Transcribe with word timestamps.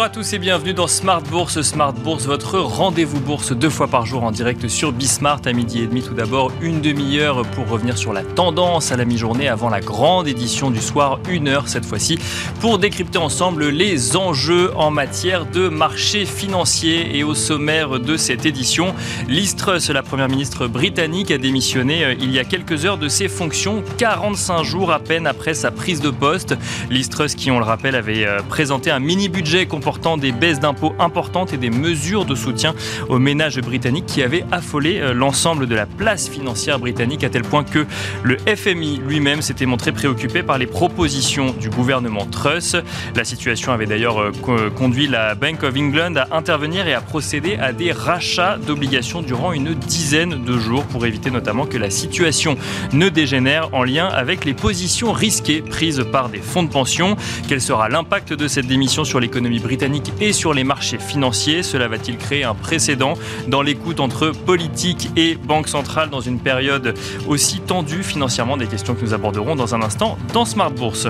Bonjour 0.00 0.12
à 0.12 0.14
tous 0.14 0.32
et 0.32 0.38
bienvenue 0.38 0.72
dans 0.72 0.86
Smart 0.86 1.20
Bourse. 1.20 1.60
Smart 1.60 1.92
Bourse, 1.92 2.24
votre 2.24 2.58
rendez-vous 2.58 3.20
bourse 3.20 3.52
deux 3.52 3.68
fois 3.68 3.86
par 3.86 4.06
jour 4.06 4.24
en 4.24 4.30
direct 4.30 4.66
sur 4.66 4.92
Bismart 4.92 5.42
à 5.44 5.52
midi 5.52 5.82
et 5.82 5.86
demi. 5.86 6.00
Tout 6.00 6.14
d'abord, 6.14 6.50
une 6.62 6.80
demi-heure 6.80 7.42
pour 7.48 7.68
revenir 7.68 7.98
sur 7.98 8.14
la 8.14 8.22
tendance 8.22 8.92
à 8.92 8.96
la 8.96 9.04
mi-journée 9.04 9.46
avant 9.46 9.68
la 9.68 9.82
grande 9.82 10.26
édition 10.26 10.70
du 10.70 10.80
soir, 10.80 11.20
une 11.28 11.48
heure 11.48 11.68
cette 11.68 11.84
fois-ci, 11.84 12.18
pour 12.60 12.78
décrypter 12.78 13.18
ensemble 13.18 13.68
les 13.68 14.16
enjeux 14.16 14.72
en 14.74 14.90
matière 14.90 15.44
de 15.44 15.68
marché 15.68 16.24
financier. 16.24 17.18
Et 17.18 17.22
au 17.22 17.34
sommaire 17.34 18.00
de 18.00 18.16
cette 18.16 18.46
édition, 18.46 18.94
Liz 19.28 19.54
Truss, 19.54 19.90
la 19.90 20.02
première 20.02 20.30
ministre 20.30 20.66
britannique, 20.66 21.30
a 21.30 21.36
démissionné 21.36 22.04
euh, 22.06 22.14
il 22.18 22.32
y 22.32 22.38
a 22.38 22.44
quelques 22.44 22.86
heures 22.86 22.96
de 22.96 23.08
ses 23.08 23.28
fonctions, 23.28 23.84
45 23.98 24.62
jours 24.62 24.92
à 24.92 24.98
peine 24.98 25.26
après 25.26 25.52
sa 25.52 25.70
prise 25.70 26.00
de 26.00 26.08
poste. 26.08 26.56
Liz 26.88 27.10
Truss, 27.10 27.34
qui 27.34 27.50
on 27.50 27.58
le 27.58 27.66
rappelle, 27.66 27.94
avait 27.94 28.24
euh, 28.24 28.40
présenté 28.48 28.90
un 28.90 28.98
mini-budget 28.98 29.66
comportant 29.66 29.89
des 30.20 30.32
baisses 30.32 30.60
d'impôts 30.60 30.94
importantes 30.98 31.52
et 31.52 31.56
des 31.56 31.70
mesures 31.70 32.24
de 32.24 32.34
soutien 32.34 32.74
aux 33.08 33.18
ménages 33.18 33.60
britanniques 33.60 34.06
qui 34.06 34.22
avaient 34.22 34.44
affolé 34.52 35.00
euh, 35.00 35.12
l'ensemble 35.12 35.66
de 35.66 35.74
la 35.74 35.86
place 35.86 36.28
financière 36.28 36.78
britannique 36.78 37.24
à 37.24 37.28
tel 37.28 37.42
point 37.42 37.64
que 37.64 37.86
le 38.22 38.36
FMI 38.38 39.00
lui-même 39.06 39.42
s'était 39.42 39.66
montré 39.66 39.92
préoccupé 39.92 40.42
par 40.42 40.58
les 40.58 40.66
propositions 40.66 41.52
du 41.52 41.70
gouvernement 41.70 42.24
Truss. 42.26 42.76
La 43.16 43.24
situation 43.24 43.72
avait 43.72 43.86
d'ailleurs 43.86 44.20
euh, 44.20 44.70
conduit 44.70 45.08
la 45.08 45.34
Bank 45.34 45.62
of 45.64 45.76
England 45.76 46.14
à 46.16 46.36
intervenir 46.36 46.86
et 46.86 46.94
à 46.94 47.00
procéder 47.00 47.56
à 47.56 47.72
des 47.72 47.92
rachats 47.92 48.58
d'obligations 48.58 49.22
durant 49.22 49.52
une 49.52 49.74
dizaine 49.74 50.44
de 50.44 50.58
jours 50.58 50.84
pour 50.84 51.04
éviter 51.04 51.30
notamment 51.30 51.66
que 51.66 51.78
la 51.78 51.90
situation 51.90 52.56
ne 52.92 53.08
dégénère 53.08 53.74
en 53.74 53.82
lien 53.82 54.06
avec 54.06 54.44
les 54.44 54.54
positions 54.54 55.12
risquées 55.12 55.62
prises 55.62 56.04
par 56.12 56.28
des 56.28 56.38
fonds 56.38 56.62
de 56.62 56.70
pension. 56.70 57.16
Quel 57.48 57.60
sera 57.60 57.88
l'impact 57.88 58.32
de 58.32 58.46
cette 58.46 58.66
démission 58.66 59.04
sur 59.04 59.18
l'économie 59.18 59.58
britannique? 59.58 59.79
Et 60.20 60.32
sur 60.32 60.52
les 60.52 60.64
marchés 60.64 60.98
financiers. 60.98 61.62
Cela 61.62 61.88
va-t-il 61.88 62.18
créer 62.18 62.44
un 62.44 62.54
précédent 62.54 63.14
dans 63.48 63.62
l'écoute 63.62 64.00
entre 64.00 64.30
politique 64.30 65.08
et 65.16 65.36
banque 65.36 65.68
centrale 65.68 66.10
dans 66.10 66.20
une 66.20 66.38
période 66.38 66.94
aussi 67.26 67.60
tendue? 67.60 68.02
Financièrement 68.02 68.56
Des 68.56 68.66
questions 68.66 68.94
que 68.94 69.02
nous 69.02 69.14
aborderons 69.14 69.56
dans 69.56 69.74
un 69.74 69.82
instant 69.82 70.18
dans 70.34 70.44
Smart 70.44 70.70
Bourse. 70.70 71.08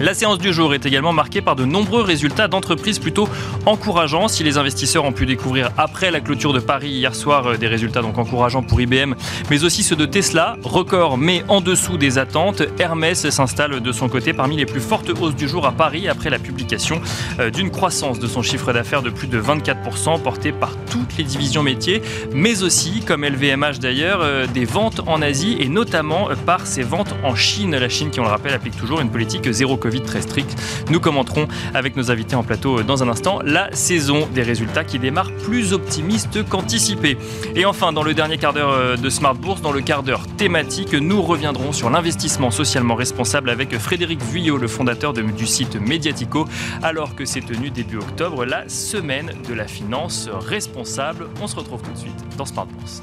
La 0.00 0.14
séance 0.14 0.38
du 0.38 0.50
jour 0.54 0.72
est 0.72 0.86
également 0.86 1.12
marquée 1.12 1.42
par 1.42 1.56
de 1.56 1.66
nombreux 1.66 2.00
résultats 2.00 2.48
d'entreprises 2.48 2.98
plutôt 2.98 3.28
encourageants. 3.66 4.28
Si 4.28 4.42
les 4.42 4.56
investisseurs 4.56 5.04
ont 5.04 5.12
pu 5.12 5.26
découvrir 5.26 5.72
après 5.76 6.10
la 6.10 6.20
clôture 6.20 6.54
de 6.54 6.58
Paris 6.58 6.88
hier 6.88 7.14
soir 7.14 7.46
euh, 7.46 7.56
des 7.58 7.66
résultats 7.66 8.00
donc 8.00 8.16
encourageants 8.16 8.62
pour 8.62 8.80
IBM, 8.80 9.12
mais 9.50 9.62
aussi 9.62 9.82
ceux 9.82 9.96
de 9.96 10.06
Tesla, 10.06 10.56
record 10.62 11.18
mais 11.18 11.44
en 11.48 11.60
dessous 11.60 11.98
des 11.98 12.16
attentes, 12.16 12.62
Hermès 12.78 13.28
s'installe 13.28 13.80
de 13.80 13.92
son 13.92 14.08
côté 14.08 14.32
parmi 14.32 14.56
les 14.56 14.64
plus 14.64 14.80
fortes 14.80 15.10
hausses 15.10 15.36
du 15.36 15.46
jour 15.46 15.66
à 15.66 15.72
Paris 15.72 16.08
après 16.08 16.30
la 16.30 16.38
publication 16.38 17.02
euh, 17.38 17.50
d'une 17.50 17.70
croissance 17.70 18.18
de 18.18 18.26
son 18.26 18.40
chiffre 18.40 18.72
d'affaires 18.72 19.02
de 19.02 19.10
plus 19.10 19.28
de 19.28 19.38
24% 19.38 20.22
portée 20.22 20.52
par 20.52 20.72
toutes 20.90 21.18
les 21.18 21.24
divisions 21.24 21.62
métiers, 21.62 22.00
mais 22.32 22.62
aussi, 22.62 23.02
comme 23.06 23.22
LVMH 23.22 23.80
d'ailleurs, 23.80 24.20
euh, 24.22 24.46
des 24.46 24.64
ventes 24.64 25.02
en 25.06 25.20
Asie 25.20 25.58
et 25.60 25.68
notamment 25.68 26.30
par 26.46 26.66
ses 26.66 26.84
ventes 26.84 27.14
en 27.22 27.34
Chine. 27.34 27.76
La 27.76 27.90
Chine 27.90 28.08
qui, 28.08 28.18
on 28.18 28.24
le 28.24 28.30
rappelle, 28.30 28.54
applique 28.54 28.78
toujours 28.78 29.02
une 29.02 29.10
politique 29.10 29.50
zéro 29.52 29.76
Covid 29.76 29.89
très 29.98 30.22
strict. 30.22 30.56
Nous 30.90 31.00
commenterons 31.00 31.48
avec 31.74 31.96
nos 31.96 32.12
invités 32.12 32.36
en 32.36 32.44
plateau 32.44 32.84
dans 32.84 33.02
un 33.02 33.08
instant 33.08 33.40
la 33.44 33.72
saison 33.72 34.28
des 34.32 34.42
résultats 34.42 34.84
qui 34.84 35.00
démarre 35.00 35.32
plus 35.44 35.72
optimiste 35.72 36.48
qu'anticipé. 36.48 37.18
Et 37.56 37.64
enfin, 37.64 37.92
dans 37.92 38.04
le 38.04 38.14
dernier 38.14 38.38
quart 38.38 38.52
d'heure 38.52 38.70
euh, 38.70 38.96
de 38.96 39.10
Smart 39.10 39.34
Bourse, 39.34 39.60
dans 39.60 39.72
le 39.72 39.80
quart 39.80 40.02
d'heure 40.02 40.26
thématique, 40.36 40.94
nous 40.94 41.20
reviendrons 41.20 41.72
sur 41.72 41.90
l'investissement 41.90 42.50
socialement 42.50 42.94
responsable 42.94 43.50
avec 43.50 43.76
Frédéric 43.78 44.22
Vuillot, 44.22 44.56
le 44.56 44.68
fondateur 44.68 45.12
du 45.12 45.46
site 45.46 45.76
Mediatico, 45.76 46.46
alors 46.82 47.16
que 47.16 47.24
s'est 47.24 47.40
tenue 47.40 47.70
début 47.70 47.96
octobre 47.96 48.44
la 48.44 48.68
semaine 48.68 49.32
de 49.48 49.54
la 49.54 49.66
finance 49.66 50.28
responsable. 50.46 51.28
On 51.42 51.46
se 51.46 51.56
retrouve 51.56 51.82
tout 51.82 51.92
de 51.92 51.98
suite 51.98 52.36
dans 52.36 52.44
Smart 52.44 52.66
Bourse. 52.66 53.02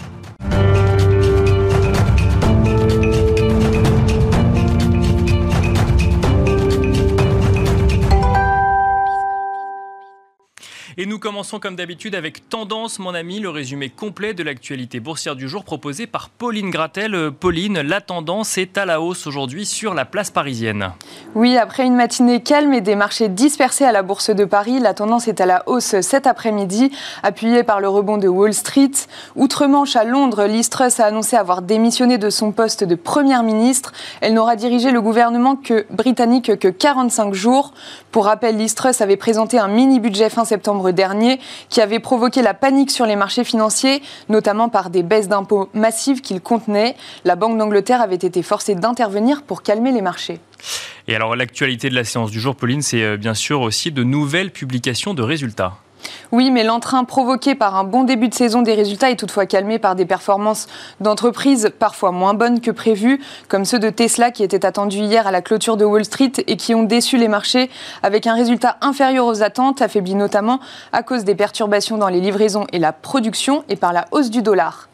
Et 11.00 11.06
nous 11.06 11.20
commençons 11.20 11.60
comme 11.60 11.76
d'habitude 11.76 12.16
avec 12.16 12.50
Tendance, 12.50 12.98
mon 12.98 13.14
ami, 13.14 13.40
le 13.40 13.52
résumé 13.52 13.88
complet 13.88 14.34
de 14.34 14.42
l'actualité 14.42 15.00
boursière 15.00 15.36
du 15.36 15.48
jour 15.48 15.64
proposé 15.64 16.08
par 16.08 16.30
Pauline 16.30 16.72
Gratel. 16.72 17.14
Euh, 17.14 17.30
Pauline, 17.30 17.82
la 17.82 18.02
tendance 18.02 18.58
est 18.58 18.80
à 18.80 18.86
la 18.86 19.00
hausse 19.00 19.28
aujourd'hui 19.28 19.68
sur 19.68 19.94
la 19.94 20.06
place 20.06 20.32
parisienne. 20.32 20.94
Oui, 21.36 21.56
après 21.56 21.86
une 21.86 21.94
matinée 21.94 22.42
calme 22.42 22.74
et 22.74 22.82
des 22.82 22.96
marchés 22.96 23.30
dispersés 23.30 23.86
à 23.86 23.92
la 23.92 24.02
bourse 24.02 24.32
de 24.32 24.44
Paris, 24.44 24.80
la 24.80 24.96
tendance 24.96 25.28
est 25.28 25.40
à 25.40 25.46
la 25.46 25.62
hausse 25.68 26.02
cet 26.02 26.26
après-midi, 26.26 26.90
appuyée 27.22 27.62
par 27.62 27.80
le 27.80 27.90
rebond 27.90 28.18
de 28.18 28.28
Wall 28.28 28.56
Street. 28.56 28.90
Outre-Manche, 29.36 29.96
à 29.96 30.04
Londres, 30.04 30.46
Liz 30.46 30.68
Truss 30.72 31.00
a 31.00 31.06
annoncé 31.06 31.36
avoir 31.36 31.62
démissionné 31.62 32.18
de 32.18 32.32
son 32.32 32.52
poste 32.52 32.84
de 32.84 32.96
première 32.96 33.44
ministre. 33.44 33.94
Elle 34.22 34.34
n'aura 34.34 34.56
dirigé 34.56 34.90
le 34.90 35.02
gouvernement 35.02 35.58
que, 35.58 35.86
britannique 35.92 36.58
que 36.58 36.70
45 36.70 37.36
jours. 37.36 37.76
Pour 38.10 38.26
rappel, 38.26 38.58
Liz 38.58 38.74
Truss 38.74 39.00
avait 39.02 39.16
présenté 39.16 39.60
un 39.60 39.68
mini-budget 39.68 40.32
fin 40.32 40.44
septembre 40.44 40.87
dernier, 40.92 41.40
qui 41.70 41.82
avait 41.82 42.00
provoqué 42.00 42.42
la 42.42 42.54
panique 42.54 42.92
sur 42.92 43.06
les 43.06 43.16
marchés 43.16 43.44
financiers, 43.44 44.02
notamment 44.30 44.70
par 44.70 44.90
des 44.90 45.04
baisses 45.04 45.28
d'impôts 45.28 45.70
massives 45.74 46.22
qu'il 46.22 46.42
contenait. 46.42 46.96
La 47.26 47.36
Banque 47.36 47.58
d'Angleterre 47.58 48.02
avait 48.02 48.16
été 48.16 48.42
forcée 48.44 48.76
d'intervenir 48.76 49.44
pour 49.44 49.64
calmer 49.64 49.92
les 49.92 50.02
marchés. 50.02 50.40
Et 51.08 51.16
alors 51.16 51.36
l'actualité 51.36 51.90
de 51.90 51.96
la 51.96 52.04
séance 52.04 52.32
du 52.32 52.40
jour, 52.40 52.56
Pauline, 52.56 52.82
c'est 52.82 53.04
euh, 53.04 53.18
bien 53.18 53.34
sûr 53.34 53.62
aussi 53.62 53.92
de 53.92 54.04
nouvelles 54.04 54.52
publications 54.52 55.14
de 55.14 55.22
résultats. 55.22 55.78
Oui, 56.32 56.52
mais 56.52 56.64
l'entrain 56.64 57.04
provoqué 57.04 57.56
par 57.56 57.76
un 57.76 57.84
bon 57.84 58.04
début 58.04 58.28
de 58.28 58.34
saison 58.34 58.62
des 58.62 58.74
résultats 58.74 59.10
est 59.10 59.16
toutefois 59.16 59.46
calmé 59.46 59.80
par 59.80 59.96
des 59.96 60.06
performances 60.06 60.68
d'entreprises 61.00 61.72
parfois 61.80 62.12
moins 62.12 62.34
bonnes 62.34 62.60
que 62.60 62.72
prévues, 62.72 63.22
comme 63.48 63.66
ceux 63.66 63.80
de 63.80 63.90
Tesla 63.90 64.32
qui 64.32 64.44
étaient 64.44 64.66
attendus 64.66 65.00
hier 65.00 65.28
à 65.28 65.32
la 65.32 65.42
clôture 65.42 65.78
de 65.78 65.86
Wall 65.86 66.06
Street 66.06 66.34
et 66.48 66.58
qui 66.58 66.76
ont 66.76 66.84
déçu 66.84 67.18
les 67.18 67.28
marchés 67.28 67.70
avec 68.04 68.28
un 68.28 68.34
résultat 68.34 68.78
inférieur 68.82 69.26
aux 69.26 69.42
attentes, 69.42 69.82
affaibli 69.82 70.16
notamment 70.16 70.60
à 70.92 71.04
cause 71.04 71.24
des 71.24 71.36
perturbations 71.36 71.98
dans 71.98 72.10
les 72.10 72.22
livraisons 72.22 72.66
et 72.74 72.80
la 72.80 72.92
production 72.92 73.64
et 73.70 73.76
par 73.76 73.94
la 73.94 74.06
hausse 74.12 74.30
du 74.30 74.42
dollar. 74.42 74.90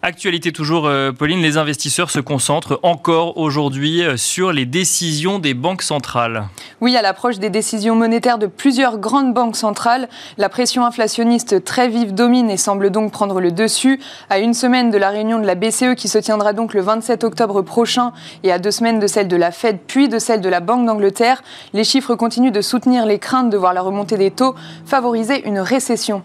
Actualité 0.00 0.52
toujours, 0.52 0.86
euh, 0.86 1.10
Pauline, 1.10 1.42
les 1.42 1.56
investisseurs 1.56 2.10
se 2.10 2.20
concentrent 2.20 2.78
encore 2.84 3.36
aujourd'hui 3.36 4.04
euh, 4.04 4.16
sur 4.16 4.52
les 4.52 4.64
décisions 4.64 5.40
des 5.40 5.54
banques 5.54 5.82
centrales. 5.82 6.46
Oui, 6.80 6.96
à 6.96 7.02
l'approche 7.02 7.40
des 7.40 7.50
décisions 7.50 7.96
monétaires 7.96 8.38
de 8.38 8.46
plusieurs 8.46 8.98
grandes 8.98 9.34
banques 9.34 9.56
centrales, 9.56 10.08
la 10.36 10.48
pression 10.48 10.86
inflationniste 10.86 11.64
très 11.64 11.88
vive 11.88 12.14
domine 12.14 12.48
et 12.48 12.56
semble 12.56 12.90
donc 12.90 13.10
prendre 13.10 13.40
le 13.40 13.50
dessus. 13.50 13.98
À 14.30 14.38
une 14.38 14.54
semaine 14.54 14.92
de 14.92 14.98
la 14.98 15.10
réunion 15.10 15.40
de 15.40 15.46
la 15.46 15.56
BCE 15.56 15.96
qui 15.96 16.06
se 16.06 16.18
tiendra 16.18 16.52
donc 16.52 16.74
le 16.74 16.80
27 16.80 17.24
octobre 17.24 17.62
prochain 17.62 18.12
et 18.44 18.52
à 18.52 18.60
deux 18.60 18.70
semaines 18.70 19.00
de 19.00 19.08
celle 19.08 19.26
de 19.26 19.36
la 19.36 19.50
Fed 19.50 19.78
puis 19.84 20.08
de 20.08 20.20
celle 20.20 20.40
de 20.40 20.48
la 20.48 20.60
Banque 20.60 20.86
d'Angleterre, 20.86 21.42
les 21.72 21.82
chiffres 21.82 22.14
continuent 22.14 22.52
de 22.52 22.60
soutenir 22.60 23.04
les 23.04 23.18
craintes 23.18 23.50
de 23.50 23.56
voir 23.56 23.74
la 23.74 23.82
remontée 23.82 24.16
des 24.16 24.30
taux 24.30 24.54
favoriser 24.86 25.44
une 25.44 25.58
récession. 25.58 26.22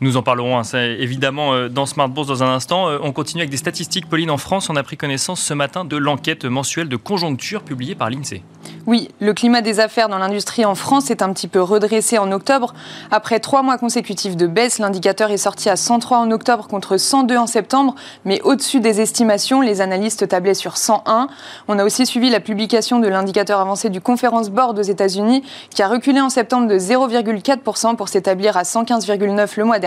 Nous 0.00 0.16
en 0.16 0.22
parlerons 0.22 0.58
hein, 0.58 0.62
évidemment 0.98 1.54
euh, 1.54 1.68
dans 1.68 1.86
Smart 1.86 2.08
Bourse 2.08 2.28
dans 2.28 2.42
un 2.42 2.54
instant. 2.54 2.88
Euh, 2.88 2.98
on 3.02 3.12
continue 3.12 3.42
avec 3.42 3.50
des 3.50 3.56
statistiques. 3.56 4.08
Pauline, 4.08 4.30
en 4.30 4.38
France, 4.38 4.68
on 4.70 4.76
a 4.76 4.82
pris 4.82 4.96
connaissance 4.96 5.40
ce 5.40 5.54
matin 5.54 5.84
de 5.84 5.96
l'enquête 5.96 6.44
mensuelle 6.44 6.88
de 6.88 6.96
conjoncture 6.96 7.62
publiée 7.62 7.94
par 7.94 8.10
l'INSEE. 8.10 8.42
Oui, 8.86 9.08
le 9.18 9.32
climat 9.32 9.62
des 9.62 9.80
affaires 9.80 10.10
dans 10.10 10.18
l'industrie 10.18 10.64
en 10.66 10.74
France 10.74 11.10
est 11.10 11.22
un 11.22 11.32
petit 11.32 11.48
peu 11.48 11.62
redressé 11.62 12.18
en 12.18 12.30
octobre. 12.32 12.74
Après 13.10 13.40
trois 13.40 13.62
mois 13.62 13.78
consécutifs 13.78 14.36
de 14.36 14.46
baisse, 14.46 14.78
l'indicateur 14.78 15.30
est 15.30 15.38
sorti 15.38 15.70
à 15.70 15.76
103 15.76 16.18
en 16.18 16.30
octobre 16.30 16.66
contre 16.66 16.98
102 16.98 17.36
en 17.36 17.46
septembre, 17.46 17.94
mais 18.26 18.42
au-dessus 18.42 18.80
des 18.80 19.00
estimations, 19.00 19.62
les 19.62 19.80
analystes 19.80 20.28
tablaient 20.28 20.54
sur 20.54 20.76
101. 20.76 21.28
On 21.68 21.78
a 21.78 21.84
aussi 21.84 22.04
suivi 22.04 22.28
la 22.28 22.40
publication 22.40 22.98
de 22.98 23.08
l'indicateur 23.08 23.58
avancé 23.58 23.88
du 23.88 24.02
Conference 24.02 24.50
Board 24.50 24.78
aux 24.78 24.82
États-Unis, 24.82 25.42
qui 25.70 25.82
a 25.82 25.88
reculé 25.88 26.20
en 26.20 26.28
septembre 26.28 26.68
de 26.68 26.78
0,4% 26.78 27.96
pour 27.96 28.08
s'établir 28.08 28.56
à 28.58 28.64
115,9 28.64 29.48
le 29.56 29.64
mois 29.64 29.78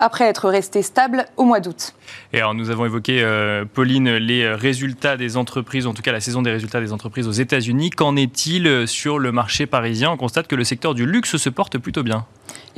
après 0.00 0.24
être 0.24 0.48
resté 0.48 0.82
stable 0.82 1.26
au 1.36 1.44
mois 1.44 1.60
d'août. 1.60 1.94
Et 2.32 2.38
alors 2.38 2.54
nous 2.54 2.70
avons 2.70 2.84
évoqué, 2.84 3.22
euh, 3.22 3.64
Pauline, 3.64 4.16
les 4.16 4.48
résultats 4.52 5.16
des 5.16 5.36
entreprises, 5.36 5.86
en 5.86 5.94
tout 5.94 6.02
cas 6.02 6.12
la 6.12 6.20
saison 6.20 6.42
des 6.42 6.50
résultats 6.50 6.80
des 6.80 6.92
entreprises 6.92 7.28
aux 7.28 7.32
États-Unis. 7.32 7.90
Qu'en 7.90 8.16
est-il 8.16 8.86
sur 8.86 9.18
le 9.18 9.32
marché 9.32 9.66
parisien? 9.66 10.10
On 10.10 10.16
constate 10.16 10.46
que 10.46 10.56
le 10.56 10.64
secteur 10.64 10.94
du 10.94 11.06
luxe 11.06 11.36
se 11.36 11.48
porte 11.48 11.78
plutôt 11.78 12.02
bien. 12.02 12.26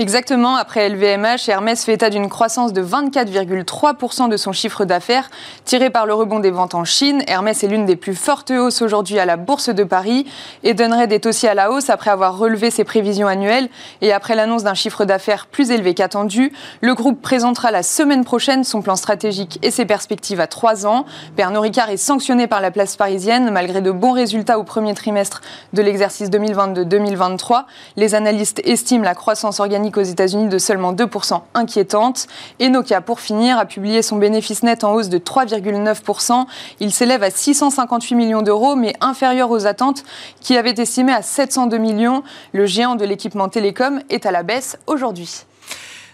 Exactement, 0.01 0.57
après 0.57 0.89
LVMH, 0.89 1.47
Hermès 1.49 1.85
fait 1.85 1.93
état 1.93 2.09
d'une 2.09 2.31
croissance 2.31 2.73
de 2.73 2.83
24,3% 2.83 4.31
de 4.31 4.39
son 4.39 4.51
chiffre 4.51 4.87
d'affaires, 4.87 5.29
tiré 5.67 5.91
par 5.91 6.07
le 6.07 6.15
rebond 6.15 6.39
des 6.39 6.51
ventes 6.51 6.75
en 6.75 6.87
Chine. 6.87 7.23
Hermès 7.27 7.63
est 7.63 7.69
l'une 7.69 7.85
des 7.85 7.97
plus 7.97 8.15
fortes 8.15 8.51
hausses 8.51 8.81
aujourd'hui 8.81 9.19
à 9.19 9.27
la 9.27 9.37
Bourse 9.37 9.69
de 9.69 9.85
Paris. 9.85 10.25
et 10.63 10.71
Edenred 10.71 11.13
est 11.13 11.27
aussi 11.27 11.47
à 11.47 11.53
la 11.53 11.71
hausse 11.71 11.91
après 11.91 12.11
avoir 12.11 12.39
relevé 12.39 12.71
ses 12.71 12.83
prévisions 12.83 13.27
annuelles 13.27 13.69
et 14.01 14.11
après 14.15 14.35
l'annonce 14.35 14.63
d'un 14.63 14.73
chiffre 14.73 15.05
d'affaires 15.05 15.47
plus 15.47 15.71
élevé 15.71 15.93
qu'attendu. 15.93 16.51
Le 16.81 16.95
groupe 16.95 17.21
présentera 17.21 17.71
la 17.71 17.83
semaine 17.83 18.25
prochaine 18.25 18.65
son 18.65 18.81
plan 18.81 18.97
stratégique 18.97 19.59
et 19.63 19.71
ses 19.71 19.85
perspectives 19.85 20.41
à 20.41 20.47
trois 20.47 20.87
ans. 20.87 21.05
Pernod 21.37 21.61
Ricard 21.61 21.91
est 21.91 21.99
sanctionné 21.99 22.47
par 22.47 22.63
la 22.63 22.71
place 22.71 22.97
parisienne 22.97 23.51
malgré 23.51 23.83
de 23.83 23.91
bons 23.91 24.13
résultats 24.13 24.59
au 24.59 24.65
premier 24.65 24.95
trimestre 24.95 25.43
de 25.75 25.83
l'exercice 25.83 26.31
2022-2023. 26.31 27.65
Les 27.97 28.15
analystes 28.15 28.63
estiment 28.65 29.05
la 29.05 29.15
croissance 29.15 29.61
organique 29.61 29.90
aux 29.97 30.03
États-Unis 30.03 30.49
de 30.49 30.59
seulement 30.59 30.93
2% 30.93 31.43
inquiétante. 31.55 32.27
Et 32.59 32.69
Nokia, 32.69 33.01
pour 33.01 33.21
finir, 33.21 33.59
a 33.59 33.67
publié 33.67 34.03
son 34.03 34.17
bénéfice 34.17 34.63
net 34.63 34.85
en 34.85 34.95
hausse 34.95 35.09
de 35.09 35.19
3,9%. 35.19 36.47
Il 36.81 36.93
s'élève 36.93 37.23
à 37.23 37.31
658 37.31 38.15
millions 38.15 38.43
d'euros, 38.43 38.77
mais 38.77 38.95
inférieur 39.01 39.51
aux 39.51 39.67
attentes 39.67 40.05
qui 40.41 40.57
avaient 40.57 40.75
estimé 40.79 41.13
à 41.13 41.23
702 41.23 41.79
millions. 41.79 42.23
Le 42.53 42.67
géant 42.67 42.95
de 42.95 43.05
l'équipement 43.05 43.49
télécom 43.49 44.01
est 44.09 44.27
à 44.27 44.31
la 44.31 44.43
baisse 44.43 44.79
aujourd'hui. 44.87 45.45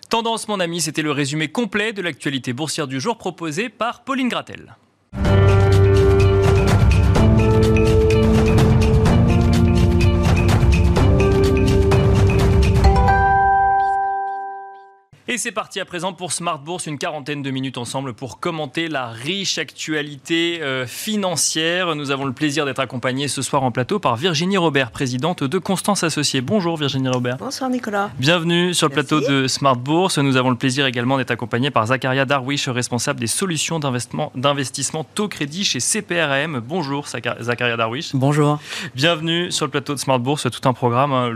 Tendance, 0.08 0.46
mon 0.46 0.60
ami, 0.60 0.80
c'était 0.80 1.02
le 1.02 1.10
résumé 1.10 1.48
complet 1.48 1.92
de 1.92 2.00
l'actualité 2.00 2.52
boursière 2.52 2.86
du 2.86 3.00
jour 3.00 3.18
proposé 3.18 3.68
par 3.68 4.04
Pauline 4.04 4.28
Gratel. 4.28 4.76
Et 15.28 15.38
c'est 15.38 15.50
parti 15.50 15.80
à 15.80 15.84
présent 15.84 16.12
pour 16.12 16.30
Smart 16.30 16.60
Bourse, 16.60 16.86
une 16.86 16.98
quarantaine 16.98 17.42
de 17.42 17.50
minutes 17.50 17.78
ensemble 17.78 18.14
pour 18.14 18.38
commenter 18.38 18.86
la 18.86 19.08
riche 19.08 19.58
actualité 19.58 20.62
euh, 20.62 20.86
financière. 20.86 21.96
Nous 21.96 22.12
avons 22.12 22.26
le 22.26 22.32
plaisir 22.32 22.64
d'être 22.64 22.78
accompagnés 22.78 23.26
ce 23.26 23.42
soir 23.42 23.64
en 23.64 23.72
plateau 23.72 23.98
par 23.98 24.14
Virginie 24.14 24.56
Robert, 24.56 24.92
présidente 24.92 25.42
de 25.42 25.58
Constance 25.58 26.04
Associés. 26.04 26.42
Bonjour 26.42 26.76
Virginie 26.76 27.08
Robert. 27.08 27.38
Bonsoir 27.38 27.68
Nicolas. 27.70 28.12
Bienvenue 28.20 28.72
sur 28.72 28.86
le 28.86 28.92
plateau 28.92 29.20
de 29.20 29.48
Smart 29.48 29.74
Bourse. 29.74 30.18
Nous 30.18 30.36
avons 30.36 30.50
le 30.50 30.56
plaisir 30.56 30.86
également 30.86 31.16
d'être 31.18 31.32
accompagnés 31.32 31.72
par 31.72 31.88
Zacharia 31.88 32.24
Darwish, 32.24 32.68
responsable 32.68 33.18
des 33.18 33.26
solutions 33.26 33.80
d'investissement 33.80 35.02
taux 35.16 35.26
crédit 35.26 35.64
chez 35.64 35.80
CPRM. 35.80 36.60
Bonjour 36.60 37.08
Zacharia 37.08 37.76
Darwish. 37.76 38.14
Bonjour. 38.14 38.60
Bienvenue 38.94 39.50
sur 39.50 39.64
le 39.66 39.72
plateau 39.72 39.92
de 39.92 39.98
Smart 39.98 40.20
Bourse, 40.20 40.48
tout 40.48 40.68
un 40.68 40.72
programme, 40.72 41.12
hein, 41.12 41.32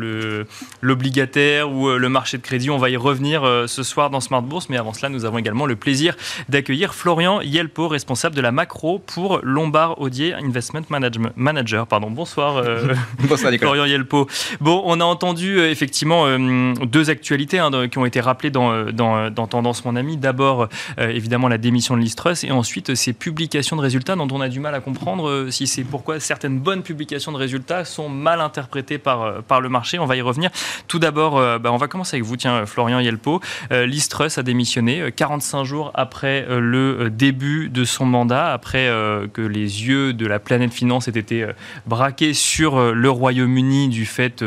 l'obligataire 0.80 1.72
ou 1.72 1.88
euh, 1.88 1.98
le 1.98 2.08
marché 2.08 2.38
de 2.38 2.42
crédit. 2.44 2.70
On 2.70 2.78
va 2.78 2.88
y 2.88 2.96
revenir 2.96 3.42
euh, 3.42 3.66
ce 3.66 3.79
ce 3.82 3.90
soir 3.90 4.10
dans 4.10 4.20
Smart 4.20 4.42
Bourse. 4.42 4.68
Mais 4.68 4.76
avant 4.76 4.92
cela, 4.92 5.08
nous 5.08 5.24
avons 5.24 5.38
également 5.38 5.64
le 5.64 5.74
plaisir 5.74 6.14
d'accueillir 6.48 6.94
Florian 6.94 7.40
Yelpo, 7.40 7.88
responsable 7.88 8.36
de 8.36 8.42
la 8.42 8.52
macro 8.52 8.98
pour 8.98 9.40
Lombard 9.42 10.00
Odier 10.00 10.34
Investment 10.34 10.82
Manager. 11.36 11.86
Pardon. 11.86 12.10
Bonsoir, 12.10 12.58
euh, 12.58 12.94
Bonsoir 13.28 13.52
Florian 13.58 13.86
Yelpo. 13.86 14.28
Bon, 14.60 14.82
on 14.84 15.00
a 15.00 15.04
entendu 15.04 15.58
euh, 15.58 15.70
effectivement 15.70 16.26
euh, 16.26 16.74
deux 16.84 17.08
actualités 17.08 17.58
hein, 17.58 17.70
qui 17.88 17.98
ont 17.98 18.04
été 18.04 18.20
rappelées 18.20 18.50
dans, 18.50 18.90
dans, 18.90 19.30
Tendance 19.46 19.84
Mon 19.84 19.96
Ami. 19.96 20.16
D'abord, 20.16 20.68
évidemment, 20.98 21.48
la 21.48 21.58
démission 21.58 21.96
de 21.96 22.02
Listrus 22.02 22.44
et 22.44 22.50
ensuite 22.50 22.94
ces 22.94 23.12
publications 23.12 23.76
de 23.76 23.80
résultats 23.80 24.14
dont 24.14 24.28
on 24.30 24.40
a 24.40 24.48
du 24.48 24.60
mal 24.60 24.74
à 24.74 24.80
comprendre 24.80 25.46
si 25.50 25.66
c'est 25.66 25.84
pourquoi 25.84 26.20
certaines 26.20 26.58
bonnes 26.58 26.82
publications 26.82 27.32
de 27.32 27.36
résultats 27.36 27.84
sont 27.84 28.08
mal 28.08 28.40
interprétées 28.40 28.98
par, 28.98 29.42
par 29.42 29.60
le 29.60 29.68
marché. 29.68 29.98
On 29.98 30.06
va 30.06 30.16
y 30.16 30.20
revenir. 30.20 30.50
Tout 30.86 30.98
d'abord, 30.98 31.36
bah, 31.58 31.72
on 31.72 31.76
va 31.78 31.88
commencer 31.88 32.16
avec 32.16 32.24
vous, 32.24 32.36
tiens, 32.36 32.66
Florian 32.66 33.00
Yelpo. 33.00 33.40
Euh, 33.72 33.86
Listrus 33.86 34.36
a 34.38 34.42
démissionné 34.42 35.12
45 35.14 35.60
euh, 35.60 35.64
jours 35.64 35.90
après 35.94 36.44
euh, 36.48 36.60
le 36.60 37.08
début 37.08 37.68
de 37.68 37.84
son 37.84 38.04
mandat, 38.04 38.52
après 38.52 38.88
que 39.32 39.42
les 39.42 39.86
yeux 39.86 40.12
de 40.12 40.26
la 40.26 40.38
planète 40.38 40.72
finance 40.72 41.08
aient 41.08 41.12
été 41.12 41.46
braqués 41.86 42.34
sur 42.34 42.92
le 42.92 43.10
Royaume-Uni 43.10 43.88
du 43.88 44.06
fait, 44.06 44.44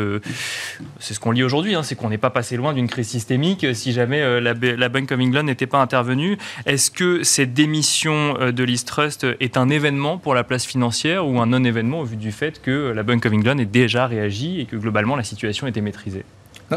c'est 0.98 1.14
ce 1.14 1.20
qu'on 1.20 1.30
lit 1.30 1.42
aujourd'hui, 1.42 1.74
hein, 1.74 1.82
c'est 1.82 1.94
qu'on 1.94 2.08
n'est 2.08 2.18
pas 2.18 2.30
passé 2.30 2.56
loin 2.56 2.72
d'une 2.72 2.88
crise 2.88 3.08
systémique 3.08 3.66
si 3.74 3.92
jamais 3.92 4.40
la, 4.40 4.54
Bank 4.88 5.12
of 5.12 5.20
England 5.20 5.44
n'était 5.44 5.66
pas 5.66 5.78
intervenue. 5.80 6.36
Est-ce 6.66 6.90
que 6.90 7.22
cette 7.22 7.54
démission 7.54 8.34
de 8.50 8.64
Listrus 8.64 9.18
est 9.40 9.56
un 9.56 9.70
événement 9.70 10.18
pour 10.18 10.34
la 10.34 10.44
place 10.44 10.64
financière 10.64 11.26
ou 11.26 11.40
un 11.40 11.46
non-événement 11.46 12.00
au 12.00 12.04
vu 12.04 12.16
du 12.16 12.32
fait 12.32 12.60
que 12.60 12.92
la 12.94 13.02
Bank 13.02 13.24
of 13.26 13.32
England 13.32 13.58
ait 13.58 13.66
déjà 13.66 14.06
réagi 14.06 14.60
et 14.60 14.64
que 14.66 14.76
globalement 14.76 15.16
la 15.16 15.24
situation 15.24 15.66
était 15.66 15.80
maîtrisée? 15.80 16.24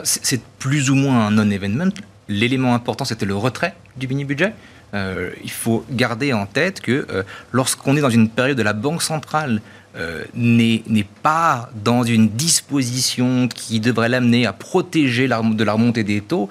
C'est 0.03 0.41
plus 0.59 0.89
ou 0.89 0.95
moins 0.95 1.27
un 1.27 1.31
non-événement 1.31 1.89
l'élément 2.29 2.74
important, 2.74 3.06
c'était 3.06 3.25
le 3.25 3.35
retrait 3.35 3.75
du 3.95 4.07
mini-budget. 4.07 4.53
Euh, 4.94 5.31
il 5.44 5.51
faut 5.51 5.85
garder 5.91 6.31
en 6.33 6.45
tête 6.45 6.79
que 6.79 7.06
euh, 7.09 7.24
lorsqu'on 7.51 7.97
est 7.97 8.01
dans 8.01 8.09
une 8.09 8.29
période 8.29 8.57
de 8.57 8.63
la 8.63 8.74
Banque 8.74 9.01
centrale 9.01 9.62
euh, 9.97 10.24
n'est 10.33 10.83
pas 11.24 11.69
dans 11.83 12.03
une 12.03 12.29
disposition 12.29 13.47
qui 13.47 13.79
devrait 13.79 14.09
l'amener 14.09 14.45
à 14.45 14.53
protéger 14.53 15.27
de 15.27 15.63
la 15.63 15.74
remontée 15.74 16.03
des 16.03 16.21
taux, 16.21 16.50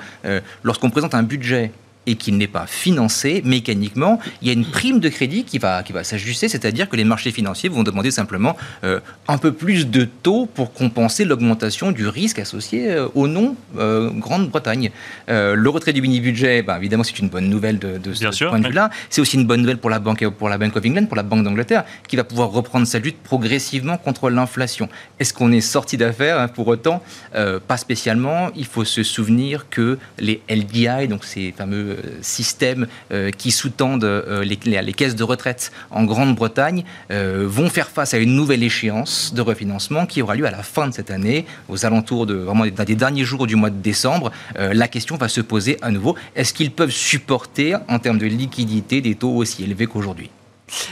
lorsqu'on 0.65 0.91
présente 0.91 1.15
un 1.15 1.23
budget 1.23 1.71
et 2.07 2.15
qu'il 2.17 2.37
n'est 2.37 2.47
pas 2.47 2.67
financé 2.67 3.43
mécaniquement, 3.45 4.21
il 4.41 4.49
y 4.49 4.51
a 4.51 4.55
une 4.55 4.65
prime 4.65 5.01
de 5.01 5.09
crédit 5.09 5.45
qui 5.45 5.59
va, 5.59 5.83
qui 5.83 5.93
va 5.93 6.05
s'ajuster, 6.05 6.49
c'est-à-dire 6.49 6.89
que 6.89 6.97
les 6.97 7.05
marchés 7.05 7.33
financiers 7.33 7.69
vont 7.69 7.83
demander 7.83 8.11
simplement 8.11 8.57
euh, 8.85 9.01
un 9.29 9.39
peu 9.39 9.53
plus 9.53 9.89
de 9.89 10.05
taux 10.05 10.47
pour 10.47 10.73
compenser 10.73 11.25
l'augmentation 11.25 11.93
du 11.93 12.07
risque 12.07 12.39
associé 12.39 12.91
euh, 12.91 13.09
au 13.15 13.27
non 13.29 13.57
euh, 13.79 14.11
Grande-Bretagne. 14.11 14.91
le 15.29 15.69
retrait 15.69 15.93
du 15.93 16.03
mini-budget, 16.03 16.63
ben, 16.63 16.77
évidemment, 16.77 17.05
c'est 17.05 17.19
une 17.19 17.29
bonne 17.29 17.49
nouvelle 17.49 17.79
de, 17.79 18.13
ce 18.13 18.45
point 18.45 18.61
de 18.61 18.69
vue-là. 18.69 18.91
C'est 19.11 19.21
aussi 19.21 19.37
une 19.37 19.47
bonne 19.47 19.61
nouvelle 19.61 19.79
pour 19.79 19.91
la, 19.91 19.99
banque, 19.99 20.27
pour 20.29 20.49
la 20.49 20.59
Bank 20.59 20.77
of 20.77 20.85
England, 20.85 21.07
pour 21.07 21.17
la 21.17 21.23
Banque 21.23 21.43
d'Angleterre, 21.45 21.85
qui 22.09 22.17
va 22.17 22.25
pouvoir 22.25 22.51
reprendre 22.51 22.87
sa 22.87 22.99
lutte 22.99 23.19
progressivement 23.23 23.97
contre 23.99 24.31
l'inflation. 24.31 24.89
Est-ce 25.19 25.35
qu'on 25.35 25.53
est 25.53 25.61
sorti 25.61 25.97
d'affaires 25.97 26.39
hein, 26.39 26.49
Pour 26.49 26.69
autant, 26.69 27.03
pas 27.33 27.77
spécialement. 27.77 28.51
Il 28.57 28.67
faut 28.67 28.85
se 28.85 29.03
souvenir 29.03 29.69
que 29.69 29.99
les 30.19 30.41
LDI, 30.49 31.09
donc 31.09 31.25
ces 31.25 31.53
fameux 31.53 31.96
systèmes 32.21 32.87
euh, 33.13 33.31
qui 33.31 33.51
sous-tendent 33.51 34.05
euh, 34.05 34.45
les, 34.45 34.93
caisses 34.93 35.17
de 35.17 35.25
retraite 35.25 35.73
en 35.91 36.05
Grande-Bretagne 36.05 36.85
vont 37.11 37.69
faire 37.69 37.89
face 37.89 38.15
à 38.15 38.19
une 38.19 38.35
nouvelle 38.35 38.63
échéance 38.63 39.33
de 39.35 39.43
refinancement 39.43 40.07
qui 40.07 40.23
aura 40.23 40.35
lieu 40.35 40.47
à 40.47 40.51
la 40.51 40.63
fin 40.63 40.89
de 40.89 40.95
cette 40.95 41.11
année, 41.11 41.45
aux 41.69 41.85
alentours 41.85 42.27
de 42.27 42.47
des 42.85 42.95
derniers 42.95 43.25
jours 43.25 43.47
du 43.47 43.57
mois 43.57 43.71
de 43.71 43.81
décembre. 43.81 44.31
la 44.57 44.89
question 44.89 45.17
va 45.17 45.29
se 45.29 45.41
poser 45.41 45.77
à 45.83 45.91
nouveau 45.91 46.17
est-ce 46.35 46.53
qu'ils 46.53 46.71
peuvent 46.71 46.91
supporter 46.91 47.77
en 47.89 47.99
termes 47.99 48.19
de 48.19 48.27
liquidité 48.27 49.01
des 49.01 49.15
taux 49.15 49.35
aussi 49.35 49.65
élevés 49.65 49.87
qu'aujourd'hui? 49.87 50.31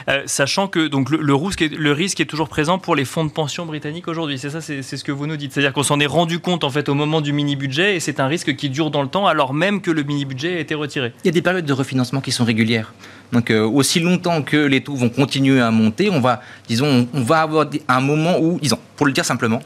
Euh, 0.09 0.23
sachant 0.27 0.69
que 0.69 0.87
donc 0.87 1.11
le, 1.11 1.35
risque 1.35 1.63
est, 1.63 1.69
le, 1.69 1.93
risque 1.93 2.21
est, 2.21 2.27
toujours 2.27 2.49
présent 2.49 2.79
pour 2.79 2.95
les 2.95 3.05
fonds 3.05 3.25
de 3.25 3.31
pension 3.31 3.67
britanniques 3.67 4.09
aujourd'hui. 4.09 4.39
C'est 4.39 4.51
ça, 4.51 4.61
c'est 4.61 4.83
ce 4.83 5.05
que 5.05 5.13
vous 5.13 5.27
nous 5.27 5.37
dites. 5.37 5.53
C'est-à-dire 5.53 5.73
qu'on 5.73 5.83
s'en 5.83 6.01
est 6.01 6.07
rendu 6.07 6.39
compte 6.39 6.65
en 6.65 6.71
fait 6.71 6.89
au 6.89 6.95
moment 6.95 7.21
du 7.21 7.33
mini-budget 7.33 7.97
et 7.97 8.01
c'est 8.01 8.21
un 8.21 8.27
risque 8.27 8.55
qui 8.57 8.71
dure 8.71 8.91
dans 8.91 9.03
le 9.03 9.09
temps 9.09 9.27
alors 9.27 9.55
même 9.55 9.81
que 9.81 9.91
le 9.91 10.03
mini-budget 10.03 10.57
a 10.57 10.61
été 10.61 10.75
retiré. 10.75 11.13
Il 11.25 11.27
y 11.27 11.31
a 11.31 11.33
des 11.33 11.43
périodes 11.43 11.67
de 11.67 11.73
refinancement 11.73 12.21
qui 12.21 12.33
sont 12.33 12.45
régulières. 12.45 12.93
Donc 13.33 13.51
euh, 13.51 13.67
aussi 13.67 14.01
longtemps 14.01 14.43
que 14.43 14.57
les 14.57 14.83
taux 14.83 14.95
vont 14.95 15.09
continuer 15.09 15.61
à 15.61 15.71
monter, 15.71 16.11
on 16.11 16.21
va, 16.21 16.41
disons, 16.69 17.09
on 17.13 17.23
va 17.23 17.43
avoir 17.43 17.67
un 17.89 18.01
moment 18.01 18.39
où, 18.39 18.59
disons, 18.61 18.79
pour 18.97 19.07
le 19.07 19.13
dire 19.13 19.25
simplement, 19.25 19.61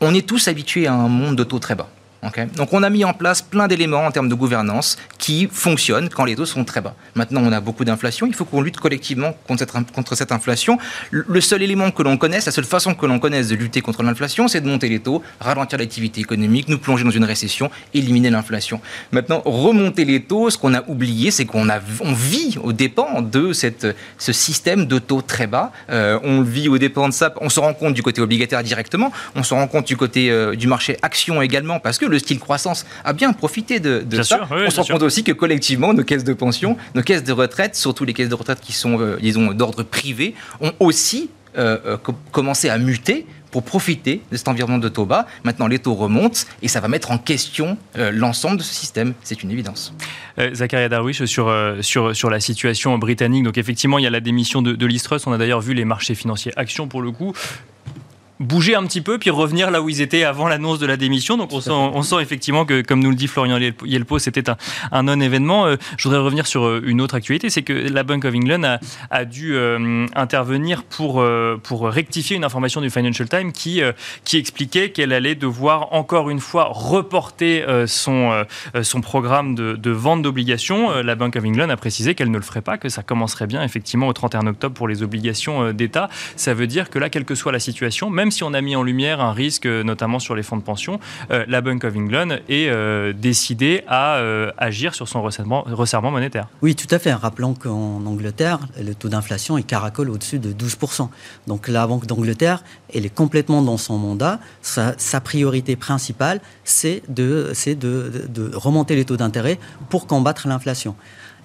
on 0.00 0.14
est 0.14 0.26
tous 0.26 0.48
habitués 0.48 0.86
à 0.86 0.94
un 0.94 1.08
monde 1.08 1.36
de 1.36 1.44
taux 1.44 1.58
très 1.58 1.74
bas. 1.74 1.88
Donc 2.56 2.72
on 2.72 2.82
a 2.82 2.90
mis 2.90 3.04
en 3.04 3.14
place 3.14 3.40
plein 3.40 3.66
d'éléments 3.66 4.04
en 4.04 4.10
termes 4.10 4.28
de 4.28 4.34
gouvernance 4.34 4.98
qui 5.18 5.48
fonctionnent 5.50 6.10
quand 6.10 6.26
les 6.26 6.36
taux 6.36 6.44
sont 6.44 6.64
très 6.64 6.80
bas. 6.80 6.94
Maintenant 7.14 7.40
on 7.42 7.50
a 7.52 7.60
beaucoup 7.60 7.84
d'inflation, 7.84 8.26
il 8.26 8.34
faut 8.34 8.44
qu'on 8.44 8.60
lutte 8.60 8.78
collectivement 8.78 9.34
contre 9.46 10.14
cette, 10.14 10.32
inflation. 10.32 10.78
Le 11.10 11.40
seul 11.40 11.62
élément 11.62 11.90
que 11.90 12.02
l'on 12.02 12.18
connaisse, 12.18 12.46
la 12.46 12.52
seule 12.52 12.64
façon 12.64 12.94
que 12.94 13.06
l'on 13.06 13.18
connaisse 13.18 13.48
de 13.48 13.54
lutter 13.54 13.80
contre 13.80 14.02
l'inflation, 14.02 14.48
c'est 14.48 14.60
de 14.60 14.68
monter 14.68 14.88
les 14.88 15.00
taux, 15.00 15.22
ralentir 15.40 15.78
l'activité 15.78 16.20
économique, 16.20 16.68
nous 16.68 16.78
plonger 16.78 17.04
dans 17.04 17.10
une 17.10 17.24
récession, 17.24 17.70
éliminer 17.94 18.30
l'inflation. 18.30 18.80
Maintenant 19.12 19.40
remonter 19.44 20.04
les 20.04 20.22
taux, 20.22 20.50
ce 20.50 20.58
qu'on 20.58 20.74
a 20.74 20.86
oublié, 20.88 21.30
c'est 21.30 21.46
qu'on 21.46 21.68
on 22.00 22.12
vit 22.12 22.58
au 22.62 22.72
dépens 22.72 23.22
de 23.22 23.52
cette, 23.52 23.86
ce 24.18 24.32
système 24.32 24.86
de 24.86 24.98
taux 24.98 25.22
très 25.22 25.46
bas. 25.46 25.72
Euh, 25.88 26.18
on 26.22 26.42
vit 26.42 26.68
au 26.68 26.76
dépens 26.76 27.08
de 27.08 27.14
ça, 27.14 27.32
on 27.40 27.48
se 27.48 27.60
rend 27.60 27.72
compte 27.72 27.94
du 27.94 28.02
côté 28.02 28.20
obligataire 28.20 28.62
directement, 28.62 29.10
on 29.34 29.42
se 29.42 29.54
rend 29.54 29.66
compte 29.66 29.86
du 29.86 29.96
côté 29.96 30.30
euh, 30.30 30.54
du 30.54 30.66
marché 30.66 30.98
action 31.02 31.40
également 31.40 31.80
parce 31.80 31.98
que 31.98 32.09
le 32.10 32.18
style 32.18 32.38
croissance 32.38 32.86
a 33.04 33.12
bien 33.12 33.32
profité 33.32 33.80
de, 33.80 34.04
ça. 34.22 34.48
on 34.50 34.70
se 34.70 34.80
rend 34.80 34.86
compte 34.86 35.02
aussi 35.02 35.24
que 35.24 35.32
collectivement, 35.32 35.92
nos 35.94 36.04
caisses 36.04 36.24
de 36.24 36.32
pension, 36.32 36.76
nos 36.94 37.02
caisses 37.02 37.24
de 37.24 37.32
retraite, 37.32 37.76
surtout 37.76 38.04
les 38.04 38.12
caisses 38.12 38.28
de 38.28 38.34
retraite 38.34 38.60
qui 38.60 38.72
sont, 38.72 39.00
euh, 39.00 39.18
disons, 39.20 39.52
d'ordre 39.52 39.82
privé, 39.82 40.34
ont 40.60 40.72
aussi 40.80 41.30
euh, 41.56 41.78
euh, 41.86 41.96
commencé 42.30 42.68
à 42.68 42.78
muter 42.78 43.26
pour 43.50 43.62
profiter 43.62 44.22
de 44.30 44.36
cet 44.36 44.48
environnement 44.48 44.78
de 44.78 44.88
taux 44.88 45.06
bas. 45.06 45.26
Maintenant, 45.44 45.66
les 45.66 45.78
taux 45.78 45.94
remontent 45.94 46.40
et 46.62 46.68
ça 46.68 46.80
va 46.80 46.88
mettre 46.88 47.10
en 47.10 47.18
question 47.18 47.76
euh, 47.98 48.10
l'ensemble 48.12 48.58
de 48.58 48.62
ce 48.62 48.74
système. 48.74 49.14
C'est 49.22 49.42
une 49.42 49.50
évidence. 49.50 49.92
Euh, 50.38 50.54
Zakaria 50.54 50.88
Darwish, 50.88 51.24
sur, 51.24 51.48
euh, 51.48 51.82
sur, 51.82 52.14
sur 52.14 52.30
la 52.30 52.40
situation 52.40 52.96
britannique. 52.98 53.44
Donc, 53.44 53.58
effectivement, 53.58 53.98
il 53.98 54.04
y 54.04 54.06
a 54.06 54.10
la 54.10 54.20
démission 54.20 54.62
de, 54.62 54.72
de 54.72 54.86
Listrus. 54.86 55.26
On 55.26 55.32
a 55.32 55.38
d'ailleurs 55.38 55.60
vu 55.60 55.74
les 55.74 55.84
marchés 55.84 56.14
financiers 56.14 56.52
actions 56.56 56.88
pour 56.88 57.02
le 57.02 57.10
coup 57.10 57.32
bouger 58.40 58.74
un 58.74 58.84
petit 58.84 59.02
peu, 59.02 59.18
puis 59.18 59.28
revenir 59.30 59.70
là 59.70 59.82
où 59.82 59.88
ils 59.90 60.00
étaient 60.00 60.24
avant 60.24 60.48
l'annonce 60.48 60.78
de 60.78 60.86
la 60.86 60.96
démission. 60.96 61.36
Donc 61.36 61.52
on 61.52 61.60
sent, 61.60 61.70
on 61.70 62.02
sent 62.02 62.16
effectivement 62.20 62.64
que, 62.64 62.80
comme 62.80 63.00
nous 63.00 63.10
le 63.10 63.16
dit 63.16 63.26
Florian 63.26 63.58
Yelpo, 63.58 64.18
c'était 64.18 64.48
un, 64.48 64.56
un 64.90 65.02
non-événement. 65.02 65.66
Euh, 65.66 65.76
je 65.98 66.08
voudrais 66.08 66.20
revenir 66.20 66.46
sur 66.46 66.64
euh, 66.64 66.82
une 66.84 67.02
autre 67.02 67.14
actualité, 67.14 67.50
c'est 67.50 67.62
que 67.62 67.72
la 67.72 68.02
Bank 68.02 68.24
of 68.24 68.34
England 68.34 68.64
a, 68.64 68.80
a 69.10 69.24
dû 69.26 69.54
euh, 69.54 70.06
intervenir 70.14 70.82
pour, 70.84 71.24
pour 71.62 71.88
rectifier 71.88 72.36
une 72.36 72.44
information 72.44 72.80
du 72.80 72.88
Financial 72.88 73.28
Times 73.28 73.52
qui, 73.52 73.82
qui 74.24 74.38
expliquait 74.38 74.90
qu'elle 74.90 75.12
allait 75.12 75.34
devoir 75.34 75.92
encore 75.92 76.30
une 76.30 76.40
fois 76.40 76.68
reporter 76.70 77.64
son, 77.86 78.44
son 78.82 79.00
programme 79.00 79.54
de, 79.54 79.74
de 79.74 79.90
vente 79.90 80.22
d'obligations. 80.22 81.02
La 81.02 81.14
Bank 81.14 81.36
of 81.36 81.44
England 81.44 81.68
a 81.68 81.76
précisé 81.76 82.14
qu'elle 82.14 82.30
ne 82.30 82.38
le 82.38 82.42
ferait 82.42 82.62
pas, 82.62 82.78
que 82.78 82.88
ça 82.88 83.02
commencerait 83.02 83.46
bien 83.46 83.62
effectivement 83.62 84.08
au 84.08 84.12
31 84.12 84.46
octobre 84.46 84.74
pour 84.74 84.88
les 84.88 85.02
obligations 85.02 85.72
d'État. 85.72 86.08
Ça 86.36 86.54
veut 86.54 86.66
dire 86.66 86.90
que 86.90 86.98
là, 86.98 87.10
quelle 87.10 87.24
que 87.24 87.34
soit 87.34 87.52
la 87.52 87.60
situation, 87.60 88.10
même 88.10 88.29
si 88.30 88.44
on 88.44 88.54
a 88.54 88.60
mis 88.60 88.76
en 88.76 88.82
lumière 88.82 89.20
un 89.20 89.32
risque, 89.32 89.66
euh, 89.66 89.82
notamment 89.82 90.18
sur 90.18 90.34
les 90.34 90.42
fonds 90.42 90.56
de 90.56 90.62
pension, 90.62 91.00
euh, 91.30 91.44
la 91.48 91.60
Bank 91.60 91.84
of 91.84 91.96
England 91.96 92.36
est 92.48 92.68
euh, 92.68 93.12
décidée 93.12 93.82
à 93.88 94.20
agir 94.58 94.94
sur 94.94 95.08
son 95.08 95.22
resserrement, 95.22 96.10
monétaire. 96.10 96.46
Oui, 96.62 96.74
tout 96.74 96.92
à 96.94 96.98
fait. 96.98 97.12
Rappelons 97.12 97.54
qu'en 97.54 98.04
Angleterre, 98.06 98.60
le 98.80 98.94
taux 98.94 99.08
d'inflation 99.08 99.58
est 99.58 99.62
caracole 99.62 100.10
au-dessus 100.10 100.38
de 100.38 100.52
12%. 100.52 101.08
Donc 101.46 101.68
la 101.68 101.86
Banque 101.86 102.06
d'Angleterre, 102.06 102.62
elle 102.94 103.06
est 103.06 103.14
complètement 103.14 103.62
dans 103.62 103.76
son 103.76 103.98
mandat. 103.98 104.40
Sa, 104.62 105.20
priorité 105.20 105.76
principale, 105.76 106.40
c'est 106.64 107.02
de 107.08 107.52
remonter 108.54 108.96
les 108.96 109.04
taux 109.04 109.16
d'intérêt 109.16 109.58
pour 109.88 110.06
combattre 110.06 110.48
l'inflation. 110.48 110.94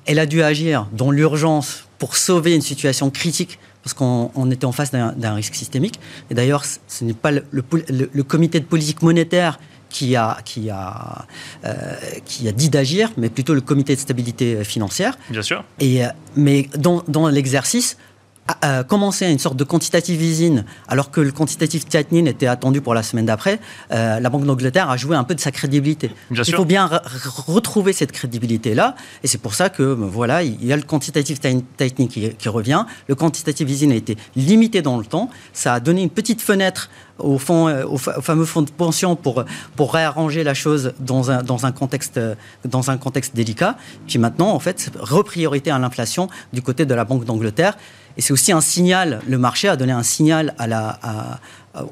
Elle 0.05 0.19
a 0.19 0.25
dû 0.25 0.43
agir 0.43 0.87
dans 0.91 1.11
l'urgence 1.11 1.87
pour 1.97 2.15
sauver 2.15 2.53
une 2.53 2.61
situation 2.61 3.09
critique 3.09 3.59
parce 3.85 3.93
qu'on 3.93 4.49
était 4.49 4.65
en 4.65 4.71
face 4.71 4.91
d'un 4.91 5.33
risque 5.35 5.53
systémique. 5.53 5.99
Et 6.31 6.33
d'ailleurs, 6.33 6.63
ce 6.65 7.03
n'est 7.03 7.13
pas 7.13 7.29
le, 7.29 7.43
le, 7.51 8.23
comité 8.23 8.59
de 8.59 8.65
politique 8.65 9.03
monétaire 9.03 9.59
qui 9.89 10.15
a, 10.15 10.39
qui 10.43 10.71
a, 10.71 11.27
euh, 11.65 11.93
qui 12.25 12.47
a 12.47 12.51
dit 12.51 12.71
d'agir, 12.71 13.11
mais 13.15 13.29
plutôt 13.29 13.53
le 13.53 13.61
comité 13.61 13.93
de 13.93 13.99
stabilité 13.99 14.63
financière. 14.63 15.19
Bien 15.29 15.43
sûr. 15.43 15.63
Et, 15.79 16.03
euh, 16.03 16.09
mais 16.35 16.67
dans, 16.79 17.03
dans 17.07 17.27
l'exercice, 17.27 17.97
a, 18.47 18.83
commencé 18.83 19.25
à 19.25 19.29
une 19.29 19.39
sorte 19.39 19.57
de 19.57 19.63
quantitative 19.63 20.21
easing, 20.21 20.63
alors 20.87 21.11
que 21.11 21.21
le 21.21 21.31
quantitative 21.31 21.85
tightening 21.85 22.27
était 22.27 22.47
attendu 22.47 22.81
pour 22.81 22.93
la 22.93 23.03
semaine 23.03 23.25
d'après, 23.25 23.59
euh, 23.91 24.19
la 24.19 24.29
Banque 24.29 24.45
d'Angleterre 24.45 24.89
a 24.89 24.97
joué 24.97 25.15
un 25.15 25.23
peu 25.23 25.35
de 25.35 25.39
sa 25.39 25.51
crédibilité. 25.51 26.11
il 26.31 26.53
faut 26.53 26.65
bien 26.65 26.89
retrouver 27.47 27.93
cette 27.93 28.11
crédibilité-là, 28.11 28.95
et 29.23 29.27
c'est 29.27 29.39
pour 29.39 29.55
ça 29.55 29.69
que 29.69 29.95
ben, 29.95 30.05
voilà, 30.05 30.43
il 30.43 30.63
y 30.63 30.71
a 30.71 30.75
le 30.75 30.83
quantitative 30.83 31.39
tightening 31.39 32.07
qui, 32.07 32.49
revient. 32.49 32.85
Le 33.07 33.15
quantitative 33.15 33.69
easing 33.69 33.91
a 33.91 33.95
été 33.95 34.17
limité 34.35 34.81
dans 34.81 34.97
le 34.97 35.05
temps, 35.05 35.29
ça 35.51 35.73
a 35.73 35.79
donné 35.79 36.03
une 36.03 36.11
petite 36.11 36.41
fenêtre 36.41 36.89
au, 37.17 37.39
fond, 37.39 37.67
euh, 37.67 37.85
au, 37.85 37.97
fameux 37.97 38.45
fonds 38.45 38.61
de 38.61 38.69
pension 38.69 39.15
pour, 39.15 39.43
pour 39.75 39.93
réarranger 39.93 40.43
la 40.43 40.53
chose 40.53 40.93
dans 40.99 41.31
un, 41.31 41.41
dans 41.41 41.65
un, 41.65 41.71
contexte, 41.71 42.19
dans 42.65 42.91
un 42.91 42.97
contexte 42.97 43.35
délicat. 43.35 43.77
Puis 44.07 44.19
maintenant, 44.19 44.49
en 44.49 44.59
fait, 44.59 44.91
repriorité 44.99 45.71
à 45.71 45.79
l'inflation 45.79 46.29
du 46.53 46.61
côté 46.61 46.85
de 46.85 46.93
la 46.93 47.05
Banque 47.05 47.25
d'Angleterre. 47.25 47.77
Et 48.17 48.21
c'est 48.21 48.33
aussi 48.33 48.51
un 48.51 48.61
signal, 48.61 49.21
le 49.27 49.37
marché 49.37 49.67
a 49.67 49.75
donné 49.75 49.91
un 49.91 50.03
signal 50.03 50.55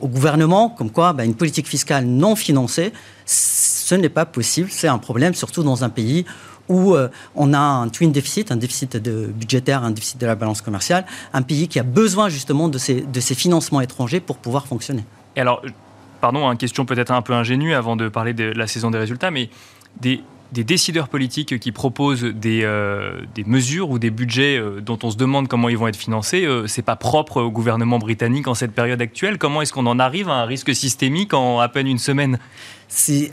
au 0.01 0.07
gouvernement, 0.07 0.69
comme 0.69 0.89
quoi 0.89 1.13
bah, 1.13 1.25
une 1.25 1.35
politique 1.35 1.67
fiscale 1.67 2.05
non 2.05 2.35
financée, 2.35 2.93
ce 3.25 3.95
n'est 3.95 4.09
pas 4.09 4.25
possible, 4.25 4.69
c'est 4.71 4.87
un 4.87 4.97
problème, 4.97 5.33
surtout 5.33 5.63
dans 5.63 5.83
un 5.83 5.89
pays 5.89 6.25
où 6.69 6.95
euh, 6.95 7.09
on 7.35 7.53
a 7.53 7.59
un 7.59 7.89
twin 7.89 8.11
déficit, 8.11 8.51
un 8.51 8.55
déficit 8.55 8.97
budgétaire, 8.97 9.83
un 9.83 9.91
déficit 9.91 10.19
de 10.19 10.25
la 10.25 10.35
balance 10.35 10.61
commerciale, 10.61 11.05
un 11.33 11.41
pays 11.41 11.67
qui 11.67 11.79
a 11.79 11.83
besoin 11.83 12.29
justement 12.29 12.69
de 12.69 12.77
ces, 12.77 13.01
de 13.01 13.19
ces 13.19 13.35
financements 13.35 13.81
étrangers 13.81 14.21
pour 14.21 14.37
pouvoir 14.37 14.65
fonctionner. 14.67 15.03
Et 15.35 15.41
alors, 15.41 15.61
pardon, 16.21 16.49
une 16.49 16.57
question 16.57 16.85
peut-être 16.85 17.11
un 17.11 17.21
peu 17.21 17.33
ingénue 17.33 17.73
avant 17.73 17.97
de 17.97 18.07
parler 18.07 18.33
de 18.33 18.45
la 18.45 18.67
saison 18.67 18.91
des 18.91 18.97
résultats, 18.97 19.29
mais 19.29 19.49
des, 19.99 20.23
des 20.53 20.63
décideurs 20.63 21.10
politiques 21.10 21.60
qui 21.60 21.72
proposent 21.72 22.24
des, 22.24 22.62
euh, 22.63 23.22
mesures 23.45 23.89
ou 23.89 24.00
des 24.00 24.12
budgets 24.12 24.57
euh, 24.57 24.79
dont 24.81 25.00
on 25.03 25.10
se 25.10 25.17
demande 25.17 25.48
comment 25.48 25.67
ils 25.67 25.77
vont 25.77 25.88
être 25.88 25.98
financés, 25.98 26.45
euh, 26.45 26.67
c'est 26.67 26.83
pas 26.83 26.95
propre 26.95 27.41
au 27.41 27.50
gouvernement 27.50 27.98
britannique 27.98 28.48
en 28.48 28.53
cette 28.53 28.72
période 28.72 29.01
actuelle. 29.01 29.39
Comment 29.39 29.63
est-ce 29.63 29.74
qu'on 29.74 29.88
en 29.88 30.00
arrive 30.00 30.29
à 30.29 30.33
un 30.33 30.45
risque 30.45 30.74
systémique 30.75 31.33
en 31.33 31.60
à 31.60 31.67
peine 31.67 31.88
une 31.88 31.98
semaine? 31.98 32.38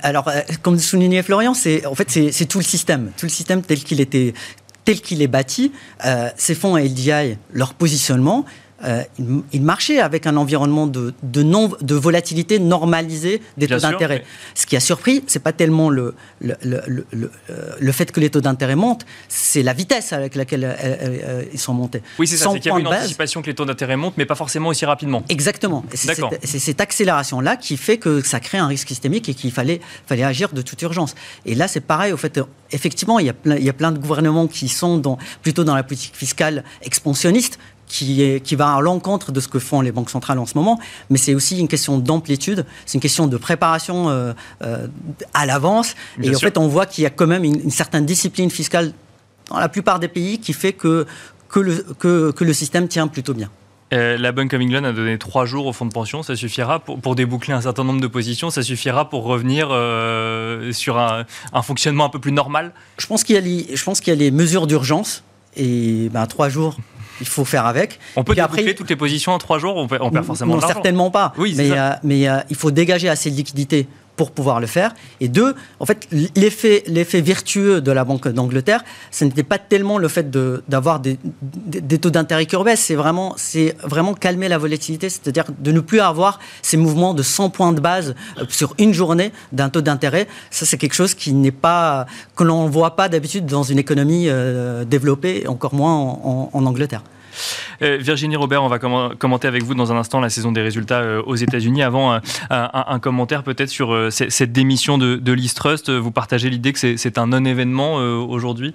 Alors, 0.02 0.30
comme 0.62 0.78
soulignait 0.78 1.22
Florian, 1.22 1.52
c'est 1.52 1.84
en 1.84 1.94
fait 1.94 2.10
c'est 2.10 2.46
tout 2.46 2.58
le 2.58 2.64
système, 2.64 3.10
tout 3.18 3.26
le 3.26 3.30
système 3.30 3.60
tel 3.60 3.84
qu'il 3.84 4.00
était 4.00 4.32
tel 4.86 5.02
qu'il 5.02 5.20
est 5.20 5.28
bâti. 5.28 5.72
ces 6.36 6.54
fonds 6.54 6.78
LDI, 6.78 7.36
leur 7.52 7.74
positionnement, 7.74 8.46
euh, 8.84 9.02
il, 9.52 9.62
marchait 9.62 10.00
avec 10.00 10.26
un 10.26 10.36
environnement 10.36 10.86
de, 10.86 11.12
de, 11.22 11.42
non, 11.42 11.70
de 11.80 11.94
volatilité 11.94 12.58
normalisée 12.58 13.42
des 13.56 13.66
taux 13.66 13.78
d'intérêt. 13.78 14.24
Ce 14.54 14.66
qui 14.66 14.76
a 14.76 14.80
surpris, 14.80 15.22
c'est 15.26 15.42
pas 15.42 15.52
tellement 15.52 15.90
le, 15.90 16.14
le, 16.40 16.54
le, 16.62 17.06
le, 17.10 17.30
euh, 17.50 17.92
fait 17.92 18.10
que 18.10 18.20
les 18.20 18.30
taux 18.30 18.40
d'intérêt 18.40 18.76
montent, 18.76 19.04
c'est 19.28 19.62
la 19.62 19.72
vitesse 19.72 20.12
avec 20.12 20.34
laquelle 20.34 20.64
euh, 20.64 21.44
ils 21.52 21.58
sont 21.58 21.74
montés. 21.74 22.02
Oui, 22.18 22.26
c'est 22.26 22.36
ça, 22.36 22.50
c'est 22.52 22.60
qu'il 22.60 22.72
y 22.72 22.74
a 22.74 22.78
une 22.78 22.86
anticipation 22.86 23.42
que 23.42 23.48
les 23.48 23.54
taux 23.54 23.64
d'intérêt 23.64 23.96
montent, 23.96 24.16
mais 24.16 24.26
pas 24.26 24.34
forcément 24.34 24.70
aussi 24.70 24.84
rapidement. 24.86 25.22
Exactement. 25.28 25.84
C'est 25.92 26.14
cette, 26.14 26.46
cette 26.46 26.80
accélération-là 26.80 27.56
qui 27.56 27.76
fait 27.76 27.98
que 27.98 28.22
ça 28.22 28.40
crée 28.40 28.58
un 28.58 28.66
risque 28.66 28.88
systémique 28.88 29.28
et 29.28 29.34
qu'il 29.34 29.52
fallait, 29.52 29.80
fallait 30.06 30.24
agir 30.24 30.50
de 30.52 30.62
toute 30.62 30.80
urgence. 30.82 31.14
Et 31.44 31.54
là, 31.54 31.68
c'est 31.68 31.80
pareil, 31.80 32.12
au 32.12 32.16
fait, 32.16 32.40
effectivement, 32.70 33.18
il 33.18 33.26
y, 33.26 33.30
a 33.30 33.34
plein, 33.34 33.56
il 33.56 33.64
y 33.64 33.68
a 33.68 33.72
plein 33.72 33.92
de 33.92 33.98
gouvernements 33.98 34.46
qui 34.46 34.68
sont 34.68 34.98
dans, 34.98 35.18
plutôt 35.42 35.64
dans 35.64 35.74
la 35.74 35.82
politique 35.82 36.16
fiscale 36.16 36.64
expansionniste, 36.82 37.58
qui, 37.90 38.22
est, 38.22 38.40
qui 38.40 38.54
va 38.54 38.74
à 38.74 38.80
l'encontre 38.80 39.32
de 39.32 39.40
ce 39.40 39.48
que 39.48 39.58
font 39.58 39.80
les 39.80 39.90
banques 39.90 40.10
centrales 40.10 40.38
en 40.38 40.46
ce 40.46 40.56
moment, 40.56 40.78
mais 41.10 41.18
c'est 41.18 41.34
aussi 41.34 41.58
une 41.58 41.66
question 41.66 41.98
d'amplitude, 41.98 42.64
c'est 42.86 42.94
une 42.94 43.00
question 43.00 43.26
de 43.26 43.36
préparation 43.36 44.08
euh, 44.08 44.32
euh, 44.62 44.86
à 45.34 45.44
l'avance. 45.44 45.96
Et 46.22 46.34
en 46.34 46.38
fait, 46.38 46.56
on 46.56 46.68
voit 46.68 46.86
qu'il 46.86 47.02
y 47.02 47.06
a 47.06 47.10
quand 47.10 47.26
même 47.26 47.44
une, 47.44 47.70
certaine 47.70 48.06
discipline 48.06 48.48
fiscale 48.48 48.92
dans 49.48 49.58
la 49.58 49.68
plupart 49.68 49.98
des 49.98 50.06
pays 50.06 50.38
qui 50.38 50.52
fait 50.52 50.72
que, 50.72 51.04
que, 51.48 51.58
le, 51.58 51.84
que, 51.98 52.30
que 52.30 52.44
le 52.44 52.52
système 52.52 52.86
tient 52.86 53.08
plutôt 53.08 53.34
bien. 53.34 53.50
Euh, 53.92 54.16
la 54.16 54.30
Bank 54.30 54.52
of 54.54 54.60
England 54.60 54.84
a 54.84 54.92
donné 54.92 55.18
trois 55.18 55.46
jours 55.46 55.66
au 55.66 55.72
fonds 55.72 55.86
de 55.86 55.92
pension. 55.92 56.22
Ça 56.22 56.36
suffira 56.36 56.78
pour, 56.78 57.00
pour 57.00 57.16
déboucler 57.16 57.54
un 57.54 57.60
certain 57.60 57.82
nombre 57.82 58.00
de 58.00 58.06
positions. 58.06 58.50
Ça 58.50 58.62
suffira 58.62 59.10
pour 59.10 59.24
revenir 59.24 59.66
sur 60.72 60.96
un, 60.96 61.24
un, 61.52 61.62
fonctionnement 61.62 62.04
un 62.04 62.08
peu 62.08 62.20
plus 62.20 62.30
normal? 62.30 62.72
Je 62.98 63.06
pense 63.08 63.24
qu'il 63.24 63.36
y 63.36 63.40
qu'il 63.40 64.08
y 64.08 64.10
a 64.10 64.14
les 64.14 64.30
mesures 64.30 64.68
d'urgence. 64.68 65.24
Et 65.56 66.08
ben, 66.10 66.26
trois 66.26 66.48
jours, 66.48 66.76
il 67.20 67.26
faut 67.26 67.44
faire 67.44 67.66
avec. 67.66 67.98
On 68.16 68.24
peut 68.24 68.34
déboucler 68.34 68.74
toutes 68.74 68.90
les 68.90 68.96
positions 68.96 69.32
en 69.32 69.38
trois 69.38 69.58
jours, 69.58 69.76
on 69.76 69.86
perd, 69.86 70.02
on 70.02 70.10
perd 70.10 70.24
forcément 70.24 70.56
Non, 70.56 70.66
certainement 70.66 71.10
pas. 71.10 71.32
Oui, 71.38 71.54
mais, 71.56 71.70
euh, 71.72 71.90
mais 72.02 72.28
euh, 72.28 72.38
il 72.50 72.56
faut 72.56 72.70
dégager 72.70 73.08
assez 73.08 73.30
de 73.30 73.36
liquidités 73.36 73.86
pour 74.20 74.32
pouvoir 74.32 74.60
le 74.60 74.66
faire. 74.66 74.94
Et 75.20 75.28
deux, 75.28 75.54
en 75.78 75.86
fait, 75.86 76.06
l'effet, 76.36 76.82
l'effet 76.86 77.22
vertueux 77.22 77.80
de 77.80 77.90
la 77.90 78.04
Banque 78.04 78.28
d'Angleterre, 78.28 78.84
ce 79.10 79.24
n'était 79.24 79.42
pas 79.42 79.56
tellement 79.56 79.96
le 79.96 80.08
fait 80.08 80.30
d'avoir 80.68 81.00
des, 81.00 81.16
taux 81.98 82.10
d'intérêt 82.10 82.44
qui 82.44 82.54
c'est 82.76 82.96
vraiment, 82.96 83.32
c'est 83.38 83.74
vraiment 83.82 84.12
calmer 84.12 84.48
la 84.48 84.58
volatilité, 84.58 85.08
c'est-à-dire 85.08 85.46
de 85.58 85.72
ne 85.72 85.80
plus 85.80 86.00
avoir 86.00 86.38
ces 86.60 86.76
mouvements 86.76 87.14
de 87.14 87.22
100 87.22 87.48
points 87.48 87.72
de 87.72 87.80
base 87.80 88.14
euh, 88.36 88.44
sur 88.50 88.74
une 88.76 88.92
journée 88.92 89.32
d'un 89.52 89.70
taux 89.70 89.80
d'intérêt. 89.80 90.28
Ça, 90.50 90.66
c'est 90.66 90.76
quelque 90.76 90.92
chose 91.02 91.14
qui 91.14 91.32
n'est 91.32 91.50
pas, 91.50 92.04
que 92.36 92.44
l'on 92.44 92.66
ne 92.66 92.70
voit 92.70 92.96
pas 92.96 93.08
d'habitude 93.08 93.46
dans 93.46 93.62
une 93.62 93.78
économie 93.78 94.26
euh, 94.28 94.84
développée, 94.84 95.46
encore 95.46 95.72
moins 95.72 95.94
en 96.52 96.66
Angleterre. 96.66 97.04
Euh, 97.82 97.98
Virginie 98.00 98.36
Robert, 98.36 98.62
on 98.62 98.68
va 98.68 98.78
commenter 98.78 99.48
avec 99.48 99.62
vous 99.62 99.74
dans 99.74 99.92
un 99.92 99.96
instant 99.96 100.20
la 100.20 100.30
saison 100.30 100.52
des 100.52 100.62
résultats 100.62 101.00
euh, 101.00 101.22
aux 101.22 101.36
États-Unis. 101.36 101.82
Avant, 101.82 102.20
un, 102.50 102.98
commentaire 103.00 103.42
peut-être 103.42 103.68
sur 103.68 103.92
euh, 103.92 104.10
cette 104.10 104.52
démission 104.52 104.98
de, 104.98 105.16
de 105.16 105.54
Trust. 105.54 105.90
Vous 105.90 106.10
partagez 106.10 106.50
l'idée 106.50 106.72
que 106.72 106.96
c'est 106.96 107.18
un 107.18 107.26
non-événement 107.26 107.94
aujourd'hui? 107.94 108.74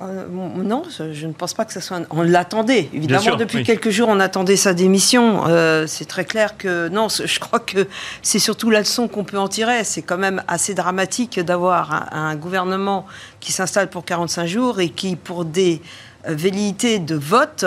Non, 0.00 0.82
je 0.90 1.26
ne 1.26 1.32
pense 1.32 1.54
pas 1.54 1.64
que 1.64 1.72
ce 1.72 1.80
soit. 1.80 2.00
On 2.10 2.22
l'attendait, 2.22 2.90
évidemment. 2.92 3.36
depuis 3.36 3.62
quelques 3.62 3.88
jours, 3.88 4.08
on 4.10 4.20
attendait 4.20 4.56
sa 4.56 4.74
démission. 4.74 5.44
c'est 5.86 6.04
très 6.06 6.24
clair 6.24 6.58
que 6.58 6.88
non. 6.88 7.08
Je 7.08 7.38
crois 7.38 7.60
que 7.60 7.86
c'est 8.20 8.38
surtout 8.38 8.68
la 8.68 8.80
leçon 8.80 9.08
qu'on 9.08 9.24
peut 9.24 9.38
en 9.38 9.48
tirer. 9.48 9.84
C'est 9.84 10.02
quand 10.02 10.18
même 10.18 10.42
assez 10.48 10.74
dramatique 10.74 11.40
d'avoir 11.40 12.10
un, 12.12 12.30
un, 12.30 12.36
gouvernement 12.36 13.06
qui 13.40 13.52
s'installe 13.52 13.88
pour 13.88 14.04
45 14.04 14.46
jours 14.46 14.80
et 14.80 14.90
qui, 14.90 15.16
pour 15.16 15.44
des 15.44 15.80
velléité 16.26 16.98
de 16.98 17.14
vote 17.14 17.64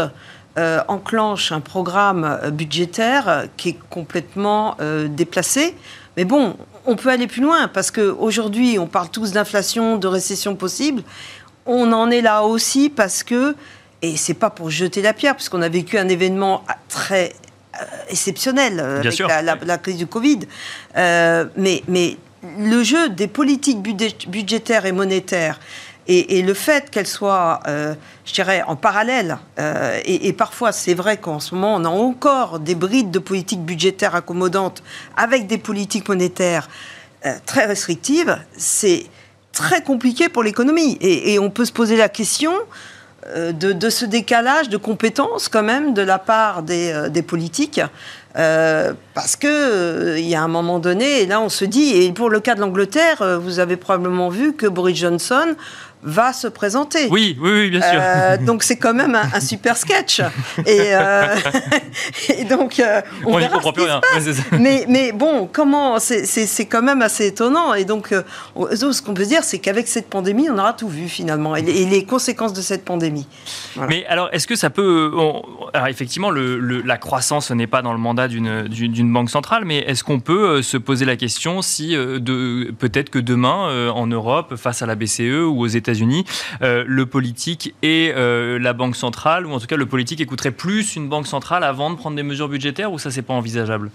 euh, 0.58 0.82
enclenche 0.88 1.52
un 1.52 1.62
programme 1.62 2.40
budgétaire 2.52 3.46
qui 3.56 3.70
est 3.70 3.80
complètement 3.90 4.76
euh, 4.82 5.08
déplacé. 5.08 5.76
Mais 6.18 6.26
bon, 6.26 6.58
on 6.86 6.96
peut 6.96 7.10
aller 7.10 7.28
plus 7.28 7.42
loin 7.42 7.70
parce 7.70 7.92
qu'aujourd'hui, 7.92 8.78
on 8.78 8.88
parle 8.88 9.10
tous 9.10 9.32
d'inflation, 9.32 9.96
de 9.98 10.08
récession 10.08 10.56
possible. 10.56 11.04
On 11.66 11.94
en 11.94 12.12
est 12.12 12.22
là 12.22 12.44
aussi 12.44 12.90
parce 12.90 13.24
que, 13.24 13.56
et 14.02 14.18
c'est 14.18 14.34
pas 14.34 14.50
pour 14.50 14.70
jeter 14.70 15.02
la 15.02 15.14
pierre, 15.14 15.36
puisqu'on 15.36 15.62
a 15.62 15.70
vécu 15.70 15.98
un 15.98 16.10
événement 16.10 16.66
très 16.90 17.36
exceptionnelle 18.10 18.80
avec 18.80 19.20
la, 19.66 19.78
crise 19.78 19.98
du 19.98 20.08
Covid. 20.08 20.40
mais, 20.96 21.84
mais 21.88 22.18
le 22.58 22.84
jeu 22.84 23.10
des 23.10 23.28
politiques 23.28 23.82
budgétaires 24.28 24.86
et 24.86 24.92
monétaires 24.92 25.60
et, 26.10 26.42
le 26.42 26.54
fait 26.54 26.90
qu'elles 26.90 27.08
soient, 27.08 27.60
je 27.66 28.34
dirais, 28.34 28.64
en 28.66 28.76
parallèle, 28.76 29.38
et, 29.58 30.28
et, 30.28 30.34
parfois 30.34 30.72
c'est 30.72 30.94
vrai 30.94 31.18
qu'en 31.18 31.40
ce 31.40 31.54
moment 31.54 31.76
on 31.76 31.86
a 31.86 31.90
encore 31.90 32.60
des 32.60 32.76
brides 32.76 33.12
de 33.12 33.20
politiques 33.20 33.62
budgétaires 33.62 34.16
accommodantes 34.16 34.82
avec 35.16 35.46
des 35.48 35.58
politiques 35.58 36.10
monétaires 36.10 36.68
très 37.46 37.66
restrictives, 37.66 38.38
c'est 38.58 39.06
très 39.60 39.82
compliqué 39.82 40.30
pour 40.30 40.44
l'économie. 40.44 40.98
Et, 41.02 41.38
on 41.40 41.50
peut 41.50 41.66
se 41.66 41.72
poser 41.72 41.98
la 41.98 42.10
question 42.10 42.54
euh, 43.28 43.52
de, 43.52 43.90
ce 43.90 44.06
décalage 44.06 44.70
de 44.70 44.78
compétences 44.78 45.50
quand 45.50 45.64
même 45.64 45.94
de 45.94 46.02
la 46.02 46.18
part 46.20 46.64
des, 46.64 46.92
euh, 46.94 47.22
politiques. 47.22 47.82
Euh, 48.38 48.94
parce 49.16 49.36
que 49.36 50.18
il 50.18 50.28
y 50.28 50.36
a 50.36 50.42
un 50.42 50.48
moment 50.48 50.80
donné, 50.80 51.22
et 51.22 51.26
là 51.26 51.42
on 51.42 51.50
se 51.50 51.66
dit, 51.66 51.98
et 51.98 52.12
pour 52.14 52.30
le 52.30 52.40
cas 52.40 52.56
de 52.56 52.62
l'Angleterre, 52.62 53.40
vous 53.42 53.58
avez 53.60 53.76
probablement 53.76 54.30
vu 54.30 54.54
que 54.54 54.68
Boris 54.68 54.98
Johnson 54.98 55.56
va 56.02 56.32
se 56.32 56.48
présenter. 56.48 57.08
Oui, 57.10 57.38
oui, 57.42 57.52
oui 57.52 57.70
bien 57.70 57.82
sûr. 57.82 58.00
Euh, 58.02 58.38
donc 58.38 58.64
c'est 58.64 58.78
quand 58.78 58.94
même 58.94 59.16
un, 59.16 59.40
super 59.40 59.76
sketch. 59.76 60.22
Et, 60.66 60.94
euh, 60.94 61.36
donc 62.50 62.80
euh, 62.80 63.02
on, 63.26 63.34
on 63.34 63.48
comprend 63.48 63.74
plus 63.74 63.84
rien. 63.84 64.00
mais, 64.54 64.86
mais 64.88 65.12
bon, 65.12 65.50
comment 65.52 66.00
c'est 66.00 66.66
quand 66.66 66.82
même 66.82 67.02
assez 67.02 67.28
étonnant. 67.28 67.74
Et 67.74 67.84
donc 67.84 68.14
ce 68.14 69.02
qu'on 69.02 69.14
peut 69.14 69.26
dire, 69.26 69.44
c'est 69.44 69.60
qu'avec 69.60 69.88
cette 69.88 70.10
pandémie, 70.10 70.50
on 70.50 70.58
aura 70.58 70.74
tout 70.74 70.88
vu 70.88 71.10
finalement 71.10 71.56
et 71.56 71.62
les, 71.62 72.06
conséquences 72.06 72.54
de 72.54 72.62
cette 72.62 72.86
pandémie. 72.86 73.28
Mais 73.88 74.06
alors, 74.08 74.30
est-ce 74.32 74.48
que 74.48 74.56
ça 74.56 74.70
peut 74.70 75.12
Alors 75.74 75.88
effectivement, 75.88 76.32
le, 76.32 76.82
la 76.82 76.98
croissance 76.98 77.52
n'est 77.52 77.68
pas 77.68 77.82
dans 77.82 77.92
le 77.92 78.00
mandat 78.00 78.28
d'une 78.28 79.14
banque 79.14 79.30
centrale, 79.30 79.66
mais 79.66 79.80
est-ce 79.80 80.04
qu'on 80.04 80.20
peut 80.22 80.62
se 80.62 80.78
poser 80.78 81.06
la 81.06 81.18
question 81.18 81.62
si 81.62 81.90
de 81.90 82.72
peut-être 82.80 83.10
que 83.10 83.20
demain 83.20 83.92
en 83.92 84.08
Europe, 84.08 84.56
face 84.56 84.82
à 84.82 84.86
la 84.86 84.96
BCE 84.96 85.44
ou 85.46 85.62
aux 85.62 85.68
États 85.68 85.89
unis 85.94 86.26
euh, 86.62 86.84
le 86.88 87.06
politique 87.06 87.74
et 87.82 88.12
euh, 88.16 88.60
la 88.60 88.74
banque 88.74 88.96
centrale, 88.96 89.46
ou 89.46 89.52
en 89.52 89.60
tout 89.60 89.68
cas 89.68 89.78
le 89.78 89.86
politique 89.86 90.22
écouterait 90.22 90.52
plus 90.52 90.96
une 90.96 91.10
banque 91.10 91.28
centrale 91.28 91.64
avant 91.64 91.90
de 91.90 91.96
prendre 91.96 92.16
des 92.16 92.24
mesures 92.24 92.50
budgétaires, 92.50 92.92
ou 92.92 93.00
ça 93.00 93.12
c'est 93.12 93.22
pas 93.22 93.34
envisageable? 93.34 93.92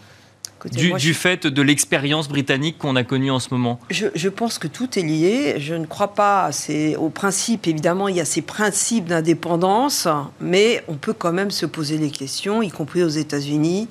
Du, 0.73 1.13
fait 1.13 1.47
de 1.47 1.63
l'expérience 1.63 2.29
britannique 2.29 2.79
qu'on 2.79 2.97
a 2.97 3.05
connue 3.05 3.31
en 3.31 3.39
ce 3.39 3.49
moment 3.51 3.79
je, 3.91 4.29
pense 4.29 4.59
que 4.59 4.67
tout 4.67 4.99
est 4.99 5.03
lié. 5.03 5.57
Je 5.59 5.75
ne 5.75 5.85
crois 5.85 6.15
pas 6.15 6.51
au 6.99 7.11
principe. 7.11 7.67
Évidemment, 7.67 8.09
il 8.09 8.17
y 8.17 8.21
a 8.21 8.25
ces 8.25 8.41
principes 8.41 9.07
d'indépendance, 9.07 10.09
mais 10.41 10.83
on 10.89 10.95
peut 10.95 11.13
quand 11.13 11.33
même 11.33 11.51
se 11.51 11.67
poser 11.67 11.99
les 11.99 12.11
questions, 12.11 12.63
y 12.63 12.71
compris 12.71 13.03
aux 13.03 13.09
États-Unis. 13.09 13.89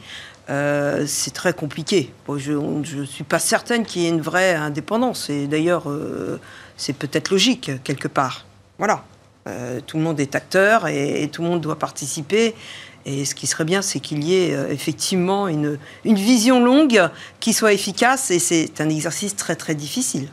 Euh, 0.49 1.05
c'est 1.07 1.31
très 1.31 1.53
compliqué. 1.53 2.11
je 2.37 2.53
ne 2.53 3.05
suis 3.05 3.23
pas 3.23 3.39
certaine 3.39 3.85
qu'il 3.85 4.01
y 4.01 4.05
ait 4.07 4.09
une 4.09 4.21
vraie 4.21 4.55
indépendance. 4.55 5.29
Et 5.29 5.45
d'ailleurs, 5.45 5.83
c'est 6.77 6.93
peut-être 6.93 7.29
logique 7.29 7.71
quelque 7.83 8.07
part. 8.07 8.45
Voilà. 8.77 9.03
Euh, 9.47 9.81
tout 9.85 9.97
le 9.97 10.03
monde 10.03 10.19
est 10.19 10.35
acteur 10.35 10.87
et, 10.87 11.29
tout 11.31 11.41
le 11.41 11.49
monde 11.49 11.61
doit 11.61 11.77
participer. 11.77 12.55
Et 13.05 13.25
ce 13.25 13.35
qui 13.35 13.47
serait 13.47 13.65
bien, 13.65 13.81
c'est 13.81 13.99
qu'il 13.99 14.23
y 14.23 14.35
ait 14.35 14.53
euh, 14.53 14.71
effectivement 14.71 15.49
une, 15.49 15.77
une, 16.05 16.15
vision 16.15 16.63
longue 16.63 17.09
qui 17.41 17.51
soit 17.51 17.73
efficace. 17.73 18.31
Et 18.31 18.39
c'est 18.39 18.79
un 18.79 18.89
exercice 18.89 19.35
très 19.35 19.55
très 19.55 19.75
difficile. 19.75 20.29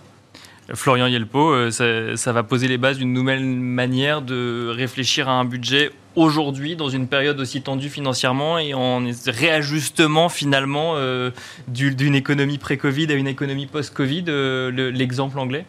Florian 0.73 1.09
Yelpo, 1.09 1.51
euh, 1.51 1.73
ça, 1.73 2.17
ça, 2.17 2.33
va 2.33 2.45
poser 2.45 2.69
les 2.69 2.79
bases 2.79 2.99
d'une 2.99 3.13
nouvelle 3.13 3.45
manière 3.45 4.23
de 4.23 4.69
réfléchir 4.73 5.29
à 5.29 5.33
un 5.33 5.45
budget 5.45 5.91
aujourd'hui 6.15 6.77
dans 6.77 6.89
une 6.89 7.09
période 7.09 7.41
aussi 7.41 7.61
tendue 7.61 7.89
financièrement 7.89 8.59
et 8.59 8.75
en 8.75 9.03
réajustement 9.27 10.29
finalement 10.29 10.97
d'une 11.69 12.15
économie 12.17 12.59
pré-Covid 12.59 13.11
à 13.11 13.15
une 13.15 13.29
économie 13.29 13.67
post-Covid, 13.67 14.25
l'exemple 14.93 15.39
anglais? 15.39 15.67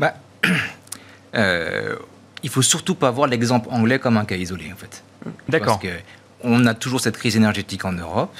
Bah, 0.00 0.14
euh, 1.36 1.94
Il 2.42 2.50
faut 2.50 2.62
surtout 2.62 2.96
pas 2.96 3.12
voir 3.12 3.28
l'exemple 3.28 3.68
anglais 3.70 4.00
comme 4.00 4.16
un 4.16 4.24
cas 4.24 4.36
isolé, 4.36 4.72
en 4.72 4.76
fait. 4.76 5.04
D'accord. 5.48 5.78
Parce 5.78 5.94
qu'on 6.42 6.66
a 6.66 6.74
toujours 6.74 7.00
cette 7.00 7.16
crise 7.16 7.36
énergétique 7.36 7.84
en 7.84 7.92
Europe. 7.92 8.34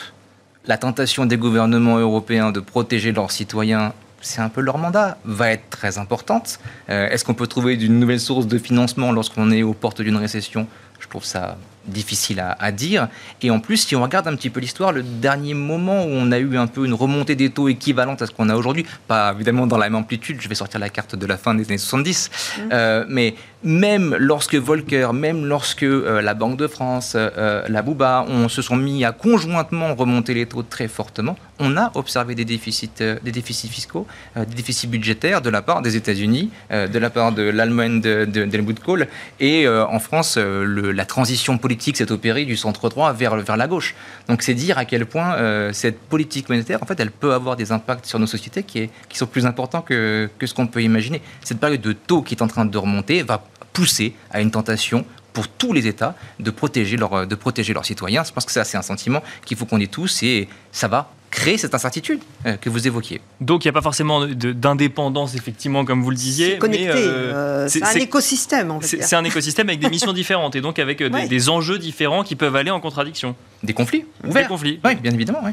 La 0.67 0.77
tentation 0.77 1.25
des 1.25 1.37
gouvernements 1.37 1.99
européens 1.99 2.51
de 2.51 2.61
protéger 2.61 3.13
leurs 3.13 3.31
citoyens 3.31 3.93
c'est 4.21 4.41
un 4.41 4.49
peu 4.49 4.61
leur 4.61 4.79
mandat, 4.79 5.19
va 5.25 5.51
être 5.51 5.69
très 5.71 5.99
importante. 5.99 6.61
Euh, 6.89 7.09
est-ce 7.09 7.25
qu'on 7.25 7.35
peut 7.35 7.47
trouver 7.47 7.75
une 7.75 7.99
nouvelle 7.99 8.21
source 8.21 8.47
de 8.47 8.59
financement 8.59 9.13
lorsqu'on 9.13 9.51
est 9.51 9.63
aux 9.63 9.73
portes 9.73 10.03
d'une 10.03 10.17
récession? 10.17 10.67
Je 10.99 11.09
trouve 11.09 11.25
ça 11.25 11.57
difficile 11.91 12.45
à, 12.59 12.73
dire. 12.73 13.09
Et 13.43 13.51
en 13.51 13.61
plus, 13.61 13.79
si 13.79 13.97
on 13.97 14.03
regarde 14.03 14.29
un 14.29 14.37
petit 14.37 14.51
peu 14.51 14.61
l'histoire, 14.61 14.93
le 14.93 15.03
dernier 15.03 15.55
moment 15.55 16.05
où 16.05 16.11
on 16.11 16.33
a 16.33 16.39
eu 16.39 16.57
un 16.57 16.67
peu 16.67 16.87
une 16.87 16.95
remontée 16.95 17.35
des 17.35 17.51
taux 17.51 17.69
équivalente 17.69 18.23
à 18.23 18.27
ce 18.27 18.33
qu'on 18.33 18.49
a 18.49 18.57
aujourd'hui, 18.57 18.87
pas 19.07 19.33
évidemment 19.35 19.67
dans 19.67 19.79
la 19.79 19.87
même 19.87 19.97
amplitude, 19.97 20.41
je 20.41 20.49
vais 20.49 20.55
sortir 20.55 20.81
la 20.81 20.89
carte 20.89 21.17
de 21.17 21.27
la 21.27 21.37
fin 21.37 21.55
des 21.55 21.67
années 21.67 21.79
70, 21.79 22.31
mmh. 22.31 22.61
euh, 22.73 23.05
mais 23.09 23.35
même 23.63 24.17
lorsque 24.19 24.55
Volcker, 24.55 25.13
même 25.13 25.45
lorsque 25.45 25.83
euh, 25.83 26.23
la 26.23 26.35
Banque 26.35 26.57
de 26.57 26.67
France, 26.67 27.13
euh, 27.17 27.63
la 27.69 27.83
Bouba, 27.83 28.27
se 28.49 28.63
sont 28.63 28.77
mis 28.77 29.05
à 29.05 29.13
conjointement 29.13 29.95
remonter 29.95 30.35
les 30.35 30.47
taux 30.47 30.63
très 30.63 30.89
fortement, 30.89 31.37
on 31.59 31.77
a 31.77 31.91
observé 31.95 32.35
des 32.35 32.47
déficits, 32.47 32.91
des 33.23 33.33
déficits 33.33 33.69
fiscaux, 33.69 34.07
des 34.35 34.55
déficits 34.55 34.87
budgétaires 34.87 35.43
de 35.43 35.51
la 35.51 35.61
part 35.61 35.83
des 35.83 35.95
États-Unis, 35.95 36.51
de 36.71 36.99
la 36.99 37.11
part 37.11 37.33
de 37.33 37.43
l'Allemagne 37.43 38.01
d'Helmut 38.01 38.75
de, 38.79 38.81
Kohl, 38.81 39.09
et 39.41 39.69
en 39.69 39.99
France, 39.99 40.39
la 40.39 41.05
transition 41.05 41.59
politique 41.59 41.99
s'est 41.99 42.11
opérée 42.13 42.47
du 42.47 42.57
centre 42.57 42.89
droit 42.89 43.13
vers, 43.13 43.37
la 43.37 43.69
gauche. 43.69 43.95
Donc 44.27 44.41
c'est 44.41 44.55
dire 44.55 44.79
à 44.79 44.87
quel 44.87 45.05
point 45.05 45.35
euh, 45.35 45.73
cette 45.73 46.01
politique 46.01 46.49
monétaire, 46.49 46.83
en 46.83 46.87
fait, 46.87 46.99
elle 46.99 47.11
peut 47.11 47.35
avoir 47.35 47.57
des 47.57 47.73
impacts 47.73 48.07
sur 48.07 48.19
nos 48.19 48.27
sociétés 48.27 48.63
qui, 48.63 48.91
sont 49.13 49.27
plus 49.27 49.45
importants 49.45 49.83
que 49.83 50.31
ce 50.43 50.55
qu'on 50.55 50.67
peut 50.67 50.83
imaginer. 50.83 51.21
Cette 51.43 51.61
période 51.61 51.83
de 51.83 51.93
taux 51.93 52.23
qui 52.23 52.35
est 52.35 52.43
en 52.43 52.49
train 52.49 52.65
de 52.65 52.79
remonter 52.79 53.23
va 53.23 53.43
pousser 53.73 54.15
à 54.31 54.41
une 54.41 54.51
tentation 54.51 55.05
pour 55.33 55.49
tous 55.49 55.73
les 55.73 55.87
États 55.87 56.17
de 56.39 56.51
protéger, 56.51 56.97
leur, 56.97 57.27
de 57.27 57.35
protéger 57.35 57.73
leurs 57.73 57.85
citoyens. 57.85 58.25
Je 58.25 58.33
pense 58.33 58.45
que 58.45 58.53
ça, 58.53 58.65
c'est 58.65 58.77
un 58.77 58.83
sentiment 58.83 59.23
qu'il 59.45 59.57
faut 59.57 59.67
qu'on 59.67 59.81
ait 59.81 59.87
tous 59.87 60.23
et 60.23 60.49
ça 60.73 60.89
va 60.89 61.13
créer 61.31 61.59
cette 61.59 61.75
incertitude 61.75 62.21
euh, 62.45 62.57
que 62.57 62.69
vous 62.69 62.87
évoquiez. 62.87 63.21
Donc 63.41 63.65
il 63.65 63.69
n'y 63.69 63.71
a 63.71 63.73
pas 63.73 63.83
forcément 63.83 64.27
d'indépendance, 64.27 65.35
effectivement, 65.35 65.85
comme 65.85 66.03
vous 66.03 66.11
le 66.11 66.17
disiez. 66.17 66.53
C'est 66.53 66.59
connecté, 66.59 66.89
euh, 66.89 67.35
euh, 67.35 67.69
c'est 67.69 67.85
un 67.85 67.93
écosystème. 67.93 68.79
C'est 68.83 69.15
un 69.15 69.25
écosystème 69.25 69.69
avec 69.69 69.81
des 69.81 69.89
missions 69.89 70.13
différentes 70.13 70.57
et 70.57 70.61
donc 70.61 70.79
avec 70.79 71.03
des, 71.03 71.49
enjeux 71.49 71.79
différents 71.79 72.23
qui 72.23 72.37
peuvent 72.37 72.57
aller 72.57 72.71
en 72.71 72.81
contradiction. 72.81 73.35
Des 73.63 73.73
conflits 73.73 74.05
Des 74.25 74.45
conflits. 74.45 74.81
Oui, 74.85 74.95
bien 74.97 75.13
évidemment, 75.13 75.41
oui. 75.45 75.53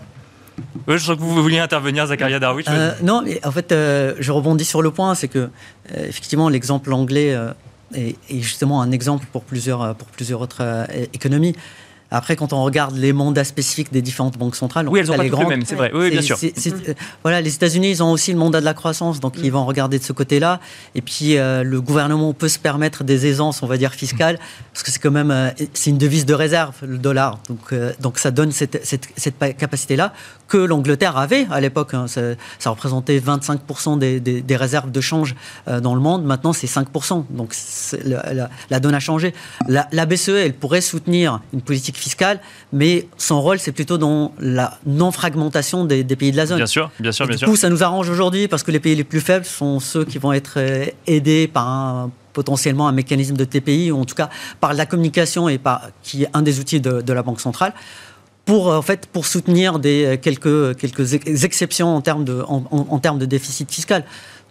je 0.87 1.03
crois 1.03 1.15
que 1.15 1.21
vous 1.21 1.41
vouliez 1.41 1.59
intervenir, 1.59 2.07
Zakaria 2.07 2.39
Darwich. 2.39 2.65
non, 3.03 3.21
mais 3.23 3.39
en 3.45 3.51
fait, 3.51 3.71
je 3.71 4.31
rebondis 4.31 4.65
sur 4.65 4.81
le 4.81 4.91
point, 4.91 5.15
c'est 5.15 5.27
que, 5.27 5.49
effectivement, 5.95 6.49
l'exemple 6.49 6.91
anglais 6.91 7.35
est, 7.93 8.15
justement 8.29 8.81
un 8.81 8.91
exemple 8.91 9.25
pour 9.31 9.43
plusieurs, 9.43 9.95
pour 9.95 10.07
plusieurs 10.07 10.41
autres 10.41 10.87
économies. 11.13 11.55
Après, 12.09 12.37
quand 12.37 12.53
on 12.53 12.63
regarde 12.63 12.95
les 12.95 13.11
mandats 13.11 13.43
spécifiques 13.43 13.91
des 13.91 14.01
différentes 14.01 14.37
banques 14.37 14.55
centrales, 14.55 14.87
oui, 14.87 15.01
elles 15.01 15.11
ont 15.11 15.17
pas 15.17 15.23
les 15.23 15.29
grandes, 15.29 15.53
c'est 15.65 15.75
vrai. 15.75 15.91
Oui, 15.93 16.09
bien 16.09 16.21
sûr. 16.21 16.37
Euh, 16.41 16.93
voilà, 17.21 17.41
les 17.41 17.53
États-Unis, 17.53 17.89
ils 17.89 18.03
ont 18.03 18.11
aussi 18.11 18.31
le 18.31 18.37
mandat 18.37 18.61
de 18.61 18.65
la 18.65 18.73
croissance, 18.73 19.19
donc 19.19 19.35
ils 19.43 19.51
vont 19.51 19.65
regarder 19.65 19.99
de 19.99 20.03
ce 20.03 20.13
côté-là. 20.13 20.61
Et 20.95 21.01
puis, 21.01 21.37
euh, 21.37 21.63
le 21.63 21.81
gouvernement 21.81 22.33
peut 22.33 22.47
se 22.47 22.59
permettre 22.59 23.03
des 23.03 23.25
aisances, 23.25 23.61
on 23.61 23.67
va 23.67 23.77
dire 23.77 23.93
fiscales, 23.93 24.39
parce 24.71 24.83
que 24.83 24.91
c'est 24.91 24.99
quand 24.99 25.11
même, 25.11 25.31
euh, 25.31 25.49
c'est 25.73 25.89
une 25.89 25.97
devise 25.97 26.25
de 26.25 26.33
réserve, 26.33 26.75
le 26.81 26.97
dollar. 26.97 27.39
Donc, 27.49 27.73
donc 27.99 28.19
ça 28.19 28.31
donne 28.31 28.51
cette, 28.51 28.85
cette, 28.85 29.09
cette 29.17 29.37
capacité-là 29.57 30.13
que 30.47 30.57
l'Angleterre 30.57 31.17
avait 31.17 31.45
à 31.51 31.59
l'époque. 31.59 31.93
Hein. 31.93 32.07
Ça, 32.07 32.21
ça, 32.57 32.69
représentait 32.69 33.19
25% 33.19 33.99
des, 33.99 34.21
des, 34.21 34.41
des, 34.41 34.55
réserves 34.55 34.91
de 34.91 35.01
change 35.01 35.35
dans 35.67 35.93
le 35.93 35.99
monde. 35.99 36.23
Maintenant, 36.23 36.53
c'est 36.53 36.67
5%. 36.67 37.25
Donc, 37.31 37.53
la, 38.05 38.49
la, 38.69 38.79
donne 38.79 38.95
a 38.95 38.99
changé. 39.01 39.33
La, 39.67 39.87
la 39.91 40.05
BCE, 40.05 40.29
elle 40.29 40.53
pourrait 40.53 40.81
soutenir 40.81 41.41
une 41.53 41.61
politique 41.61 41.96
fiscale, 41.97 42.39
mais 42.71 43.07
son 43.17 43.41
rôle, 43.41 43.59
c'est 43.59 43.71
plutôt 43.71 43.97
dans 43.97 44.33
la 44.39 44.77
non-fragmentation 44.85 45.85
des, 45.85 46.03
pays 46.03 46.31
de 46.31 46.37
la 46.37 46.45
zone. 46.45 46.57
Bien 46.57 46.65
sûr, 46.65 46.91
bien 46.99 47.11
sûr, 47.11 47.27
bien 47.27 47.35
du 47.35 47.45
coup, 47.45 47.55
ça 47.55 47.69
nous 47.69 47.83
arrange 47.83 48.09
aujourd'hui 48.09 48.47
parce 48.47 48.63
que 48.63 48.71
les 48.71 48.79
pays 48.79 48.95
les 48.95 49.03
plus 49.03 49.21
faibles 49.21 49.45
sont 49.45 49.79
ceux 49.79 50.05
qui 50.05 50.17
vont 50.17 50.33
être 50.33 50.55
euh, 50.57 50.85
aidés 51.05 51.47
par 51.47 51.67
un 51.67 52.11
potentiellement 52.33 52.87
un 52.87 52.91
mécanisme 52.91 53.35
de 53.35 53.43
TPI, 53.45 53.91
ou 53.91 53.99
en 53.99 54.05
tout 54.05 54.13
cas 54.13 54.29
par 54.59 54.75
la 54.75 54.85
communication 54.85 55.49
et 55.49 55.57
par 55.57 55.89
qui 56.03 56.23
est 56.23 56.29
un 56.33 56.43
des 56.43 56.59
outils 56.59 56.79
de, 56.79 57.11
la 57.11 57.23
Banque 57.23 57.41
centrale 57.41 57.73
pour 58.45 58.67
en 58.67 58.83
fait 58.83 59.07
pour 59.07 59.25
soutenir 59.25 59.79
des 59.79 60.05
euh, 60.05 60.17
quelques 60.17 60.77
quelques 60.77 61.13
exceptions 61.43 61.95
en 61.95 62.01
termes 62.01 62.25
de 62.25 62.43
en, 62.47 62.63
en 62.71 62.99
termes 62.99 63.17
de 63.17 63.25
déficit 63.25 63.71
fiscal. 63.71 64.03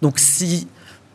Donc 0.03 0.19
si 0.19 0.67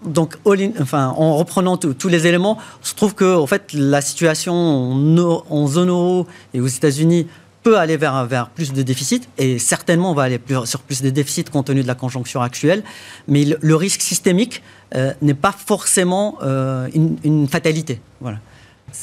donc, 0.06 0.36
en 0.46 1.36
reprenant 1.36 1.78
tous 1.78 2.08
les 2.08 2.28
éléments, 2.28 2.58
se 2.82 2.96
trouve 2.96 3.14
que 3.14 3.38
en 3.38 3.48
fait, 3.48 3.74
la 3.74 4.02
situation 4.02 4.54
en, 4.54 5.68
zone 5.68 5.90
euro 5.90 6.28
et 6.54 6.62
aux 6.62 6.68
États-Unis 6.68 7.28
peut 7.64 7.78
aller 7.78 7.98
vers, 7.98 8.50
plus 8.56 8.74
de 8.74 8.82
déficit, 8.82 9.30
et 9.38 9.60
certainement 9.60 10.12
on 10.12 10.14
va 10.16 10.24
aller 10.24 10.40
sur 10.66 10.80
plus 10.80 11.04
de 11.04 11.12
déficits 11.12 11.44
compte 11.44 11.68
tenu 11.68 11.84
de 11.84 11.88
la 11.88 11.94
conjoncture 11.94 12.42
actuelle, 12.42 12.84
mais 13.28 13.46
le, 13.46 13.76
risque 13.76 14.02
systémique 14.02 14.64
euh, 14.96 15.14
n'est 15.22 15.36
pas 15.36 15.52
forcément 15.52 16.40
euh, 16.42 16.90
une, 16.96 17.48
fatalité. 17.48 18.02
Voilà. 18.20 18.40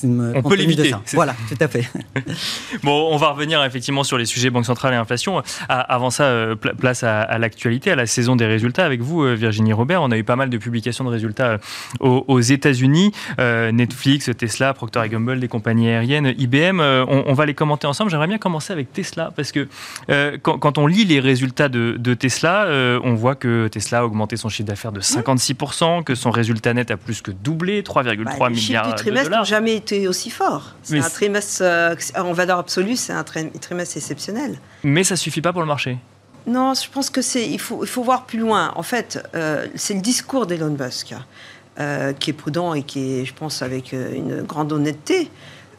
On 0.05 0.43
peut 0.43 0.55
l'éviter. 0.55 0.93
Voilà, 1.15 1.35
tout 1.49 1.57
à 1.61 1.69
fait. 1.69 1.89
bon, 2.83 3.09
on 3.13 3.17
va 3.17 3.31
revenir 3.31 3.63
effectivement 3.65 4.05
sur 4.05 4.19
les 4.19 4.25
sujets 4.25 4.51
Banque 4.51 4.67
centrale 4.67 4.95
et 4.95 4.97
inflation. 4.97 5.43
avant 5.69 6.11
ça, 6.11 6.25
euh, 6.25 6.55
place 6.55 7.03
à, 7.03 7.39
l'actualité, 7.39 7.91
à 7.91 7.97
la 7.97 8.07
saison 8.07 8.37
des 8.37 8.47
résultats. 8.47 8.85
Avec 8.85 9.01
vous, 9.01 9.23
euh, 9.23 9.35
Virginie 9.35 9.73
Robert, 9.73 10.03
on 10.03 10.11
a 10.11 10.19
eu 10.19 10.25
pas 10.25 10.37
mal 10.37 10.51
de 10.51 10.59
publications 10.59 11.05
de 11.05 11.11
résultats 11.11 11.59
euh, 12.01 12.21
aux, 12.27 12.41
États-Unis. 12.41 13.13
Netflix, 13.39 14.31
Tesla, 14.37 14.75
Procter 14.75 15.03
Gamble, 15.09 15.41
des 15.41 15.49
compagnies 15.49 15.89
aériennes, 15.89 16.35
IBM. 16.39 16.81
On, 16.81 17.33
va 17.33 17.47
les 17.47 17.55
commenter 17.55 17.87
ensemble. 17.87 18.11
J'aimerais 18.11 18.27
bien 18.27 18.39
commencer 18.39 18.73
avec 18.73 18.93
Tesla 18.93 19.31
parce 19.35 19.53
que 19.53 19.69
quand, 20.43 20.79
on 20.79 20.87
lit 20.87 21.05
les 21.05 21.21
résultats 21.21 21.69
de, 21.69 22.15
Tesla, 22.15 22.67
on 23.03 23.15
voit 23.15 23.35
que 23.35 23.69
Tesla 23.69 24.01
a 24.01 24.05
augmenté 24.05 24.37
son 24.37 24.49
chiffre 24.49 24.69
d'affaires 24.69 24.93
de 24.93 25.01
56%, 25.01 26.05
que 26.05 26.15
son 26.15 26.31
résultat 26.31 26.75
net 26.75 26.91
a 26.91 26.97
plus 26.97 27.23
que 27.23 27.31
doublé, 27.31 27.83
3,3 27.83 28.39
bah, 28.39 28.51
milliards 28.51 28.95
de 28.95 29.11
dollars. 29.11 29.45
jamais 29.45 29.78
été 29.79 30.09
aussi 30.09 30.31
fort. 30.31 30.75
C'est 30.83 30.99
un 30.99 31.09
trimestre, 31.09 31.63
euh, 31.63 31.95
en 32.17 32.33
valeur 32.33 32.59
absolue, 32.59 32.97
c'est 32.97 33.13
un 33.13 33.25
trimestre 33.25 33.97
exceptionnel. 33.97 34.59
Mais 34.83 35.05
ça 35.05 35.17
suffit 35.17 35.41
pas 35.41 35.53
pour 35.53 35.63
le 35.63 35.67
marché 35.67 35.99
Non, 36.47 36.75
je 36.75 36.89
pense 36.91 37.11
que 37.11 37.23
c'est. 37.23 37.49
Il 37.49 37.61
faut, 37.61 37.85
il 37.85 37.89
faut 37.89 38.03
voir 38.03 38.27
plus 38.27 38.39
loin. 38.39 38.73
En 38.77 38.83
fait, 38.83 39.23
euh, 39.35 39.67
c'est 39.75 39.95
le 39.95 40.01
discours 40.01 40.47
d'Elon 40.47 40.77
Musk 40.79 41.15
euh, 41.81 42.13
qui 42.13 42.31
est 42.31 42.35
prudent 42.35 42.75
et 42.75 42.83
qui 42.83 43.21
est, 43.21 43.25
je 43.25 43.35
pense, 43.35 43.63
avec 43.63 43.93
une 43.93 44.43
grande 44.43 44.73
honnêteté 44.73 45.31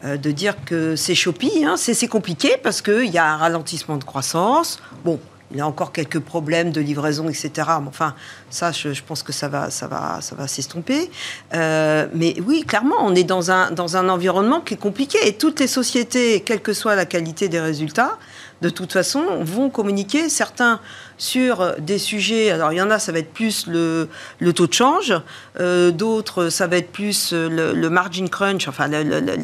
de 0.02 0.30
dire 0.30 0.54
que 0.64 0.96
c'est 0.96 1.14
choppy, 1.14 1.62
hein, 1.62 1.76
c'est 1.76 2.08
compliqué 2.08 2.56
parce 2.62 2.80
qu'il 2.80 3.10
y 3.10 3.18
a 3.18 3.34
un 3.34 3.36
ralentissement 3.36 3.98
de 3.98 4.04
croissance. 4.04 4.80
Bon, 5.04 5.20
il 5.50 5.56
y 5.56 5.60
a 5.60 5.66
encore 5.66 5.92
quelques 5.92 6.20
problèmes 6.20 6.70
de 6.70 6.80
livraison, 6.80 7.28
etc. 7.28 7.50
Mais 7.80 7.88
enfin, 7.88 8.14
ça, 8.50 8.72
je, 8.72 9.02
pense 9.06 9.22
que 9.22 9.32
ça 9.32 9.48
va, 9.48 9.70
ça 9.70 9.86
va, 9.88 10.20
ça 10.20 10.36
va 10.36 10.46
s'estomper. 10.46 11.10
Euh, 11.54 12.06
mais 12.14 12.36
oui, 12.46 12.62
clairement, 12.66 12.96
on 13.00 13.14
est 13.14 13.24
dans 13.24 13.50
un, 13.50 13.70
dans 13.70 13.96
un 13.96 14.08
environnement 14.08 14.60
qui 14.60 14.74
est 14.74 14.78
compliqué. 14.78 15.18
Et 15.26 15.32
toutes 15.32 15.60
les 15.60 15.66
sociétés, 15.66 16.40
quelle 16.40 16.62
que 16.62 16.72
soit 16.72 16.94
la 16.94 17.06
qualité 17.06 17.48
des 17.48 17.60
résultats, 17.60 18.18
de 18.62 18.68
toute 18.68 18.92
façon, 18.92 19.42
vont 19.42 19.70
communiquer. 19.70 20.28
Certains 20.28 20.80
sur 21.20 21.76
des 21.78 21.98
sujets, 21.98 22.50
alors 22.50 22.72
il 22.72 22.78
y 22.78 22.82
en 22.82 22.90
a, 22.90 22.98
ça 22.98 23.12
va 23.12 23.18
être 23.18 23.32
plus 23.32 23.66
le, 23.66 24.08
taux 24.54 24.66
de 24.66 24.72
change, 24.72 25.12
euh, 25.60 25.90
d'autres, 25.90 26.48
ça 26.48 26.66
va 26.66 26.78
être 26.78 26.90
plus 26.90 27.32
le, 27.32 27.88
margin 27.90 28.28
crunch, 28.28 28.66
enfin 28.68 28.88
la, 28.88 29.02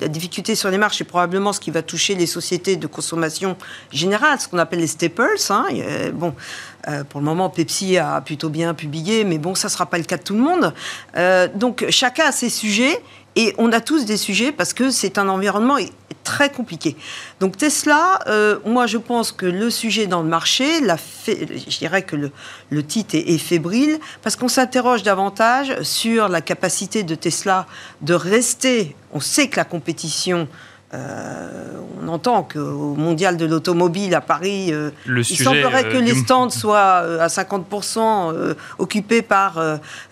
difficulté 0.09 0.55
sur 0.55 0.71
les 0.71 0.79
marges, 0.79 0.97
c'est 0.97 1.05
probablement 1.05 1.53
ce 1.53 1.61
qui 1.61 1.71
va 1.71 1.83
toucher 1.83 2.15
les 2.15 2.27
sociétés 2.27 2.77
de 2.77 2.87
consommation 2.87 3.59
générale, 3.93 4.41
ce 4.41 4.49
qu'on 4.49 4.59
appelle 4.59 4.81
les 4.81 4.87
staples. 4.87 5.37
Hein. 5.51 5.67
bon, 6.15 6.35
euh, 6.89 7.05
pour 7.05 7.21
le 7.21 7.27
moment, 7.27 7.51
Pepsi 7.51 7.99
a 7.99 8.21
plutôt 8.21 8.49
bien 8.49 8.75
publié, 8.75 9.25
mais 9.25 9.39
bon, 9.39 9.55
ça 9.55 9.69
ne 9.69 9.73
sera 9.73 9.87
pas 9.87 9.99
le 9.99 10.05
cas 10.05 10.17
de 10.17 10.23
tout 10.23 10.35
le 10.35 10.41
monde. 10.41 10.73
Euh, 11.17 11.49
donc 11.55 11.85
chacun 11.91 12.27
a 12.27 12.33
ses 12.33 12.51
sujets 12.51 13.03
et 13.37 13.55
on 13.59 13.71
a 13.73 13.81
tous 13.81 14.07
des 14.07 14.17
sujets 14.17 14.51
parce 14.51 14.73
que 14.73 14.91
c'est 14.91 15.19
un 15.19 15.29
environnement 15.29 15.77
très 16.25 16.51
compliqué. 16.51 16.97
Donc 17.39 17.57
Tesla, 17.57 18.19
euh, 18.27 18.59
moi 18.65 18.87
je 18.87 18.99
pense 18.99 19.31
que 19.31 19.47
le 19.47 19.71
sujet 19.71 20.07
dans 20.07 20.23
le 20.23 20.29
marché, 20.29 20.81
je 20.81 21.79
dirais 21.79 22.03
que 22.03 22.17
le, 22.17 22.33
le 22.71 22.83
titre 22.85 23.15
est, 23.15 23.39
fébrile 23.39 24.01
parce 24.23 24.35
qu'on 24.35 24.49
s'interroge 24.49 25.03
davantage 25.03 25.81
sur 25.83 26.29
la 26.29 26.41
capacité 26.41 27.05
de 27.05 27.15
Tesla 27.15 27.67
de 28.01 28.15
rester. 28.15 28.97
On 29.13 29.21
sait 29.21 29.49
que 29.49 29.57
la 29.57 29.65
compétition 29.65 30.49
euh, 30.95 31.81
on 32.03 32.09
entend 32.09 32.45
qu'au 32.45 32.95
mondial 32.95 33.37
de 33.37 33.45
l'automobile 33.45 34.15
à 34.15 34.21
Paris, 34.21 34.73
euh, 34.73 34.91
il 35.07 35.25
semblerait 35.25 35.89
que 35.89 35.97
les 35.97 36.15
stands 36.15 36.51
soient 36.51 37.21
à 37.21 37.27
50% 37.27 38.55
occupés 38.79 39.23
par 39.23 39.61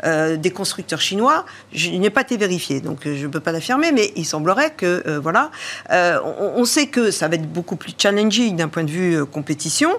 des 0.05 0.51
constructeurs 0.51 1.01
chinois. 1.01 1.45
Je 1.73 1.91
n'ai 1.91 2.11
pas 2.11 2.23
été 2.23 2.37
vérifié, 2.37 2.81
donc 2.81 3.01
je 3.05 3.27
ne 3.27 3.31
peux 3.31 3.41
pas 3.41 3.53
l'affirmer, 3.53 3.93
mais 3.93 4.13
il 4.17 4.25
semblerait 4.25 4.73
que, 4.73 5.19
voilà, 5.19 5.51
on, 5.91 6.65
sait 6.65 6.87
que 6.87 7.11
ça 7.11 7.29
va 7.29 7.37
être 7.37 7.51
beaucoup 7.51 7.77
plus 7.77 7.93
challenging 7.97 8.57
d'un 8.57 8.69
point 8.69 8.85
de 8.85 8.91
vue 8.91 9.25
compétition, 9.25 9.91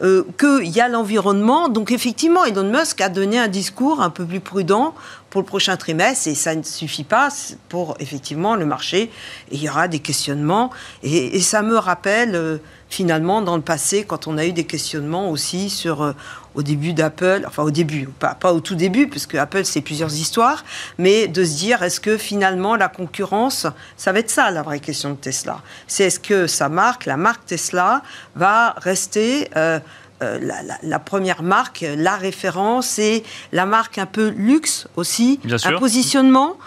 qu'il 0.00 0.68
y 0.68 0.80
a 0.80 0.88
l'environnement. 0.88 1.68
Donc 1.68 1.90
effectivement, 1.90 2.44
Elon 2.44 2.70
Musk 2.70 3.00
a 3.00 3.08
donné 3.08 3.38
un 3.38 3.48
discours 3.48 4.00
un 4.00 4.10
peu 4.10 4.24
plus 4.24 4.40
prudent 4.40 4.94
pour 5.30 5.40
le 5.40 5.46
prochain 5.46 5.76
trimestre 5.76 6.28
et 6.28 6.34
ça 6.34 6.54
ne 6.54 6.62
suffit 6.62 7.04
pas 7.04 7.28
pour 7.68 7.96
effectivement 8.00 8.56
le 8.56 8.66
marché. 8.66 9.10
il 9.50 9.62
y 9.62 9.68
aura 9.68 9.88
des 9.88 10.00
questionnements 10.00 10.70
et, 11.02 11.40
ça 11.40 11.62
me 11.62 11.76
rappelle 11.76 12.34
euh, 12.34 12.58
finalement 12.88 13.40
dans 13.40 13.56
le 13.56 13.62
passé 13.62 14.04
quand 14.04 14.26
on 14.26 14.36
a 14.36 14.44
eu 14.44 14.52
des 14.52 14.64
questionnements 14.64 15.30
aussi 15.30 15.70
sur 15.70 16.02
euh, 16.02 16.12
au 16.54 16.62
début 16.62 16.92
d'Apple, 16.92 17.44
enfin 17.46 17.62
au 17.62 17.70
début, 17.70 18.08
pas, 18.18 18.36
au 18.52 18.60
tout 18.60 18.74
début, 18.74 19.08
puisque 19.08 19.36
Apple 19.36 19.64
c'est 19.64 19.80
plusieurs 19.80 20.12
histoires, 20.12 20.64
mais 20.98 21.28
de 21.28 21.44
se 21.44 21.56
dire 21.56 21.82
est-ce 21.82 22.00
que 22.00 22.16
finalement 22.16 22.76
la 22.76 22.88
concurrence, 22.88 23.66
ça 23.96 24.12
va 24.12 24.18
être 24.18 24.30
ça 24.30 24.50
la 24.50 24.62
vraie 24.62 24.80
question 24.80 25.10
de 25.10 25.16
Tesla. 25.16 25.60
C'est 25.86 26.04
est-ce 26.04 26.20
que 26.20 26.46
sa 26.46 26.68
marque, 26.68 27.06
la 27.06 27.16
marque 27.16 27.46
Tesla, 27.46 28.02
va 28.34 28.74
rester 28.78 29.48
euh, 29.56 29.78
euh, 30.22 30.38
la, 30.82 30.98
première 30.98 31.42
marque, 31.42 31.84
la 31.96 32.16
référence 32.16 32.98
et 32.98 33.22
la 33.52 33.64
marque 33.64 33.96
un 33.96 34.06
peu 34.06 34.28
luxe 34.28 34.86
aussi, 34.96 35.40
un 35.64 35.78
positionnement 35.78 36.58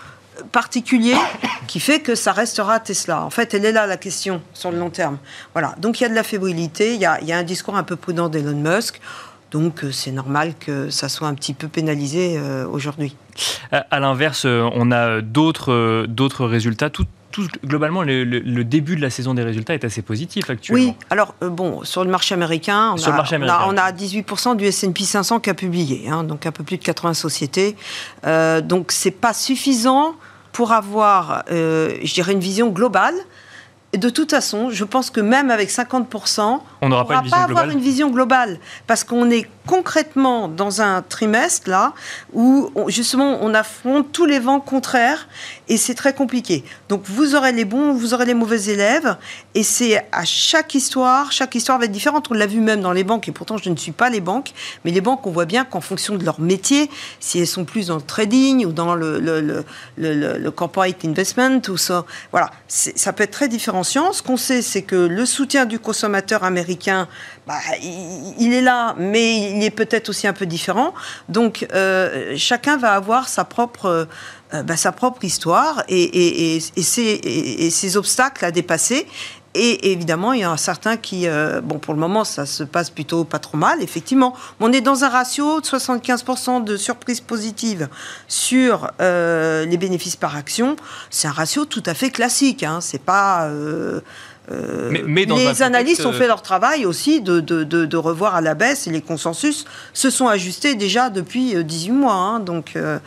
particulier 0.52 1.16
qui 1.68 1.80
fait 1.80 2.00
que 2.00 2.16
ça 2.16 2.32
restera 2.32 2.80
Tesla. 2.80 3.24
En 3.24 3.30
fait, 3.30 3.54
elle 3.54 3.66
est 3.66 3.72
là 3.72 3.86
la 3.86 3.98
question 3.98 4.42
sur 4.54 4.72
le 4.72 4.80
long 4.80 4.90
terme. 4.90 5.20
Voilà. 5.54 5.76
Donc 5.78 6.00
il 6.00 6.04
y 6.04 6.06
a 6.08 6.10
de 6.10 6.16
la 6.16 6.24
fébrilité, 6.24 6.96
il 6.96 7.02
y 7.02 7.06
a, 7.06 7.38
un 7.38 7.44
discours 7.44 7.76
un 7.76 7.84
peu 7.84 7.96
prudent 7.96 8.28
d'Elon 8.28 8.58
Musk. 8.58 9.00
Donc 9.52 9.84
euh, 9.84 9.92
c'est 9.92 10.12
normal 10.12 10.56
que 10.60 10.90
ça 10.90 11.08
soit 11.08 11.28
un 11.28 11.36
petit 11.36 11.54
peu 11.54 11.68
pénalisé 11.68 12.40
euh, 12.40 12.66
aujourd'hui. 12.68 13.16
À, 13.72 14.00
l'inverse, 14.00 14.46
on 14.46 14.92
a 14.92 15.22
d'autres 15.22 16.06
d'autres 16.08 16.46
résultats. 16.46 16.90
Tout, 16.90 17.06
globalement, 17.66 18.04
le, 18.04 18.64
début 18.64 18.96
de 18.96 19.02
la 19.02 19.10
saison 19.10 19.34
des 19.34 19.44
résultats 19.44 19.74
est 19.74 19.84
assez 19.84 20.02
positif 20.02 20.50
actuellement. 20.50 20.84
Oui, 20.84 20.94
alors 21.10 21.36
euh, 21.44 21.50
bon, 21.50 21.84
sur 21.84 22.04
le 22.04 22.10
marché 22.10 22.34
américain, 22.34 22.96
on, 22.98 23.78
a, 23.78 23.92
18% 23.92 24.56
du 24.56 24.66
S&P 24.66 25.04
500 25.04 25.40
qui 25.40 25.50
a 25.50 25.54
publié, 25.54 26.10
hein, 26.10 26.24
donc 26.24 26.46
un 26.46 26.52
peu 26.52 26.64
plus 26.64 26.78
de 26.78 26.84
80 26.84 27.14
sociétés. 27.14 27.76
Euh, 28.26 28.62
donc 28.62 28.92
c'est 28.92 29.12
pas 29.12 29.34
suffisant 29.34 30.16
pour 30.52 30.72
avoir, 30.72 31.44
euh, 31.52 31.96
je 32.04 32.14
dirais, 32.14 32.34
une 32.34 32.40
vision 32.40 32.70
globale 32.70 33.16
de 33.98 34.10
toute 34.10 34.32
façon, 34.32 34.70
je 34.72 34.84
pense 34.84 35.10
que 35.10 35.22
même 35.22 35.52
avec 35.52 35.70
50%, 35.70 36.60
on 36.82 36.90
n'aura 36.90 37.06
pas, 37.06 37.22
pas 37.30 37.44
avoir 37.44 37.70
une 37.70 37.80
vision 37.80 38.10
globale. 38.10 38.60
Parce 38.88 39.04
qu'on 39.04 39.30
est 39.30 39.48
concrètement 39.68 40.48
dans 40.48 40.82
un 40.82 41.02
trimestre, 41.02 41.70
là, 41.70 41.94
où 42.34 42.72
justement 42.88 43.38
on 43.42 43.54
affronte 43.54 44.12
tous 44.12 44.26
les 44.26 44.40
vents 44.40 44.60
contraires 44.60 45.28
et 45.70 45.78
c'est 45.78 45.94
très 45.94 46.14
compliqué. 46.14 46.64
Donc 46.90 47.04
vous 47.06 47.36
aurez 47.36 47.52
les 47.52 47.66
bons, 47.66 47.94
vous 47.94 48.14
aurez 48.14 48.26
les 48.26 48.34
mauvais 48.34 48.66
élèves 48.66 49.16
et 49.56 49.64
c'est 49.64 50.06
à 50.12 50.26
chaque 50.26 50.76
histoire, 50.76 51.32
chaque 51.32 51.56
histoire 51.56 51.80
va 51.80 51.86
être 51.86 51.92
différente. 51.92 52.28
On 52.32 52.34
l'a 52.34 52.48
vu 52.48 52.60
même 52.60 52.82
dans 52.82 52.92
les 52.92 53.04
banques 53.04 53.28
et 53.28 53.32
pourtant 53.32 53.58
je 53.58 53.70
ne 53.70 53.76
suis 53.76 53.92
pas 53.92 54.10
les 54.10 54.22
banques, 54.22 54.52
mais 54.84 54.92
les 54.92 55.02
banques, 55.02 55.26
on 55.26 55.32
voit 55.32 55.46
bien 55.46 55.64
qu'en 55.64 55.82
fonction 55.82 56.16
de 56.16 56.26
leur 56.26 56.42
métier, 56.42 56.90
si 57.20 57.40
elles 57.40 57.48
sont 57.48 57.66
plus 57.66 57.88
dans 57.88 57.96
le 57.96 58.02
trading 58.02 58.66
ou 58.66 58.72
dans 58.72 58.96
le, 58.96 59.20
le, 59.20 59.64
le, 59.98 60.52
corporate 60.52 61.06
investment 61.06 61.62
ou 61.70 61.78
ça, 61.78 62.06
voilà, 62.32 62.52
ça 62.68 63.14
peut 63.14 63.24
être 63.24 63.32
très 63.32 63.48
Ce 63.84 64.22
qu'on 64.22 64.38
sait, 64.38 64.62
c'est 64.62 64.82
que 64.82 64.96
le 64.96 65.26
soutien 65.26 65.66
du 65.66 65.80
consommateur 65.80 66.44
américain, 66.44 67.08
bah, 67.48 67.60
il, 68.40 68.54
est 68.54 68.62
là, 68.62 68.96
mais 68.98 69.52
il 69.52 69.64
est 69.64 69.70
peut-être 69.70 70.10
aussi 70.10 70.28
un 70.28 70.34
peu 70.34 70.46
différent. 70.46 70.94
Donc, 71.30 71.68
euh, 71.74 72.34
chacun 72.38 72.78
va 72.78 72.94
avoir 72.94 73.28
sa 73.30 73.44
propre, 73.44 74.08
euh, 74.54 74.64
bah, 74.64 74.78
sa 74.78 74.92
propre 74.92 75.24
histoire 75.24 75.84
et, 75.90 76.56
et, 76.56 76.60
ses, 76.82 77.98
obstacles 77.98 78.46
à 78.46 78.52
dépasser. 78.52 79.08
Et 79.56 79.92
évidemment, 79.92 80.34
il 80.34 80.42
y 80.42 80.46
en 80.46 80.54
a 80.54 80.58
certains 80.58 80.98
qui, 80.98 81.28
euh, 81.28 81.62
bon, 81.62 81.80
pour 81.80 81.94
le 81.94 82.00
moment, 82.00 82.24
ça 82.24 82.46
se 82.46 82.64
passe 82.64 82.90
plutôt 82.90 83.24
pas 83.24 83.40
trop 83.40 83.58
mal, 83.58 83.82
effectivement. 83.82 84.36
On 84.60 84.72
est 84.72 84.82
dans 84.82 85.04
un 85.04 85.10
ratio 85.10 85.62
de 85.62 85.66
75% 85.66 86.64
de 86.64 86.76
surprise 86.78 87.22
positive 87.22 87.88
sur 88.28 88.92
les 89.00 89.78
bénéfices 89.78 90.16
par 90.16 90.36
action. 90.36 90.76
C'est 91.10 91.28
un 91.28 91.32
ratio 91.32 91.66
tout 91.66 91.84
à 91.86 91.94
fait 91.94 92.10
classique. 92.10 92.64
Hein. 92.64 92.80
C'est 92.82 93.02
pas. 93.02 93.50
Euh, 94.52 94.92
mais, 95.08 95.26
les 95.26 95.62
analystes 95.62 96.06
ont 96.06 96.12
fait 96.12 96.28
leur 96.28 96.42
travail 96.42 96.86
aussi 96.86 97.22
de, 97.22 97.40
de, 97.40 97.98
revoir 97.98 98.36
à 98.36 98.42
la 98.42 98.56
baisse 98.56 98.88
et 98.88 98.92
les 98.92 99.02
consensus 99.02 99.66
se 99.94 100.10
sont 100.10 100.28
ajustés 100.28 100.76
déjà 100.76 101.10
depuis 101.10 101.64
18 101.64 101.90
euh, 101.90 101.94
mois. 101.94 102.14
Hein. 102.14 102.40
donc, 102.40 102.74
euh, 102.76 103.00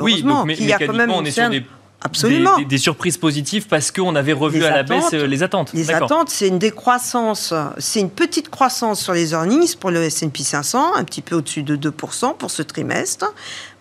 oui, 0.00 0.22
donc, 0.22 0.46
mais, 0.46 0.56
il 0.58 0.66
y 0.66 0.72
a 0.72 0.78
quand 0.78 0.94
même 0.94 1.10
on 1.10 1.24
est 1.24 1.30
sur 1.30 1.50
des 1.50 1.64
Absolument. 2.04 2.58
Des, 2.60 2.78
surprises 2.78 3.16
positives 3.16 3.68
parce 3.68 3.90
qu'on 3.90 4.16
avait 4.16 4.32
revu 4.32 4.64
à 4.64 4.70
la 4.70 4.82
baisse 4.82 5.12
les 5.12 5.42
attentes. 5.42 5.72
Les 5.72 5.90
attentes, 5.90 6.30
c'est 6.30 6.48
une 6.48 6.58
décroissance, 6.58 7.54
c'est 7.78 8.00
une 8.00 8.10
petite 8.10 8.48
croissance 8.48 9.00
sur 9.00 9.12
les 9.12 9.32
earnings 9.32 9.76
pour 9.76 9.90
le 9.90 10.02
S&P 10.02 10.42
500, 10.42 10.94
un 10.96 11.04
petit 11.04 11.22
peu 11.22 11.36
au-dessus 11.36 11.62
de 11.62 11.76
2% 11.76 12.36
pour 12.36 12.50
ce 12.50 12.62
trimestre. 12.62 13.32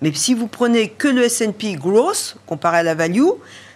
Mais 0.02 0.14
si 0.14 0.34
vous 0.34 0.48
prenez 0.48 0.90
que 0.90 1.08
le 1.08 1.24
S&P 1.24 1.74
Growth 1.74 2.36
comparé 2.46 2.80
à 2.80 2.84
la 2.84 2.96
value, 2.96 3.30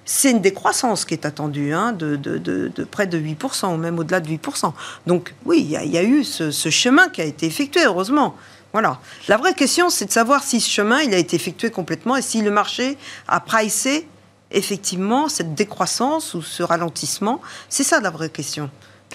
c'est 0.05 0.31
une 0.31 0.41
décroissance 0.41 1.03
qui 1.03 1.15
est 1.15 1.25
attendue 1.25 1.73
hein, 1.73 1.91
de, 1.91 2.69
près 2.89 3.07
de 3.07 3.19
8%, 3.19 3.73
ou 3.73 3.77
même 3.77 3.97
au-delà 3.97 4.19
de 4.19 4.29
8%. 4.29 4.71
Donc 5.07 5.33
oui, 5.45 5.61
il 5.61 5.91
y, 5.91 5.97
a 5.97 6.03
eu 6.03 6.23
ce, 6.23 6.69
chemin 6.69 7.09
qui 7.09 7.21
a 7.21 7.25
été 7.25 7.47
effectué, 7.47 7.81
heureusement. 7.85 8.35
Voilà. 8.71 8.99
La 9.27 9.37
vraie 9.37 9.53
question, 9.53 9.89
c'est 9.89 10.05
de 10.05 10.11
savoir 10.11 10.43
si 10.43 10.59
ce 10.59 10.69
chemin, 10.69 11.01
il 11.01 11.13
a 11.13 11.17
été 11.17 11.35
effectué 11.35 11.71
complètement 11.71 12.15
et 12.17 12.21
si 12.21 12.41
le 12.41 12.51
marché 12.51 12.97
a 13.27 13.39
pricé 13.39 14.07
effectivement 14.51 15.29
cette 15.29 15.55
décroissance 15.55 16.33
ou 16.33 16.41
ce 16.41 16.63
ralentissement 16.63 17.41
C'est 17.69 17.83
ça 17.83 17.99
la 17.99 18.09
vraie 18.09 18.29
question 18.29 18.69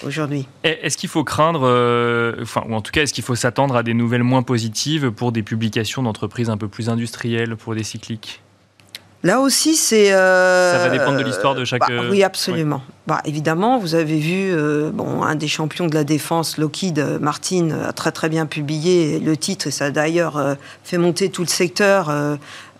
aujourd'hui. 0.05 0.47
Est-ce 0.63 0.97
qu'il 0.97 1.09
faut 1.09 1.23
craindre, 1.23 1.61
euh, 1.63 2.35
enfin, 2.41 2.63
ou 2.67 2.73
en 2.73 2.81
tout 2.81 2.91
cas, 2.91 3.03
est-ce 3.03 3.13
qu'il 3.13 3.23
faut 3.23 3.35
s'attendre 3.35 3.75
à 3.75 3.83
des 3.83 3.93
nouvelles 3.93 4.23
moins 4.23 4.43
positives 4.43 5.11
pour 5.11 5.31
des 5.31 5.43
publications 5.43 6.03
d'entreprises 6.03 6.49
un 6.49 6.57
peu 6.57 6.67
plus 6.67 6.89
industrielles, 6.89 7.55
pour 7.55 7.75
des 7.75 7.83
cycliques? 7.83 8.41
Là 9.23 9.39
aussi, 9.39 9.75
c'est. 9.75 10.11
Euh, 10.13 10.71
ça 10.71 10.87
va 10.87 10.89
dépendre 10.89 11.19
de 11.19 11.23
l'histoire 11.23 11.53
de 11.53 11.63
chaque. 11.63 11.81
Bah, 11.81 11.87
oui, 12.09 12.23
absolument. 12.23 12.81
Bah, 13.07 13.19
évidemment, 13.25 13.79
vous 13.79 13.95
avez 13.95 14.19
vu, 14.19 14.51
euh, 14.51 14.91
bon, 14.93 15.23
un 15.23 15.35
des 15.35 15.47
champions 15.47 15.87
de 15.87 15.95
la 15.95 16.03
défense, 16.03 16.57
Lockheed 16.57 16.99
Martin, 17.19 17.71
a 17.71 17.93
très 17.93 18.11
très 18.11 18.29
bien 18.29 18.45
publié 18.45 19.19
le 19.19 19.35
titre, 19.35 19.67
et 19.67 19.71
ça 19.71 19.85
a 19.85 19.91
d'ailleurs 19.91 20.57
fait 20.83 20.99
monter 20.99 21.29
tout 21.29 21.41
le 21.41 21.47
secteur 21.47 22.11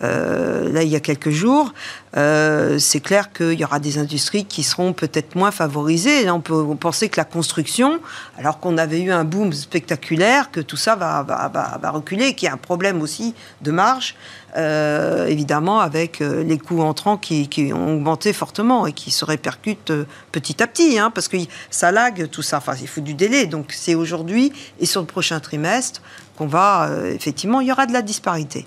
euh, 0.04 0.72
là 0.72 0.82
il 0.82 0.90
y 0.90 0.96
a 0.96 1.00
quelques 1.00 1.30
jours, 1.30 1.74
euh, 2.18 2.80
c'est 2.80 3.02
clair 3.02 3.32
qu'il 3.32 3.54
y 3.54 3.64
aura 3.64 3.80
des 3.80 4.00
industries 4.00 4.46
qui 4.46 4.64
seront 4.64 4.94
peut-être 4.94 5.36
moins 5.36 5.52
favorisées. 5.52 6.30
On 6.32 6.42
peut 6.42 6.76
penser 6.76 7.10
que 7.10 7.20
la 7.20 7.24
construction, 7.24 8.00
alors 8.38 8.60
qu'on 8.60 8.78
avait 8.78 9.02
eu 9.02 9.12
un 9.12 9.24
boom 9.24 9.54
spectaculaire, 9.54 10.50
que 10.50 10.60
tout 10.60 10.78
ça 10.78 10.96
va, 10.96 11.24
va, 11.24 11.78
va, 11.80 11.90
reculer, 11.92 12.34
qu'il 12.34 12.48
y 12.48 12.50
a 12.50 12.54
un 12.54 12.58
problème 12.58 13.02
aussi 13.02 13.36
de 13.62 13.72
marge, 13.72 14.16
euh, 14.58 15.28
évidemment, 15.28 15.80
avec 15.80 16.20
les 16.20 16.58
coûts 16.58 16.82
entrants 16.82 17.18
qui, 17.18 17.72
ont 17.74 17.96
augmenté 17.96 18.34
fortement 18.34 18.88
et 18.88 18.94
qui 18.94 19.12
se 19.12 19.24
répercutent 19.24 19.94
petit 20.32 20.62
à 20.62 20.68
petit, 20.68 21.00
hein, 21.00 21.12
parce 21.12 21.28
que 21.28 21.38
ça 21.70 21.92
lag 21.92 22.30
tout 22.30 22.42
ça. 22.42 22.58
Enfin, 22.58 22.76
il 22.82 22.88
faut 22.88 23.02
du 23.02 23.14
délai. 23.14 23.46
Donc, 23.46 23.72
c'est 23.72 23.96
aujourd'hui 23.96 24.52
et 24.80 24.86
sur 24.86 25.02
le 25.02 25.08
prochain 25.08 25.40
trimestre 25.40 26.02
qu'on 26.38 26.48
va, 26.48 26.90
effectivement, 27.14 27.62
il 27.62 27.68
y 27.68 27.72
aura 27.72 27.86
de 27.86 27.94
la 27.94 28.02
disparité. 28.02 28.66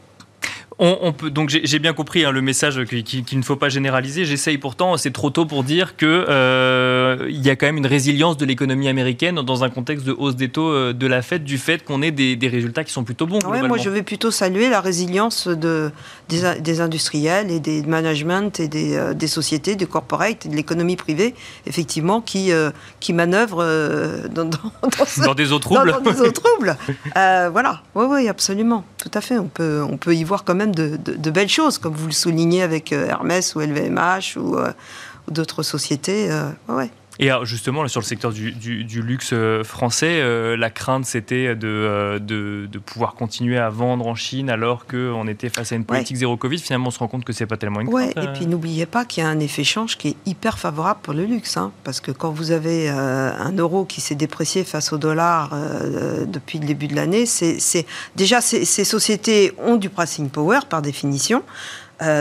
On, 0.79 1.13
peut, 1.13 1.31
donc 1.31 1.51
j'ai 1.51 1.79
bien 1.79 1.93
compris 1.93 2.25
hein, 2.25 2.33
le 2.33 2.43
message 2.43 2.85
qu'il 2.85 3.39
ne 3.39 3.45
faut 3.45 3.55
pas 3.55 3.69
généraliser. 3.69 4.25
J'essaye 4.25 4.59
pourtant, 4.59 4.97
c'est 4.97 5.13
trop 5.13 5.31
tôt 5.31 5.47
pour 5.47 5.63
dire 5.63 5.97
qu'il 5.97 6.09
euh, 6.09 7.29
y 7.31 7.49
a 7.49 7.55
quand 7.55 7.67
même 7.67 7.77
une 7.77 7.87
résilience 7.87 8.37
de 8.37 8.45
l'économie 8.45 8.89
américaine 8.89 9.37
dans 9.37 9.63
un 9.63 9.71
contexte 9.71 10.05
de 10.05 10.13
hausse 10.13 10.35
des 10.35 10.49
taux 10.49 10.71
euh, 10.71 10.93
de 10.93 11.07
la 11.07 11.23
Fed, 11.23 11.45
du 11.45 11.59
fait 11.59 11.85
qu'on 11.85 12.03
ait 12.03 12.11
des, 12.11 12.49
résultats 12.49 12.83
qui 12.83 12.93
sont 12.93 13.05
plutôt 13.05 13.27
bons. 13.27 13.39
moi 13.45 13.79
je 13.79 13.89
vais 13.89 14.03
plutôt 14.03 14.31
saluer 14.31 14.69
la 14.69 14.81
résilience 14.81 15.47
de, 15.47 15.93
des, 16.29 16.81
industriels 16.81 17.51
et 17.51 17.61
des 17.61 17.83
management 17.83 18.59
et 18.59 18.67
des, 18.67 18.97
euh, 18.97 19.15
des, 19.15 19.29
sociétés, 19.29 19.77
des 19.77 19.87
corporates 19.87 20.47
et 20.47 20.49
de 20.49 20.57
l'économie 20.57 20.97
privée, 20.97 21.35
effectivement, 21.67 22.21
qui, 22.21 22.51
qui 22.99 23.13
manœuvrent 23.13 23.65
dans, 24.29 24.45
dans, 25.25 25.35
des 25.35 25.53
eaux 25.53 25.59
troubles. 25.61 25.93
Dans, 25.93 26.01
des 26.01 26.21
eaux 26.21 26.33
troubles. 26.33 26.77
voilà, 27.15 27.83
oui, 27.95 28.07
oui, 28.09 28.29
absolument, 28.29 28.85
tout 28.99 29.11
à 29.15 29.21
fait. 29.21 29.39
On 29.39 29.49
peut, 29.49 29.83
on 29.89 29.97
peut 29.97 30.15
y 30.15 30.25
voir 30.25 30.45
quand 30.45 30.55
même 30.55 30.64
de, 30.73 31.31
belles 31.31 31.49
choses, 31.49 31.79
comme 31.79 31.95
vous 31.95 32.07
le 32.07 32.13
soulignez 32.13 32.63
avec 32.63 32.93
euh, 32.93 33.07
Hermès 33.07 33.55
ou 33.55 33.61
LVMH 33.61 34.37
ou, 34.37 34.57
euh, 34.57 34.73
d'autres 35.29 35.63
sociétés. 35.63 36.31
Euh. 36.31 36.51
Et 37.19 37.31
justement, 37.45 37.87
sur 37.89 38.01
le 38.01 38.05
secteur 38.05 38.33
du, 38.33 39.03
luxe 39.03 39.35
français, 39.63 40.57
la 40.57 40.71
crainte, 40.71 41.05
c'était 41.05 41.55
de, 41.55 42.19
de, 42.19 42.79
pouvoir 42.79 43.15
continuer 43.15 43.59
à 43.59 43.71
vendre 43.71 44.07
en 44.07 44.15
Chine 44.15 44.51
alors 44.51 44.87
qu'on 44.87 45.27
était 45.29 45.49
face 45.49 45.73
à 45.73 45.77
une 45.77 45.85
politique 45.85 46.17
zéro 46.17 46.37
Covid. 46.37 46.59
Finalement, 46.59 46.89
on 46.89 46.91
se 46.91 46.99
rend 46.99 47.09
compte 47.09 47.25
que 47.25 47.33
c'est 47.33 47.47
pas 47.47 47.57
tellement 47.57 47.81
une 47.81 47.89
crainte. 47.89 48.17
et 48.17 48.33
puis 48.35 48.47
n'oubliez 48.47 48.87
pas 48.87 49.05
qu'il 49.05 49.23
y 49.23 49.27
a 49.27 49.31
un 49.31 49.41
effet 49.41 49.65
change 49.65 49.97
qui 49.97 50.09
est 50.09 50.17
hyper 50.27 50.59
favorable 50.59 51.01
pour 51.03 51.15
le 51.15 51.25
luxe. 51.25 51.57
Hein, 51.57 51.73
parce 51.85 52.01
que 52.01 52.11
quand 52.11 52.31
vous 52.31 52.51
avez 52.51 52.89
un 52.89 53.53
euro 53.53 53.85
qui 53.85 54.01
s'est 54.01 54.15
déprécié 54.15 54.65
face 54.65 54.93
au 54.93 54.99
dollar 54.99 55.51
depuis 56.27 56.59
le 56.59 56.67
début 56.67 56.89
de 56.89 56.97
l'année, 56.97 57.27
c'est 57.27 57.87
déjà 58.17 58.41
ces, 58.41 58.65
ces 58.65 58.85
sociétés 58.85 59.53
ont 59.59 59.77
du 59.77 59.89
pricing 59.89 60.29
power 60.29 60.61
par 60.69 60.83
définition. 60.83 61.43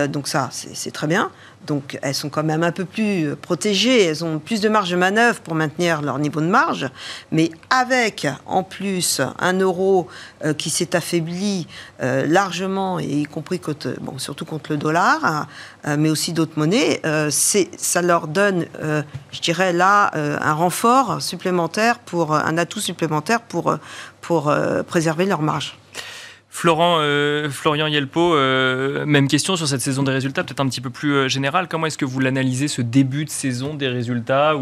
donc 0.09 0.27
ça, 0.27 0.49
c'est 0.51 0.91
très 0.91 1.07
bien. 1.07 1.31
Donc 1.67 1.97
elles 2.01 2.15
sont 2.15 2.29
quand 2.29 2.43
même 2.43 2.63
un 2.63 2.71
peu 2.71 2.85
plus 2.85 3.35
protégées, 3.35 4.05
elles 4.05 4.25
ont 4.25 4.39
plus 4.39 4.59
de 4.61 4.69
marge 4.69 4.91
de 4.91 4.95
manœuvre 4.95 5.39
pour 5.41 5.55
maintenir 5.55 6.01
leur 6.01 6.19
niveau 6.19 6.41
de 6.41 6.47
marge, 6.47 6.89
mais 7.31 7.51
avec 7.69 8.27
en 8.45 8.63
plus 8.63 9.21
un 9.39 9.53
euro 9.59 10.07
euh, 10.43 10.53
qui 10.53 10.69
s'est 10.69 10.95
affaibli 10.95 11.67
euh, 12.01 12.25
largement, 12.25 12.99
et 12.99 13.05
y 13.05 13.23
compris 13.23 13.59
contre, 13.59 13.95
bon, 14.01 14.17
surtout 14.17 14.45
contre 14.45 14.71
le 14.71 14.77
dollar, 14.77 15.23
hein, 15.23 15.47
euh, 15.87 15.95
mais 15.97 16.09
aussi 16.09 16.33
d'autres 16.33 16.57
monnaies, 16.57 17.01
ça 17.29 18.01
leur 18.01 18.27
donne, 18.27 18.65
je 19.31 19.39
dirais 19.41 19.73
là, 19.73 20.11
un 20.13 20.53
renfort 20.53 21.21
supplémentaire, 21.21 21.99
pour, 21.99 22.33
un 22.35 22.57
atout 22.57 22.79
supplémentaire 22.79 23.41
pour 23.41 23.77
préserver 24.87 25.25
leur 25.25 25.41
marge. 25.41 25.77
Florent, 26.55 26.97
euh, 26.99 27.49
Florian 27.49 27.87
Yelpo, 27.87 28.35
euh, 28.35 29.07
même 29.07 29.27
question 29.27 29.55
sur 29.55 29.67
cette 29.67 29.81
saison 29.81 30.03
des 30.03 30.11
résultats, 30.11 30.43
peut-être 30.43 30.59
un 30.59 30.67
petit 30.69 30.81
peu 30.81 30.91
plus 30.91 31.13
euh, 31.13 31.27
générale. 31.27 31.67
Comment 31.67 31.87
est-ce 31.87 31.97
que 31.97 32.05
vous 32.05 32.19
l'analysez, 32.19 32.67
ce 32.67 32.83
début 32.83 33.25
de 33.25 33.31
saison 33.31 33.73
des 33.73 33.87
résultats 33.87 34.53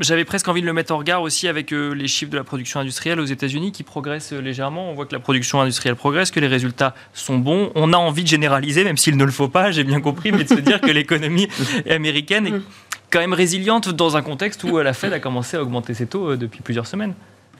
J'avais 0.00 0.24
presque 0.24 0.46
envie 0.46 0.60
de 0.60 0.66
le 0.66 0.72
mettre 0.72 0.94
en 0.94 0.98
regard 0.98 1.22
aussi 1.22 1.48
avec 1.48 1.72
les 1.72 2.06
chiffres 2.06 2.30
de 2.30 2.36
la 2.36 2.44
production 2.44 2.78
industrielle 2.78 3.18
aux 3.18 3.24
États-Unis 3.24 3.72
qui 3.72 3.82
progressent 3.82 4.32
légèrement. 4.32 4.88
On 4.88 4.94
voit 4.94 5.06
que 5.06 5.12
la 5.12 5.20
production 5.20 5.60
industrielle 5.60 5.96
progresse, 5.96 6.30
que 6.30 6.40
les 6.40 6.46
résultats 6.46 6.94
sont 7.12 7.38
bons. 7.38 7.72
On 7.74 7.92
a 7.92 7.96
envie 7.96 8.22
de 8.22 8.28
généraliser, 8.28 8.84
même 8.84 8.96
s'il 8.96 9.16
ne 9.16 9.24
le 9.24 9.32
faut 9.32 9.48
pas, 9.48 9.72
j'ai 9.72 9.82
bien 9.82 10.00
compris, 10.00 10.30
mais 10.30 10.44
de 10.44 10.48
se 10.48 10.60
dire 10.60 10.80
que 10.80 10.92
l'économie 10.92 11.48
américaine 11.90 12.46
est 12.46 12.60
quand 13.10 13.18
même 13.18 13.34
résiliente 13.34 13.88
dans 13.88 14.16
un 14.16 14.22
contexte 14.22 14.62
où 14.62 14.78
la 14.78 14.92
Fed 14.92 15.12
a 15.12 15.18
commencé 15.18 15.56
à 15.56 15.62
augmenter 15.62 15.94
ses 15.94 16.06
taux 16.06 16.36
depuis 16.36 16.62
plusieurs 16.62 16.86
semaines. 16.86 17.14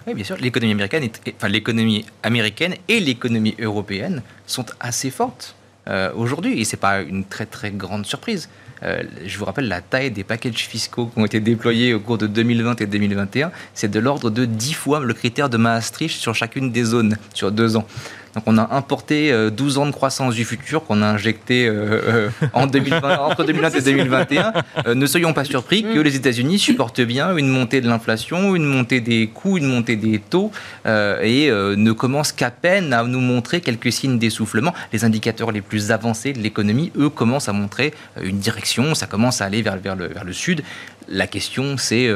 Oui, 0.06 0.14
bien 0.14 0.24
sûr. 0.24 0.37
L'économie 0.37 0.72
américaine, 0.72 1.08
enfin, 1.37 1.48
l'économie 1.48 2.04
américaine 2.22 2.74
et 2.88 3.00
l'économie 3.00 3.54
européenne 3.61 4.22
sont 4.46 4.66
assez 4.80 5.11
fortes 5.11 5.54
euh, 5.88 6.12
aujourd'hui. 6.14 6.61
Et 6.61 6.64
ce 6.64 6.76
n'est 6.76 6.80
pas 6.80 7.02
une 7.02 7.24
très 7.24 7.46
très 7.46 7.70
grande 7.70 8.06
surprise. 8.06 8.48
Euh, 8.82 9.02
je 9.26 9.38
vous 9.38 9.44
rappelle 9.44 9.68
la 9.68 9.80
taille 9.80 10.11
des 10.11 10.24
packages 10.24 10.68
fiscaux 10.68 11.06
qui 11.06 11.18
ont 11.18 11.24
été 11.24 11.40
déployés 11.40 11.94
au 11.94 12.00
cours 12.00 12.18
de 12.18 12.26
2020 12.26 12.80
et 12.80 12.87
2021. 12.87 13.50
C'est 13.74 13.90
de 13.90 13.98
l'ordre 13.98 14.30
de 14.30 14.44
10 14.44 14.72
fois 14.74 15.00
le 15.00 15.14
critère 15.14 15.50
de 15.50 15.56
Maastricht 15.56 16.16
sur 16.16 16.34
chacune 16.34 16.70
des 16.70 16.84
zones, 16.84 17.16
sur 17.34 17.50
deux 17.50 17.76
ans. 17.76 17.87
Donc 18.34 18.44
on 18.46 18.58
a 18.58 18.74
importé 18.74 19.32
12 19.50 19.76
euh, 19.76 19.80
ans 19.80 19.86
de 19.86 19.92
croissance 19.92 20.34
du 20.34 20.44
futur 20.44 20.84
qu'on 20.84 21.02
a 21.02 21.06
injecté 21.06 21.66
euh, 21.66 22.28
euh, 22.32 22.48
en 22.52 22.66
2020, 22.66 23.18
entre 23.20 23.44
2020 23.44 23.76
et 23.76 23.82
2021. 23.82 24.52
ne 24.94 25.06
soyons 25.06 25.32
pas 25.32 25.44
surpris 25.44 25.82
que 25.82 25.98
les 25.98 26.16
États-Unis 26.16 26.58
supportent 26.58 27.00
bien 27.00 27.36
une 27.36 27.48
montée 27.48 27.80
de 27.80 27.88
l'inflation, 27.88 28.54
une 28.54 28.64
montée 28.64 29.00
des 29.00 29.28
coûts, 29.28 29.58
une 29.58 29.66
montée 29.66 29.96
des 29.96 30.18
taux 30.18 30.50
et 30.86 31.50
ne 31.50 31.92
commencent 31.92 32.32
qu'à 32.32 32.50
peine 32.50 32.92
à 32.92 33.04
nous 33.04 33.20
montrer 33.20 33.60
quelques 33.60 33.92
signes 33.92 34.18
d'essoufflement. 34.18 34.74
Les 34.92 35.04
indicateurs 35.04 35.52
les 35.52 35.60
plus 35.60 35.90
avancés 35.90 36.32
de 36.32 36.38
l'économie, 36.38 36.92
eux, 36.96 37.08
commencent 37.08 37.48
à 37.48 37.52
montrer 37.52 37.94
une 38.22 38.38
direction, 38.38 38.94
ça 38.94 39.06
commence 39.06 39.40
à 39.40 39.46
aller 39.46 39.62
vers, 39.62 39.76
vers, 39.78 39.96
le, 39.96 40.06
vers 40.06 40.24
le 40.24 40.32
sud. 40.32 40.62
La 41.08 41.26
question, 41.26 41.76
c'est 41.76 42.08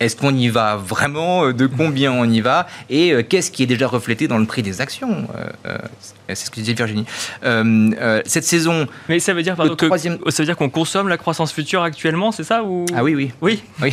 est-ce 0.00 0.16
qu'on 0.16 0.34
y 0.34 0.48
va 0.48 0.76
vraiment 0.76 1.44
euh, 1.44 1.52
De 1.52 1.66
combien 1.66 2.12
on 2.12 2.24
y 2.24 2.40
va 2.40 2.66
Et 2.90 3.12
euh, 3.12 3.22
qu'est-ce 3.22 3.50
qui 3.50 3.62
est 3.62 3.66
déjà 3.66 3.86
reflété 3.86 4.28
dans 4.28 4.38
le 4.38 4.46
prix 4.46 4.62
des 4.62 4.80
actions 4.80 5.28
euh, 5.66 5.78
C'est 6.28 6.46
ce 6.46 6.50
que 6.50 6.56
disait 6.56 6.74
Virginie. 6.74 7.06
cette 8.24 8.44
saison. 8.44 8.86
Mais 9.08 9.20
ça 9.20 9.34
veut 9.34 9.42
dire, 9.42 9.56
troisième... 9.76 10.18
ça 10.28 10.42
veut 10.42 10.46
dire 10.46 10.56
qu'on 10.56 10.70
consomme 10.70 11.08
la 11.08 11.16
croissance 11.16 11.52
future 11.52 11.82
actuellement, 11.82 12.32
c'est 12.32 12.44
ça 12.44 12.62
ou... 12.62 12.84
Ah 12.94 13.02
oui, 13.02 13.14
oui. 13.14 13.32
Oui, 13.40 13.62
oui, 13.82 13.92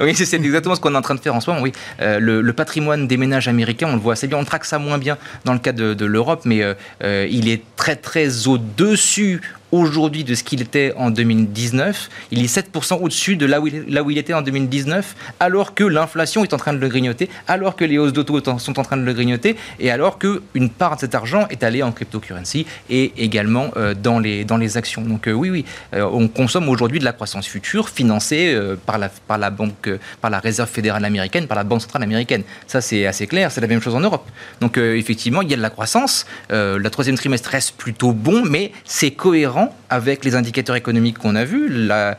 oui, 0.00 0.14
c'est 0.14 0.34
exactement 0.34 0.74
ce 0.74 0.80
qu'on 0.80 0.94
est 0.94 0.98
en 0.98 1.02
train 1.02 1.14
de 1.14 1.20
faire 1.20 1.34
en 1.34 1.40
ce 1.40 1.50
moment. 1.50 1.62
Oui. 1.62 1.72
Le, 2.00 2.52
patrimoine 2.52 3.08
des 3.08 3.16
ménages 3.16 3.48
américains, 3.48 3.88
on 3.88 3.94
le 3.94 4.00
voit 4.00 4.12
assez 4.12 4.28
bien. 4.28 4.38
On 4.38 4.44
traque 4.44 4.64
ça 4.64 4.78
moins 4.78 4.98
bien 4.98 5.18
dans 5.44 5.52
le 5.52 5.58
cas 5.58 5.72
de, 5.72 5.94
de 5.94 6.04
l'Europe, 6.04 6.42
mais 6.44 6.62
il 7.02 7.48
est 7.48 7.62
très, 7.76 7.96
très 7.96 8.46
au-dessus 8.46 9.40
aujourd'hui 9.74 10.24
de 10.24 10.34
ce 10.34 10.44
qu'il 10.44 10.62
était 10.62 10.94
en 10.96 11.10
2019. 11.10 12.08
Il 12.30 12.42
est 12.42 12.54
7% 12.54 13.00
au-dessus 13.00 13.36
de 13.36 13.46
là 13.46 13.60
où, 13.60 13.66
il, 13.66 13.84
là 13.88 14.02
où 14.02 14.10
il 14.10 14.18
était 14.18 14.34
en 14.34 14.42
2019, 14.42 15.16
alors 15.40 15.74
que 15.74 15.84
l'inflation 15.84 16.44
est 16.44 16.54
en 16.54 16.56
train 16.56 16.72
de 16.72 16.78
le 16.78 16.88
grignoter, 16.88 17.28
alors 17.48 17.76
que 17.76 17.84
les 17.84 17.98
hausses 17.98 18.12
d'auto 18.12 18.40
sont 18.58 18.78
en 18.78 18.82
train 18.82 18.96
de 18.96 19.04
le 19.04 19.12
grignoter, 19.12 19.56
et 19.80 19.90
alors 19.90 20.18
qu'une 20.18 20.70
part 20.70 20.94
de 20.96 21.00
cet 21.00 21.14
argent 21.14 21.46
est 21.54 21.64
allée 21.64 21.82
en 21.82 21.92
cryptocurrency 21.92 22.66
et 22.90 23.12
également 23.16 23.70
euh, 23.76 23.94
dans, 23.94 24.18
les, 24.18 24.44
dans 24.44 24.56
les 24.56 24.76
actions. 24.76 25.02
Donc 25.02 25.26
euh, 25.26 25.32
oui, 25.32 25.50
oui, 25.50 25.64
euh, 25.94 26.02
on 26.12 26.28
consomme 26.28 26.68
aujourd'hui 26.68 26.98
de 26.98 27.04
la 27.04 27.12
croissance 27.12 27.46
future 27.46 27.88
financée 27.88 28.56
par, 28.86 28.98
la, 28.98 29.08
par, 29.08 29.38
la 29.38 29.50
banque, 29.50 29.88
par 30.20 30.30
la 30.30 30.38
Réserve 30.38 30.68
fédérale 30.68 31.04
américaine, 31.04 31.46
par 31.46 31.56
la 31.56 31.64
Banque 31.64 31.82
centrale 31.82 32.02
américaine. 32.02 32.42
Ça, 32.66 32.80
c'est 32.80 33.06
assez 33.06 33.26
clair, 33.26 33.50
c'est 33.50 33.60
la 33.60 33.66
même 33.66 33.80
chose 33.80 33.94
en 33.94 34.00
Europe. 34.00 34.28
Donc 34.60 34.78
effectivement, 34.78 35.42
il 35.42 35.50
y 35.50 35.54
a 35.54 35.56
de 35.56 35.62
la 35.62 35.70
croissance. 35.70 36.26
le 36.50 36.88
troisième 36.88 37.16
trimestre 37.16 37.50
reste 37.50 37.76
plutôt 37.76 38.12
bon, 38.12 38.44
mais 38.44 38.72
c'est 38.84 39.12
cohérent 39.12 39.74
avec 39.90 40.24
les 40.24 40.34
indicateurs 40.34 40.76
économiques 40.76 41.18
qu'on 41.18 41.36
a 41.36 41.44
vus. 41.44 41.68
La 41.68 42.18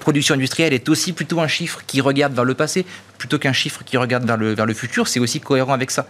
production 0.00 0.34
industrielle 0.34 0.72
est 0.72 0.88
aussi 0.88 1.12
plutôt 1.12 1.40
un 1.40 1.48
chiffre 1.48 1.82
qui 1.86 2.00
regarde 2.00 2.34
vers 2.34 2.44
le 2.44 2.54
passé 2.54 2.84
plutôt 3.18 3.38
qu'un 3.38 3.52
chiffre 3.52 3.82
qui 3.84 3.96
regarde 3.96 4.26
vers 4.26 4.36
le, 4.36 4.54
vers 4.54 4.66
le 4.66 4.74
futur. 4.74 5.08
C'est 5.08 5.20
aussi 5.20 5.40
cohérent 5.40 5.72
avec 5.72 5.90
ça. 5.90 6.06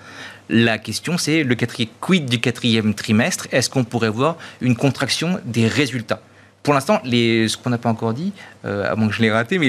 La 0.49 0.79
question, 0.79 1.17
c'est 1.17 1.43
le 1.43 1.55
quatrième, 1.55 1.91
quid 2.01 2.27
du 2.27 2.41
quatrième 2.41 2.95
trimestre? 2.95 3.49
Est-ce 3.51 3.71
qu'on 3.71 3.85
pourrait 3.85 4.11
voir 4.11 4.37
une 4.61 4.77
contraction 4.77 5.41
des 5.45 5.67
résultats? 5.67 6.21
Pour 6.63 6.75
l'instant, 6.75 7.01
ce 7.05 7.57
qu'on 7.57 7.71
n'a 7.71 7.79
pas 7.79 7.91
encore 7.91 8.15
dit, 8.15 8.33
euh, 8.65 8.91
à 8.91 8.95
moins 8.97 9.09
que 9.09 9.15
je 9.15 9.23
l'ai 9.23 9.31
raté, 9.31 9.59
mais 9.59 9.69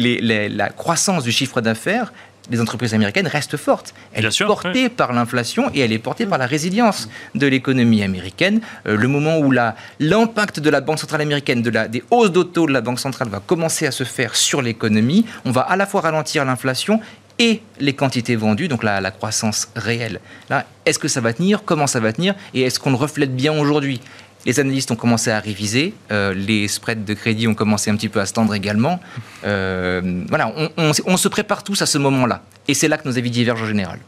la 0.50 0.70
croissance 0.70 1.24
du 1.24 1.32
chiffre 1.32 1.62
d'affaires 1.62 2.12
les 2.50 2.62
entreprises 2.62 2.94
américaines 2.94 3.28
restent 3.28 3.58
fortes. 3.58 3.94
Elle 4.14 4.26
est 4.26 4.46
portée 4.46 4.90
par 4.90 5.14
l'inflation 5.14 5.70
et 5.74 5.80
elle 5.80 5.92
est 5.92 6.00
portée 6.00 6.26
par 6.26 6.38
la 6.38 6.46
résilience 6.46 7.10
de 7.34 7.48
l'économie 7.48 8.04
américaine. 8.04 8.62
Euh, 8.88 8.98
le 8.98 9.08
moment 9.08 9.40
où 9.40 9.52
l'impact 10.00 10.60
de 10.60 10.70
la 10.70 10.82
Banque 10.82 11.00
centrale 11.00 11.22
américaine, 11.22 11.62
de 11.62 11.70
la, 11.70 11.88
des 11.88 12.04
hausses 12.12 12.32
d'auto 12.32 12.68
de 12.68 12.72
la 12.72 12.82
Banque 12.82 13.00
centrale 13.00 13.30
va 13.30 13.40
commencer 13.40 13.88
à 13.88 13.92
se 13.92 14.04
faire 14.04 14.36
sur 14.36 14.62
l'économie, 14.62 15.26
on 15.46 15.52
va 15.52 15.62
à 15.62 15.76
la 15.76 15.86
fois 15.86 16.02
ralentir 16.02 16.46
l'inflation 16.46 17.00
et 17.40 17.62
les 17.80 17.94
quantités 17.94 18.36
vendues, 18.36 18.68
donc 18.68 18.84
la, 18.84 19.12
croissance 19.12 19.68
réelle. 19.76 20.20
Là, 20.50 20.66
est-ce 20.86 21.00
que 21.00 21.08
ça 21.08 21.22
va 21.22 21.34
tenir? 21.34 21.64
Comment 21.64 21.88
ça 21.88 22.00
va 22.00 22.14
tenir? 22.14 22.36
Et 22.54 22.62
est-ce 22.62 22.80
qu'on 22.80 22.92
le 22.92 22.96
reflète 22.96 23.36
bien 23.36 23.58
aujourd'hui? 23.58 24.02
Les 24.46 24.60
analystes 24.60 24.92
ont 24.92 24.96
commencé 24.96 25.32
à 25.32 25.40
réviser, 25.40 25.96
euh, 26.12 26.34
les 26.34 26.68
spreads 26.68 27.04
de 27.04 27.14
crédit 27.16 27.48
ont 27.48 27.56
commencé 27.56 27.90
un 27.90 27.96
petit 27.96 28.10
peu 28.10 28.20
à 28.20 28.28
se 28.28 28.34
tendre 28.34 28.54
également. 28.54 29.00
Euh, 29.44 30.24
voilà, 30.30 30.54
on, 30.78 31.18
se 31.18 31.28
prépare 31.28 31.64
tous 31.64 31.82
à 31.82 31.88
ce 31.88 31.98
moment-là. 31.98 32.44
Et 32.68 32.76
c'est 32.76 32.88
là 32.88 32.98
que 32.98 33.08
nos 33.08 33.18
avis 33.18 33.32
divergent 33.32 33.64
en 33.64 33.68
général 33.68 34.00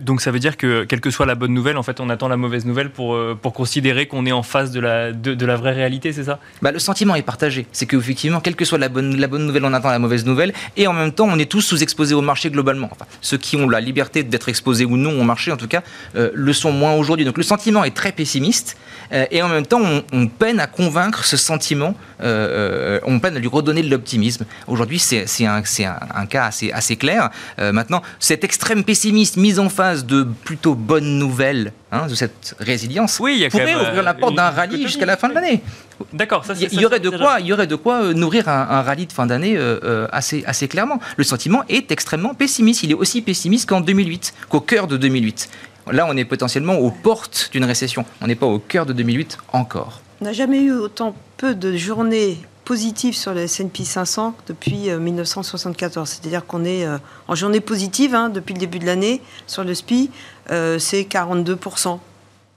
donc 0.00 0.20
ça 0.20 0.30
veut 0.30 0.38
dire 0.38 0.56
que 0.56 0.84
quelle 0.84 1.00
que 1.00 1.10
soit 1.10 1.26
la 1.26 1.34
bonne 1.34 1.52
nouvelle, 1.52 1.76
en 1.76 1.82
fait, 1.82 2.00
on 2.00 2.10
attend 2.10 2.28
la 2.28 2.36
mauvaise 2.36 2.64
nouvelle 2.64 2.90
pour, 2.90 3.14
euh, 3.14 3.38
pour 3.40 3.52
considérer 3.52 4.06
qu'on 4.06 4.26
est 4.26 4.32
en 4.32 4.42
face 4.42 4.70
de 4.70 4.80
la, 4.80 5.12
de, 5.12 5.46
la 5.46 5.56
vraie 5.56 5.72
réalité, 5.72 6.12
c'est 6.12 6.24
ça? 6.24 6.38
Bah, 6.62 6.72
Le 6.72 6.78
sentiment 6.78 7.14
est 7.14 7.22
partagé. 7.22 7.66
C'est 7.72 7.86
qu'effectivement, 7.86 8.40
quelle 8.40 8.56
que 8.56 8.64
soit 8.64 8.78
la 8.78 8.88
bonne, 8.88 9.16
la 9.16 9.26
bonne 9.26 9.46
nouvelle, 9.46 9.64
on 9.64 9.72
attend 9.72 9.90
la 9.90 9.98
mauvaise 9.98 10.24
nouvelle. 10.24 10.52
Et 10.76 10.86
en 10.86 10.92
même 10.92 11.12
temps, 11.12 11.26
on 11.30 11.38
est 11.38 11.50
tous 11.50 11.60
sous-exposés 11.60 12.14
au 12.14 12.22
marché 12.22 12.50
globalement. 12.50 12.88
Enfin, 12.90 13.06
ceux 13.20 13.38
qui 13.38 13.56
ont 13.56 13.68
la 13.68 13.80
liberté 13.80 14.22
d'être 14.22 14.48
exposés 14.48 14.84
ou 14.84 14.96
non 14.96 15.18
au 15.20 15.24
marché, 15.24 15.52
en 15.52 15.56
tout 15.56 15.68
cas, 15.68 15.82
euh, 16.16 16.30
le 16.34 16.52
sont 16.52 16.72
moins 16.72 16.94
aujourd'hui. 16.94 17.24
Donc 17.24 17.36
le 17.36 17.42
sentiment 17.42 17.84
est 17.84 17.94
très 17.94 18.12
pessimiste. 18.12 18.76
Euh, 19.12 19.26
et 19.30 19.42
en 19.42 19.48
même 19.48 19.66
temps, 19.66 19.82
on, 20.12 20.26
peine 20.26 20.58
à 20.58 20.66
convaincre 20.66 21.24
ce 21.24 21.36
sentiment. 21.36 21.94
on 22.20 23.18
peine 23.20 23.36
à 23.36 23.38
lui 23.38 23.48
redonner 23.48 23.82
de 23.82 23.90
l'optimisme. 23.90 24.46
Aujourd'hui, 24.66 24.98
c'est 24.98 25.46
un, 25.46 25.62
un, 25.62 25.96
un, 26.14 26.26
cas 26.26 26.46
assez, 26.46 26.72
assez 26.72 26.96
clair. 26.96 27.30
maintenant, 27.58 28.02
cet 28.18 28.42
extrême 28.44 28.82
pessimisme 28.84 29.43
mise 29.44 29.58
en 29.58 29.68
phase 29.68 30.06
de 30.06 30.22
plutôt 30.22 30.74
bonnes 30.74 31.18
nouvelles 31.18 31.74
hein, 31.92 32.06
de 32.06 32.14
cette 32.14 32.56
résilience 32.58 33.20
oui, 33.20 33.44
y 33.44 33.48
pourrait 33.50 33.74
ouvrir 33.74 34.02
la 34.02 34.14
porte 34.14 34.34
d'un 34.34 34.48
rallye 34.48 34.80
jusqu'à 34.82 35.04
la 35.04 35.18
fin 35.18 35.28
de 35.28 35.34
l'année. 35.34 35.62
D'accord, 36.14 36.46
ça, 36.46 36.54
il 36.58 36.80
y, 36.80 36.86
aurait 36.86 36.98
de 36.98 37.10
quoi, 37.10 37.40
il 37.40 37.46
y 37.46 37.52
aurait 37.52 37.66
de 37.66 37.76
quoi 37.76 38.14
nourrir 38.14 38.48
un, 38.48 38.80
rallye 38.80 39.06
de 39.06 39.12
fin 39.12 39.26
d'année 39.26 39.54
euh, 39.58 39.78
euh, 39.84 40.08
assez, 40.12 40.42
assez 40.46 40.66
clairement. 40.66 40.98
Le 41.18 41.24
sentiment 41.24 41.62
est 41.68 41.92
extrêmement 41.92 42.32
pessimiste. 42.32 42.84
Il 42.84 42.90
est 42.92 43.00
aussi 43.04 43.20
pessimiste 43.20 43.68
qu'en 43.68 43.82
2008, 43.82 44.32
qu'au 44.48 44.60
cœur 44.60 44.86
de 44.86 44.96
2008. 44.96 45.50
Là, 45.92 46.06
on 46.08 46.16
est 46.16 46.24
potentiellement 46.24 46.76
aux 46.78 46.90
portes 46.90 47.50
d'une 47.52 47.66
récession. 47.66 48.06
On 48.22 48.26
n'est 48.26 48.36
pas 48.36 48.46
au 48.46 48.58
cœur 48.58 48.86
de 48.86 48.94
2008 48.94 49.36
encore. 49.52 50.00
On 50.22 50.24
n'a 50.24 50.32
jamais 50.32 50.62
eu 50.62 50.72
autant 50.72 51.14
peu 51.36 51.54
de 51.54 51.76
journées 51.76 52.38
positive 52.64 53.14
sur 53.14 53.34
le 53.34 53.42
S&P 53.42 53.84
500 53.84 54.34
depuis 54.48 54.90
1974. 54.90 55.96
Euh, 55.96 56.10
C'est-à-dire 56.10 56.46
qu'on 56.46 56.64
est 56.64 56.86
euh, 56.86 56.98
en 57.28 57.34
journée 57.34 57.60
positive 57.60 58.14
hein, 58.14 58.28
depuis 58.28 58.54
le 58.54 58.60
début 58.60 58.78
de 58.78 58.86
l'année 58.86 59.20
sur 59.46 59.64
le 59.64 59.74
SPI, 59.74 60.10
euh, 60.50 60.78
c'est 60.78 61.02
42%. 61.02 61.98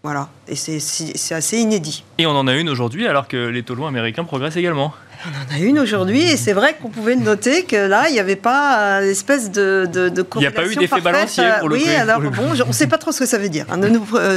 Voilà, 0.03 0.29
et 0.47 0.55
c'est 0.55 1.35
assez 1.35 1.57
inédit. 1.57 2.03
Et 2.17 2.25
on 2.25 2.31
en 2.31 2.47
a 2.47 2.53
une 2.53 2.69
aujourd'hui 2.69 3.07
alors 3.07 3.27
que 3.27 3.47
les 3.47 3.63
taux 3.63 3.83
américains 3.85 4.23
progressent 4.23 4.55
également. 4.55 4.93
On 5.25 5.29
en 5.29 5.55
a 5.55 5.59
une 5.59 5.79
aujourd'hui 5.79 6.21
et 6.21 6.37
c'est 6.37 6.53
vrai 6.53 6.75
qu'on 6.79 6.89
pouvait 6.89 7.15
noter 7.15 7.63
que 7.63 7.75
là, 7.75 8.09
il 8.09 8.13
n'y 8.13 8.19
avait 8.19 8.35
pas 8.35 9.01
l'espèce 9.01 9.51
de, 9.51 9.87
de, 9.91 10.09
de 10.09 10.25
Il 10.35 10.39
n'y 10.39 10.45
a 10.45 10.51
pas 10.51 10.65
eu 10.65 10.75
d'effet 10.75 11.01
balancier 11.01 11.43
pour 11.59 11.69
le 11.69 11.75
Oui, 11.75 11.89
alors 11.89 12.21
bon, 12.21 12.51
on 12.63 12.67
ne 12.67 12.73
sait 12.73 12.87
pas 12.87 12.97
trop 12.97 13.11
ce 13.11 13.19
que 13.19 13.25
ça 13.25 13.37
veut 13.37 13.49
dire. 13.49 13.65
Hein. 13.69 13.79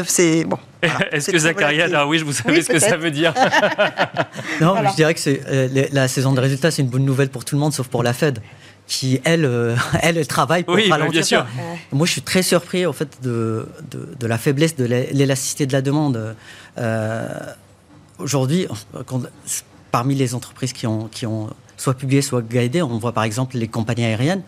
c'est 0.06 0.44
bon. 0.44 0.58
Est-ce 1.12 1.30
que 1.30 1.38
Zacharia 1.38 1.88
Darwish, 1.88 2.22
vous 2.22 2.32
savez 2.32 2.62
ce 2.62 2.68
que 2.68 2.78
ça 2.78 2.96
veut 2.96 3.10
dire 3.10 3.34
Non, 4.60 4.76
je 4.90 4.96
dirais 4.96 5.14
que 5.14 5.20
euh, 5.28 5.86
la 5.92 6.08
saison 6.08 6.32
de 6.32 6.40
résultats, 6.40 6.70
c'est 6.70 6.82
une 6.82 6.88
bonne 6.88 7.04
nouvelle 7.04 7.28
pour 7.28 7.44
tout 7.44 7.54
le 7.54 7.60
monde, 7.60 7.72
sauf 7.72 7.88
pour 7.88 8.02
la 8.02 8.12
Fed 8.12 8.40
qui, 8.90 9.20
elle, 9.24 9.44
euh, 9.44 9.76
elle, 10.02 10.26
travaille 10.26 10.64
pour 10.64 10.74
oui, 10.74 10.90
ralentir 10.90 11.12
bien 11.12 11.22
sûr. 11.22 11.46
Moi, 11.92 12.06
je 12.06 12.12
suis 12.12 12.22
très 12.22 12.42
surpris, 12.42 12.84
en 12.86 12.92
fait, 12.92 13.22
de, 13.22 13.66
de, 14.18 14.26
la 14.26 14.36
faiblesse 14.36 14.74
de 14.76 14.84
l'élasticité 14.84 15.66
de 15.66 15.72
la 15.72 15.80
demande. 15.80 16.34
Euh, 16.76 17.28
aujourd'hui, 18.18 18.66
parmi 19.90 20.14
les 20.14 20.35
entreprises 20.35 20.72
qui 20.72 20.87
ont, 20.87 21.09
qui 21.09 21.26
ont 21.26 21.50
soit 21.76 21.94
publié, 21.94 22.22
soit 22.22 22.42
guidé, 22.42 22.83
on 22.83 22.98
voit 22.98 23.12
par 23.12 23.24
exemple 23.24 23.57
les 23.57 23.68
compagnies 23.68 24.05
aériennes. 24.05 24.42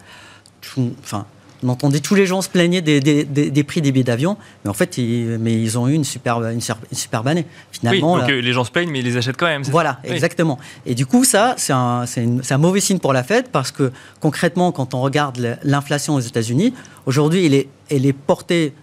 enfin, 1.00 1.26
on 1.62 1.68
entendait 1.68 2.00
tous 2.00 2.14
les 2.14 2.26
gens 2.26 2.42
se 2.42 2.48
plaigner 2.48 2.82
des, 2.82 3.00
des, 3.00 3.24
des, 3.24 3.64
prix 3.64 3.80
des 3.80 3.92
billets 3.92 4.04
d'avion, 4.04 4.36
mais 4.64 4.70
en 4.70 4.74
fait, 4.74 4.98
ils, 4.98 5.38
mais 5.38 5.54
ils 5.54 5.78
ont 5.78 5.86
eu 5.86 5.94
une 5.94 6.04
superbe, 6.04 6.44
une, 6.52 6.60
superbe 6.60 7.28
année. 7.28 7.46
Finalement, 7.70 8.14
oui, 8.14 8.20
donc 8.20 8.30
euh, 8.30 8.40
les 8.40 8.52
gens 8.52 8.64
se 8.64 8.70
plaignent, 8.70 8.90
mais 8.90 8.98
ils 8.98 9.04
les 9.04 9.16
achètent 9.16 9.36
quand 9.36 9.46
même. 9.46 9.62
Voilà, 9.62 10.00
exactement. 10.04 10.58
Et 10.86 10.94
du 10.94 11.06
coup, 11.06 11.24
ça, 11.24 11.54
c'est 11.58 11.72
un, 11.72 12.04
un, 12.50 12.58
mauvais 12.58 12.80
signe 12.80 12.98
pour 12.98 13.12
la 13.12 13.22
Fed 13.22 13.48
parce 13.52 13.70
que 13.70 13.92
concrètement, 14.20 14.72
quand 14.72 14.94
on 14.94 15.00
regarde 15.00 15.58
l'inflation 15.62 16.14
aux 16.14 16.20
États-Unis, 16.20 16.74
aujourd'hui, 17.06 17.46
elle 17.46 17.54
est, 17.54 17.68
elle 17.90 18.06
est 18.06 18.12
portée 18.12 18.74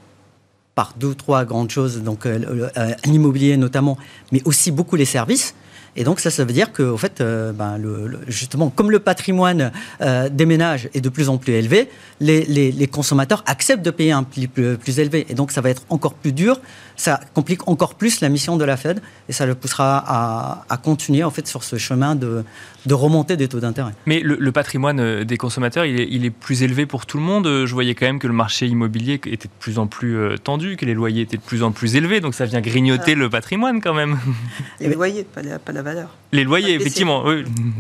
par 0.80 0.94
deux 0.98 1.08
ou 1.08 1.14
trois 1.14 1.44
grandes 1.44 1.70
choses, 1.70 2.02
donc 2.04 2.26
euh, 2.26 2.70
euh, 2.78 2.92
l'immobilier 3.04 3.58
notamment, 3.58 3.98
mais 4.32 4.42
aussi 4.46 4.72
beaucoup 4.72 4.96
les 4.96 5.04
services. 5.04 5.54
Et 5.96 6.04
donc 6.04 6.20
ça, 6.20 6.32
ça 6.32 6.46
veut 6.46 6.54
dire 6.54 6.72
que, 6.72 6.84
au 6.84 6.98
fait, 6.98 7.22
euh, 7.22 7.52
ben, 7.52 7.80
justement, 8.28 8.70
comme 8.70 8.92
le 8.92 9.00
patrimoine 9.00 9.72
euh, 10.02 10.30
des 10.30 10.46
ménages 10.46 10.90
est 10.94 11.02
de 11.02 11.10
plus 11.10 11.30
en 11.30 11.38
plus 11.38 11.54
élevé, 11.54 11.90
les, 12.20 12.88
consommateurs 12.92 13.44
acceptent 13.46 13.84
de 13.84 13.92
payer 13.92 14.12
un 14.12 14.24
prix 14.24 14.48
plus, 14.48 14.78
plus, 14.78 15.00
élevé. 15.00 15.26
Et 15.30 15.34
donc 15.34 15.52
ça 15.52 15.62
va 15.62 15.70
être 15.70 15.84
encore 15.90 16.14
plus 16.14 16.34
dur, 16.34 16.60
ça 16.96 17.20
complique 17.34 17.68
encore 17.68 17.96
plus 17.96 18.22
la 18.22 18.30
mission 18.30 18.58
de 18.58 18.66
la 18.66 18.78
Fed, 18.78 19.02
et 19.28 19.34
ça 19.34 19.46
le 19.46 19.56
poussera 19.56 20.04
à, 20.06 20.66
à 20.70 20.78
continuer 20.78 21.24
en 21.24 21.32
fait 21.32 21.48
sur 21.48 21.64
ce 21.64 21.78
chemin 21.78 22.16
de, 22.16 22.44
de 22.86 22.94
remontée 22.94 23.38
des 23.38 23.48
taux 23.48 23.60
d'intérêt. 23.60 23.94
Mais 24.06 24.22
le, 24.22 24.52
patrimoine 24.52 25.00
euh, 25.00 25.24
des 25.24 25.38
consommateurs, 25.38 25.86
il 25.86 26.00
est, 26.00 26.08
il 26.10 26.26
est, 26.26 26.30
plus 26.30 26.64
élevé 26.64 26.86
pour 26.86 27.06
tout 27.06 27.18
le 27.18 27.24
monde. 27.24 27.46
Je 27.66 27.74
voyais 27.74 27.96
quand 27.96 28.06
même 28.06 28.20
que 28.20 28.28
le 28.28 28.34
marché 28.34 28.68
immobilier 28.68 29.16
était 29.26 29.48
de 29.48 29.54
plus 29.60 29.80
en 29.80 29.88
plus 29.88 30.18
tendu, 30.44 30.78
que 30.78 30.86
les 30.86 30.94
loyers 30.94 31.22
étaient 31.22 31.38
de 31.38 31.42
plus 31.42 31.64
en 31.64 31.72
plus 31.72 31.96
élevés, 31.96 32.22
donc 32.22 32.34
ça 32.34 32.46
vient 32.46 32.62
grignoter 32.62 33.14
ah. 33.14 33.16
le 33.16 33.30
patrimoine 33.30 33.82
quand 33.82 33.94
même. 33.94 34.20
Les 34.80 34.94
loyers, 34.94 35.24
pas 35.24 35.42
la, 35.42 35.60
pas 35.60 35.72
la 35.72 35.82
valeur. 35.82 36.10
Les 36.32 36.44
loyers, 36.44 36.76
effectivement. 36.76 37.24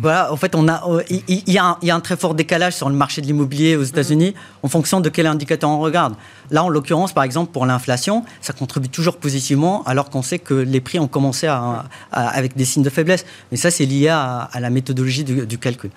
Voilà, 0.01 0.33
en 0.33 0.35
fait, 0.35 0.55
on 0.55 0.67
a, 0.67 0.83
euh, 0.89 1.03
il 1.09 1.43
y, 1.47 1.59
a 1.59 1.77
un, 1.83 1.99
très 1.99 2.17
fort 2.17 2.33
décalage 2.33 2.75
sur 2.75 2.89
le 2.89 2.95
marché 2.95 3.21
de 3.21 3.27
l'immobilier 3.27 3.75
aux 3.75 3.83
États-Unis 3.83 4.33
en 4.63 4.67
fonction 4.67 5.01
de 5.01 5.09
quel 5.09 5.27
indicateur 5.27 5.69
on 5.69 5.79
regarde. 5.79 6.15
Là, 6.49 6.63
en 6.63 6.69
l'occurrence, 6.69 7.13
par 7.13 7.23
exemple, 7.23 7.51
pour 7.51 7.67
l'inflation, 7.67 8.25
ça 8.41 8.53
contribue 8.53 8.89
toujours 8.89 9.17
positivement, 9.17 9.83
alors 9.83 10.09
qu'on 10.09 10.23
sait 10.23 10.39
que 10.39 10.55
les 10.55 10.81
prix 10.81 10.97
ont 10.97 11.07
commencé 11.07 11.45
à, 11.45 11.85
avec 12.11 12.57
des 12.57 12.65
signes 12.65 12.81
de 12.81 12.89
faiblesse. 12.89 13.23
Mais 13.51 13.57
ça, 13.57 13.69
c'est 13.69 13.85
lié 13.85 14.07
à, 14.07 14.49
la 14.59 14.71
méthodologie 14.71 15.23
du, 15.23 15.57
calcul. 15.59 15.91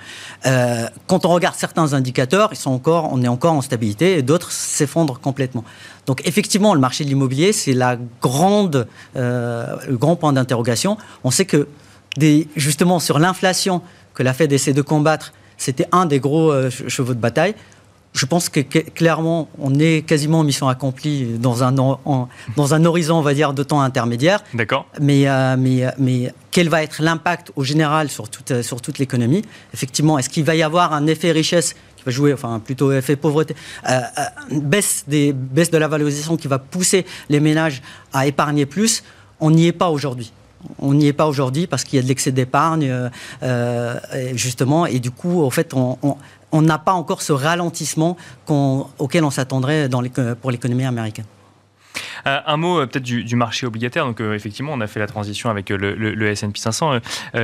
Euh, 0.45 0.87
quand 1.07 1.25
on 1.25 1.31
regarde 1.31 1.55
certains 1.55 1.95
indicateurs, 1.95 2.51
ils 2.53 2.59
sont 2.59 2.71
encore, 2.71 3.09
on 3.13 3.23
est 3.23 3.29
encore 3.29 3.55
en 3.55 3.63
stabilité, 3.63 4.19
et 4.19 4.23
d'autres 4.23 4.53
s'effondrent 4.53 5.21
complètement. 5.21 5.65
Donc 6.07 6.21
effectivement, 6.27 6.75
le 6.75 6.81
marché 6.81 7.05
de 7.05 7.09
l'immobilier, 7.09 7.53
c'est 7.53 7.73
la 7.73 7.97
grande, 8.21 8.89
euh, 9.17 9.77
le 9.89 9.97
grand 9.97 10.17
point 10.17 10.33
d'interrogation. 10.33 10.99
On 11.25 11.31
sait 11.31 11.45
que 11.45 11.69
justement 12.57 13.01
sur 13.01 13.19
l'inflation 13.19 13.83
que 14.15 14.23
la 14.23 14.33
Fed 14.33 14.53
essaie 14.53 14.73
de 14.73 14.83
combattre, 14.83 15.33
c'était 15.57 15.87
un 15.93 16.07
des 16.07 16.21
gros 16.21 16.51
euh, 16.51 16.71
chevaux 16.71 17.15
de 17.15 17.21
bataille. 17.21 17.55
Je 18.15 18.27
pense 18.27 18.51
que, 18.51 18.61
clairement, 18.61 19.49
on 19.59 19.79
est 19.79 20.07
quasiment 20.07 20.41
en 20.41 20.45
mission 20.45 20.69
accomplie 20.69 21.39
dans 21.39 21.65
un, 21.65 21.73
dans 21.73 22.29
un 22.75 22.85
horizon, 22.85 23.15
on 23.17 23.23
va 23.23 23.33
dire, 23.33 23.55
de 23.55 23.63
temps 23.63 23.81
intermédiaire. 23.81 24.45
D'accord. 24.53 24.87
Mais, 25.01 25.27
euh, 25.27 25.57
mais, 25.59 25.87
mais 25.97 26.35
quel 26.51 26.69
va 26.69 26.83
être 26.83 27.01
l'impact 27.01 27.53
au 27.57 27.65
général 27.65 28.11
sur 28.11 28.29
toute, 28.29 28.61
sur 28.61 28.83
toute 28.83 28.99
l'économie? 28.99 29.43
Effectivement, 29.73 30.19
est-ce 30.19 30.29
qu'il 30.29 30.45
va 30.45 30.55
y 30.55 30.63
avoir 30.63 30.93
un 30.93 31.07
effet 31.07 31.33
richesse 31.33 31.75
qui 31.97 32.05
va 32.05 32.13
jouer, 32.13 32.35
enfin 32.35 32.61
plutôt 32.63 32.93
effet 32.93 33.17
pauvreté, 33.17 33.57
euh, 33.89 34.01
baisse, 34.51 35.05
des, 35.09 35.33
baisse 35.33 35.71
de 35.71 35.79
la 35.79 35.89
valorisation 35.89 36.37
qui 36.37 36.49
va 36.49 36.59
pousser 36.59 37.07
les 37.31 37.41
ménages 37.41 37.81
à 38.13 38.27
épargner 38.27 38.67
plus? 38.67 39.05
On 39.41 39.51
n'y 39.51 39.69
est 39.69 39.73
pas 39.73 39.89
aujourd'hui 39.89 40.33
on 40.79 40.95
n'y 40.95 41.07
est 41.07 41.13
pas 41.13 41.27
aujourd'hui 41.27 41.67
parce 41.67 41.85
qu'il 41.85 41.97
y 41.97 42.01
a 42.01 42.03
de 42.03 42.09
l'excès 42.09 42.33
d'épargne, 42.33 42.89
euh, 42.89 43.09
euh, 43.43 43.99
justement, 44.35 44.87
et 44.87 44.99
du 44.99 45.11
coup, 45.11 45.43
en 45.43 45.51
fait, 45.51 45.75
on 45.75 46.63
n'a 46.63 46.79
pas 46.79 46.93
encore 46.93 47.23
ce 47.23 47.33
ralentissement 47.33 48.17
auquel 48.99 49.25
on 49.25 49.31
s'attendrait 49.31 49.89
pour 50.41 50.51
l'économie 50.51 50.85
américaine. 50.85 51.27
Euh, 52.27 52.39
un 52.47 52.57
mot 52.57 52.81
euh, 52.81 52.87
peut-être 52.87 53.05
du, 53.05 53.37
marché 53.37 53.67
obligataire. 53.67 54.07
Donc 54.07 54.21
euh, 54.21 54.35
effectivement, 54.35 54.73
on 54.73 54.81
a 54.81 54.87
fait 54.87 55.01
la 55.01 55.07
transition 55.07 55.51
avec 55.51 55.71
le, 55.71 56.27
S&P 56.29 56.59
500. 56.59 57.01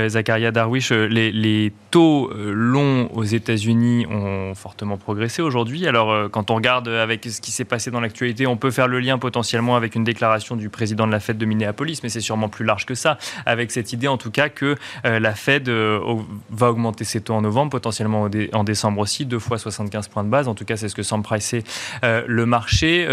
Zacharia 0.08 0.50
Darwish, 0.50 0.90
les, 0.92 1.72
taux 1.90 2.30
longs 2.34 3.08
aux 3.14 3.24
États-Unis 3.24 4.06
ont 4.11 4.54
fortement 4.54 4.98
progressé 4.98 5.42
aujourd'hui. 5.42 5.87
Alors 5.87 6.30
quand 6.30 6.50
on 6.50 6.56
regarde 6.56 6.88
avec 6.88 7.24
ce 7.24 7.40
qui 7.40 7.50
s'est 7.50 7.64
passé 7.64 7.90
dans 7.90 8.00
l'actualité, 8.00 8.46
on 8.46 8.56
peut 8.56 8.70
faire 8.70 8.88
le 8.88 9.00
lien 9.00 9.18
potentiellement 9.18 9.76
avec 9.76 9.94
une 9.94 10.04
déclaration 10.04 10.56
du 10.56 10.68
président 10.68 11.06
de 11.06 11.12
la 11.12 11.20
Fed 11.20 11.38
de 11.38 11.46
Minneapolis, 11.46 12.00
mais 12.02 12.11
c'est 12.11 12.20
sûrement 12.20 12.48
plus 12.48 12.64
large 12.64 12.84
que 12.84 12.94
ça. 12.94 13.16
Avec 13.46 13.70
cette 13.70 13.92
idée 13.92 14.08
en 14.08 14.18
tout 14.18 14.30
cas 14.30 14.48
que 14.48 14.76
la 15.04 15.34
Fed 15.34 15.68
va 15.70 16.70
augmenter 16.70 17.04
ses 17.04 17.22
taux 17.22 17.34
en 17.34 17.40
novembre, 17.40 17.70
potentiellement 17.70 18.28
en 18.52 18.64
décembre 18.64 19.00
aussi, 19.00 19.24
deux 19.24 19.38
fois 19.38 19.58
75 19.58 20.08
points 20.08 20.24
de 20.24 20.30
base. 20.30 20.48
En 20.48 20.54
tout 20.54 20.64
cas, 20.64 20.76
c'est 20.76 20.88
ce 20.88 20.94
que 20.94 21.02
semble 21.02 21.24
pricer 21.24 21.64
le 22.02 22.44
marché 22.44 23.06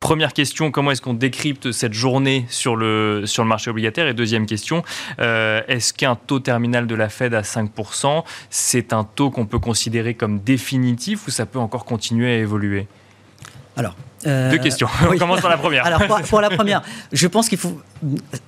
Première 0.00 0.34
question, 0.34 0.70
comment 0.70 0.90
est-ce 0.90 1.00
qu'on 1.00 1.14
décrypte 1.14 1.72
cette 1.72 1.94
journée 1.94 2.44
sur 2.48 2.76
le, 2.76 3.24
marché 3.44 3.70
obligataire? 3.70 4.06
Et 4.06 4.12
deuxième 4.12 4.44
question, 4.44 4.82
euh, 5.18 5.62
est-ce 5.66 5.94
qu'un 5.94 6.14
taux 6.14 6.40
terminal 6.40 6.86
de 6.86 6.94
la 6.94 7.08
Fed 7.08 7.32
à 7.32 7.40
5%, 7.40 8.22
c'est 8.50 8.92
un 8.92 9.04
taux 9.04 9.30
qu'on 9.30 9.46
peut 9.46 9.58
considérer 9.58 10.14
comme 10.14 10.40
définitif 10.40 11.26
ou 11.26 11.30
ça 11.30 11.46
peut 11.46 11.58
encore 11.58 11.86
continuer 11.86 12.34
à 12.34 12.38
évoluer? 12.38 12.86
Alors, 13.76 13.96
euh, 14.26 14.50
Deux 14.50 14.58
questions. 14.58 14.88
On 15.10 15.16
commence 15.16 15.40
par 15.40 15.50
la 15.50 15.56
première. 15.56 15.86
Alors, 15.86 16.02
pour, 16.28 16.40
la 16.40 16.50
première, 16.50 16.82
je 17.12 17.26
pense 17.26 17.48
qu'il 17.48 17.58
faut, 17.58 17.80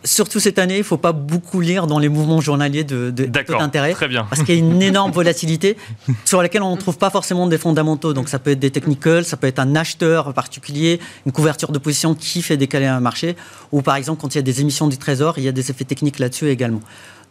surtout 0.05 0.41
cette 0.41 0.59
année, 0.59 0.77
il 0.77 0.81
ne 0.81 0.85
faut 0.85 0.97
pas 0.97 1.13
beaucoup 1.13 1.61
lire 1.61 1.87
dans 1.87 1.99
les 1.99 2.09
mouvements 2.09 2.41
journaliers 2.41 2.85
de, 2.85 3.11
de 3.11 3.27
d'intérêt. 3.27 3.93
Très 3.93 4.09
bien. 4.09 4.27
Parce 4.29 4.43
qu'il 4.43 4.55
y 4.55 4.59
a 4.59 4.61
une 4.61 4.83
énorme 4.83 5.11
volatilité 5.13 5.77
sur 6.25 6.43
laquelle 6.43 6.63
on 6.63 6.75
ne 6.75 6.81
trouve 6.81 6.99
pas 6.99 7.11
forcément 7.11 7.47
des 7.47 7.59
fondamentaux. 7.59 8.13
Donc, 8.13 8.29
ça 8.29 8.39
peut 8.39 8.51
être 8.51 8.61
des 8.61 8.71
technicals, 8.71 9.25
ça 9.25 9.37
peut 9.37 9.47
être 9.47 9.59
un 9.59 9.77
acheteur 9.77 10.33
particulier, 10.35 11.01
une 11.25 11.33
couverture 11.33 11.73
de 11.73 11.79
position 11.79 12.15
qui 12.15 12.43
fait 12.43 12.57
décaler 12.57 12.87
un 12.87 13.01
marché. 13.01 13.37
Ou 13.73 13.83
par 13.83 13.97
exemple, 13.97 14.21
quand 14.21 14.35
il 14.35 14.39
y 14.39 14.41
a 14.41 14.43
des 14.43 14.61
émissions 14.61 14.89
du 14.89 14.99
trésor, 14.99 15.39
il 15.39 15.45
y 15.45 15.49
a 15.49 15.53
des 15.53 15.71
effets 15.71 15.85
techniques 15.85 16.19
là-dessus 16.19 16.49
également. 16.49 16.81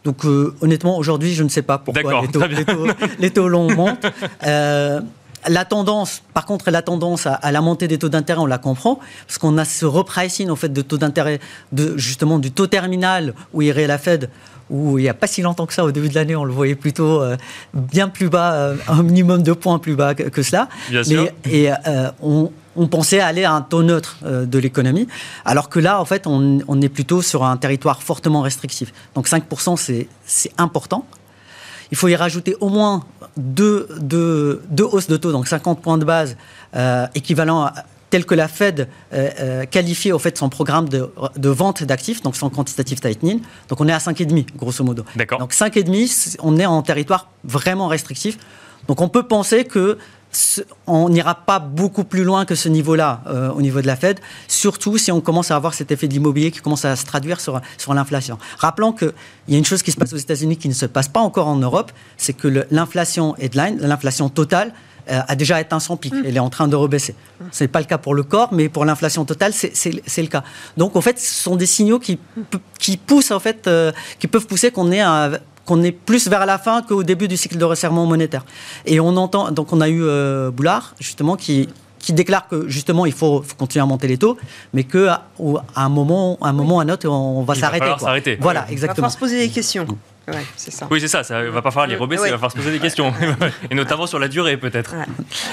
Donc 0.06 0.24
euh, 0.24 0.54
honnêtement, 0.60 0.98
aujourd'hui, 0.98 1.34
je 1.34 1.42
ne 1.42 1.48
sais 1.48 1.62
pas 1.62 1.78
pourquoi 1.78 2.22
les 2.22 2.28
taux, 2.28 2.46
les, 2.46 2.64
taux, 2.64 2.86
les 3.18 3.30
taux, 3.30 3.48
longs 3.48 3.74
montent. 3.74 4.06
Euh, 4.46 5.00
la 5.48 5.64
tendance, 5.64 6.22
par 6.34 6.46
contre, 6.46 6.70
la 6.70 6.82
tendance 6.82 7.26
à, 7.26 7.52
la 7.52 7.60
montée 7.60 7.88
des 7.88 7.98
taux 7.98 8.08
d'intérêt, 8.08 8.40
on 8.40 8.46
la 8.46 8.58
comprend, 8.58 8.98
parce 9.26 9.38
qu'on 9.38 9.58
a 9.58 9.64
ce 9.64 9.86
repricing 9.86 10.50
en 10.50 10.56
fait 10.56 10.72
de 10.72 10.82
taux 10.82 10.98
d'intérêt, 10.98 11.40
de 11.72 11.96
justement 11.96 12.38
du 12.38 12.50
taux 12.50 12.66
terminal 12.66 13.34
où 13.52 13.62
irait 13.62 13.86
la 13.86 13.98
Fed, 13.98 14.30
où 14.70 14.98
il 14.98 15.02
n'y 15.02 15.08
a 15.08 15.14
pas 15.14 15.26
si 15.26 15.42
longtemps 15.42 15.66
que 15.66 15.72
ça, 15.72 15.84
au 15.84 15.92
début 15.92 16.08
de 16.08 16.14
l'année, 16.14 16.36
on 16.36 16.44
le 16.44 16.52
voyait 16.52 16.74
plutôt 16.74 17.22
euh, 17.22 17.36
bien 17.72 18.08
plus 18.08 18.28
bas, 18.28 18.54
euh, 18.54 18.76
un 18.88 19.02
minimum 19.02 19.42
de 19.42 19.52
points 19.52 19.78
plus 19.78 19.94
bas 19.94 20.14
que, 20.14 20.42
cela. 20.42 20.68
Bien 20.90 21.04
sûr. 21.04 21.28
Et 21.44 21.70
euh, 21.70 22.10
on, 22.20 22.50
pensait 22.88 23.20
aller 23.20 23.44
à 23.44 23.52
un 23.52 23.62
taux 23.62 23.82
neutre 23.82 24.18
de 24.22 24.58
l'économie, 24.58 25.08
alors 25.44 25.68
que 25.68 25.78
là, 25.78 26.00
en 26.00 26.04
fait, 26.04 26.26
on, 26.26 26.58
on, 26.68 26.80
est 26.82 26.88
plutôt 26.88 27.22
sur 27.22 27.44
un 27.44 27.56
territoire 27.56 28.02
fortement 28.02 28.42
restrictif. 28.42 28.92
Donc 29.14 29.28
5%, 29.28 29.76
c'est 30.26 30.52
important. 30.58 31.06
Il 31.90 31.96
faut 31.96 32.08
y 32.08 32.16
rajouter 32.16 32.56
au 32.60 32.68
moins 32.68 33.04
deux, 33.36 33.88
hausses 34.80 35.06
de 35.08 35.16
taux, 35.16 35.32
donc 35.32 35.46
50 35.46 35.80
points 35.80 35.98
de 35.98 36.04
base, 36.04 36.36
euh, 36.74 37.06
équivalent 37.14 37.62
à, 37.62 37.74
tel 38.10 38.24
que 38.24 38.34
la 38.34 38.48
Fed 38.48 38.88
euh, 39.12 39.30
euh, 39.40 39.64
qualifie 39.66 40.12
au 40.12 40.18
fait 40.18 40.36
son 40.38 40.48
programme 40.48 40.88
de, 40.88 41.48
vente 41.48 41.82
d'actifs, 41.82 42.22
donc 42.22 42.36
son 42.36 42.50
quantitative 42.50 43.00
tightening. 43.00 43.40
Donc 43.68 43.80
on 43.80 43.88
est 43.88 43.92
à 43.92 43.98
5,5 43.98 44.56
grosso 44.56 44.84
modo. 44.84 45.04
D'accord. 45.16 45.38
Donc 45.38 45.52
5,5, 45.52 46.36
on 46.42 46.58
est 46.58 46.66
en 46.66 46.82
territoire 46.82 47.30
vraiment 47.44 47.88
restrictif. 47.88 48.38
Donc 48.88 49.00
on 49.00 49.08
peut 49.08 49.24
penser 49.24 49.64
que 49.64 49.98
on 50.86 51.08
n'ira 51.08 51.34
pas 51.34 51.58
beaucoup 51.58 52.04
plus 52.04 52.24
loin 52.24 52.44
que 52.44 52.54
ce 52.54 52.68
niveau-là 52.68 53.22
euh, 53.26 53.50
au 53.50 53.62
niveau 53.62 53.80
de 53.80 53.86
la 53.86 53.96
Fed, 53.96 54.20
surtout 54.48 54.98
si 54.98 55.12
on 55.12 55.20
commence 55.20 55.50
à 55.50 55.56
avoir 55.56 55.74
cet 55.74 55.90
effet 55.90 56.08
d'immobilier 56.08 56.50
qui 56.50 56.60
commence 56.60 56.84
à 56.84 56.96
se 56.96 57.04
traduire 57.04 57.40
sur, 57.40 57.60
sur 57.78 57.94
l'inflation. 57.94 58.38
Rappelons 58.58 58.92
qu'il 58.92 59.12
y 59.48 59.54
a 59.54 59.58
une 59.58 59.64
chose 59.64 59.82
qui 59.82 59.92
se 59.92 59.96
passe 59.96 60.12
aux 60.12 60.18
États-Unis 60.18 60.56
qui 60.56 60.68
ne 60.68 60.74
se 60.74 60.86
passe 60.86 61.08
pas 61.08 61.20
encore 61.20 61.48
en 61.48 61.56
Europe, 61.56 61.92
c'est 62.16 62.32
que 62.32 62.66
l'inflation 62.70 63.34
headline, 63.36 63.78
l'inflation 63.80 64.28
totale, 64.28 64.72
euh, 65.08 65.20
a 65.28 65.36
déjà 65.36 65.56
atteint 65.56 65.78
son 65.78 65.96
pic. 65.96 66.12
Elle 66.24 66.36
est 66.36 66.40
en 66.40 66.50
train 66.50 66.66
de 66.66 66.74
rebaisser. 66.74 67.14
Ce 67.52 67.62
n'est 67.62 67.68
pas 67.68 67.78
le 67.78 67.86
cas 67.86 67.98
pour 67.98 68.14
le 68.14 68.24
corps, 68.24 68.52
mais 68.52 68.68
pour 68.68 68.84
l'inflation 68.84 69.24
totale, 69.24 69.52
c'est 69.52 70.22
le 70.22 70.26
cas. 70.26 70.42
Donc, 70.76 70.96
en 70.96 71.00
fait, 71.00 71.20
ce 71.20 71.42
sont 71.42 71.54
des 71.54 71.66
signaux 71.66 72.00
qui, 72.00 72.18
qui 72.80 72.96
poussent, 72.96 73.30
en 73.30 73.38
fait, 73.38 73.68
euh, 73.68 73.92
qui 74.18 74.26
peuvent 74.26 74.46
pousser 74.46 74.72
qu'on 74.72 74.90
ait 74.90 75.00
un 75.00 75.38
qu'on 75.66 75.82
est 75.82 75.92
plus 75.92 76.28
vers 76.28 76.46
la 76.46 76.58
fin 76.58 76.80
qu'au 76.80 77.02
début 77.02 77.28
du 77.28 77.36
cycle 77.36 77.58
de 77.58 77.64
resserrement 77.64 78.06
monétaire. 78.06 78.44
Et 78.86 79.00
on 79.00 79.16
entend, 79.16 79.50
donc 79.50 79.72
on 79.72 79.80
a 79.80 79.88
eu 79.88 80.02
euh, 80.02 80.50
Boulard, 80.50 80.94
justement, 81.00 81.36
qui, 81.36 81.68
qui 81.98 82.12
déclare 82.12 82.46
que 82.48 82.68
justement 82.68 83.04
il 83.04 83.12
faut, 83.12 83.44
continuer 83.58 83.82
à 83.82 83.86
monter 83.86 84.06
les 84.06 84.16
taux, 84.16 84.38
mais 84.72 84.84
qu'à 84.84 85.24
à 85.74 85.84
un 85.84 85.88
moment, 85.88 86.38
à 86.40 86.48
un 86.48 86.52
moment, 86.52 86.80
à 86.80 86.84
un 86.84 86.88
autre, 86.88 87.08
on 87.08 87.42
va 87.42 87.54
s'arrêter. 87.54 88.38
Voilà, 88.40 88.66
exactement. 88.70 88.70
Il 88.70 88.80
va 88.80 88.94
falloir 88.94 89.10
se 89.10 89.18
poser 89.18 89.38
des 89.40 89.52
questions. 89.52 89.86
c'est 90.56 90.70
ça. 90.70 90.86
Oui, 90.88 91.00
c'est 91.00 91.08
ça. 91.08 91.24
Ça 91.24 91.42
va 91.42 91.62
pas 91.62 91.72
falloir 91.72 91.88
les 91.88 91.96
rebaisser. 91.96 92.26
Il 92.26 92.30
va 92.30 92.36
falloir 92.36 92.52
se 92.52 92.56
poser 92.56 92.70
des 92.70 92.78
questions, 92.78 93.12
et 93.70 93.74
notamment 93.74 94.06
sur 94.06 94.20
la 94.20 94.28
durée, 94.28 94.56
peut-être. 94.56 94.94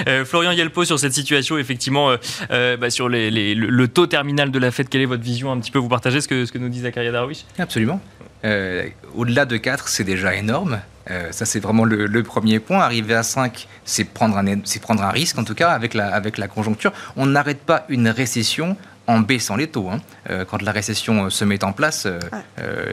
Euh, 0.07 0.25
Florian 0.25 0.51
Yelpo, 0.51 0.85
sur 0.85 0.99
cette 0.99 1.13
situation, 1.13 1.57
effectivement, 1.57 2.15
euh, 2.51 2.77
bah, 2.77 2.91
sur 2.91 3.09
les, 3.09 3.55
le, 3.55 3.87
taux 3.87 4.05
terminal 4.05 4.51
de 4.51 4.59
la 4.59 4.69
Fed, 4.69 4.89
quelle 4.89 5.01
est 5.01 5.05
votre 5.05 5.23
vision 5.23 5.51
un 5.51 5.59
petit 5.59 5.71
peu? 5.71 5.79
Vous 5.79 5.89
partagez 5.89 6.21
ce 6.21 6.27
que, 6.27 6.45
ce 6.45 6.51
que 6.51 6.59
nous 6.59 6.69
dit 6.69 6.81
Zakaria 6.81 7.11
Darwish? 7.11 7.45
Absolument. 7.57 7.99
Euh, 8.45 8.87
au-delà 9.15 9.45
de 9.45 9.57
4, 9.57 9.87
c'est 9.87 10.03
déjà 10.03 10.35
énorme. 10.35 10.79
Euh, 11.11 11.31
ça, 11.31 11.45
c'est 11.45 11.59
vraiment 11.59 11.85
le, 11.85 12.23
premier 12.23 12.59
point. 12.59 12.79
Arriver 12.79 13.15
à 13.15 13.23
5, 13.23 13.67
c'est 13.85 14.05
prendre, 14.05 14.37
un, 14.37 14.45
prendre 14.81 15.03
un 15.03 15.09
risque, 15.09 15.37
en 15.37 15.43
tout 15.43 15.55
cas, 15.55 15.71
avec 15.71 15.93
la, 15.93 16.13
avec 16.13 16.37
la 16.37 16.47
conjoncture. 16.47 16.93
On 17.15 17.25
n'arrête 17.25 17.59
pas 17.59 17.85
une 17.89 18.09
récession 18.09 18.77
en 19.05 19.19
baissant 19.19 19.57
les 19.57 19.67
taux. 19.67 19.89
Hein. 19.89 19.99
Euh, 20.29 20.45
quand 20.45 20.61
la 20.61 20.71
récession 20.71 21.29
se 21.29 21.43
met 21.43 21.61
en 21.65 21.73
place, 21.73 22.07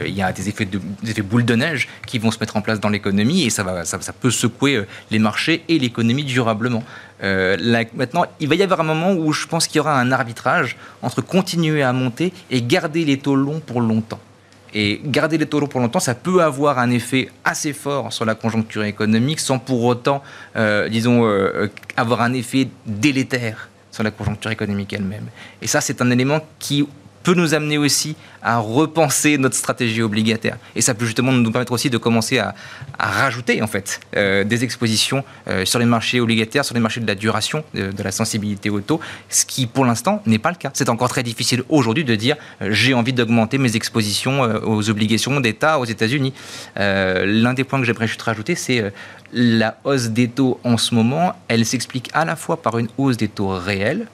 il 0.05 0.13
y 0.13 0.21
a 0.21 0.33
des 0.33 0.49
effets, 0.49 0.65
de, 0.65 0.81
des 1.03 1.11
effets 1.11 1.23
de 1.23 1.55
neige 1.55 1.87
qui 2.05 2.19
vont 2.19 2.31
se 2.31 2.39
mettre 2.39 2.57
en 2.57 2.61
place 2.61 2.81
dans 2.81 2.89
l'économie 2.89 3.43
et 3.43 3.49
ça, 3.49 3.63
va, 3.63 3.85
ça, 3.85 4.01
ça, 4.01 4.11
peut 4.11 4.31
secouer 4.31 4.85
les 5.09 5.19
marchés 5.19 5.63
et 5.69 5.79
l'économie 5.79 6.25
durablement. 6.25 6.83
maintenant, 7.21 8.25
il 8.41 8.49
va 8.49 8.55
y 8.55 8.63
avoir 8.63 8.81
un 8.81 8.83
moment 8.83 9.13
où 9.13 9.31
je 9.31 9.47
pense 9.47 9.67
qu'il 9.67 9.77
y 9.77 9.79
aura 9.79 9.97
un 9.97 10.11
arbitrage 10.11 10.75
entre 11.01 11.21
continuer 11.21 11.81
à 11.81 11.93
monter 11.93 12.33
et 12.49 12.61
garder 12.61 13.05
les 13.05 13.17
taux 13.17 13.35
longs 13.35 13.61
pour 13.61 13.79
longtemps. 13.79 14.19
Et 14.73 15.01
garder 15.03 15.37
les 15.37 15.45
taux 15.45 15.65
pour 15.67 15.79
longtemps, 15.79 15.99
ça 15.99 16.15
peut 16.15 16.41
avoir 16.41 16.79
un 16.79 16.89
effet 16.91 17.29
assez 17.43 17.73
fort 17.73 18.13
sur 18.13 18.25
la 18.25 18.35
conjoncture 18.35 18.83
économique 18.83 19.39
sans 19.39 19.59
pour 19.59 19.83
autant, 19.83 20.23
euh, 20.55 20.87
disons, 20.87 21.25
euh, 21.25 21.27
euh, 21.27 21.67
avoir 21.97 22.21
un 22.21 22.33
effet 22.33 22.69
délétère 22.85 23.69
sur 23.91 24.03
la 24.03 24.11
conjoncture 24.11 24.51
économique 24.51 24.93
elle-même. 24.93 25.25
Et 25.61 25.67
ça, 25.67 25.81
c'est 25.81 26.01
un 26.01 26.09
élément 26.09 26.39
qui 26.59 26.87
peut 27.23 27.33
nous 27.33 27.53
amener 27.53 27.77
aussi 27.77 28.15
à 28.41 28.57
repenser 28.57 29.37
notre 29.37 29.55
stratégie 29.55 30.01
obligataire. 30.01 30.57
Et 30.75 30.81
ça 30.81 30.93
peut 30.93 31.05
justement 31.05 31.31
nous 31.31 31.51
permettre 31.51 31.71
aussi 31.71 31.89
de 31.89 31.97
commencer 31.97 32.39
à, 32.39 32.55
rajouter 32.99 33.61
en 33.61 33.67
fait 33.67 33.99
euh, 34.15 34.43
des 34.43 34.63
expositions 34.63 35.23
euh, 35.47 35.65
sur 35.65 35.79
les 35.79 35.85
marchés 35.85 36.19
obligataires, 36.19 36.63
sur 36.63 36.75
les 36.75 36.81
marchés 36.81 37.01
de 37.01 37.07
la 37.07 37.15
duration, 37.15 37.63
de, 37.73 37.91
la 38.03 38.11
sensibilité 38.11 38.69
au 38.69 38.79
taux, 38.79 38.99
ce 39.29 39.45
qui 39.45 39.65
pour 39.65 39.85
l'instant 39.85 40.21
n'est 40.25 40.39
pas 40.39 40.49
le 40.51 40.55
cas. 40.55 40.69
C'est 40.73 40.89
encore 40.89 41.09
très 41.09 41.23
difficile 41.23 41.63
aujourd'hui 41.69 42.03
de 42.03 42.15
dire 42.15 42.35
euh, 42.61 42.69
j'ai 42.71 42.93
envie 42.93 43.13
d'augmenter 43.13 43.57
mes 43.57 43.75
expositions 43.75 44.41
aux 44.63 44.89
obligations 44.89 45.39
d'État 45.39 45.79
aux 45.79 45.85
États-Unis. 45.85 46.33
L'un 46.75 47.53
des 47.53 47.63
points 47.63 47.79
que 47.79 47.85
j'aimerais 47.85 48.07
juste 48.07 48.21
rajouter, 48.21 48.55
c'est 48.55 48.91
la 49.33 49.77
hausse 49.83 50.09
des 50.09 50.27
taux 50.27 50.59
en 50.63 50.77
ce 50.77 50.93
moment, 50.95 51.33
elle 51.47 51.65
s'explique 51.65 52.09
à 52.13 52.25
la 52.25 52.35
fois 52.35 52.61
par 52.61 52.77
une 52.77 52.87
hausse 52.97 53.17
des 53.17 53.27
taux 53.27 53.49
réels, 53.49 54.07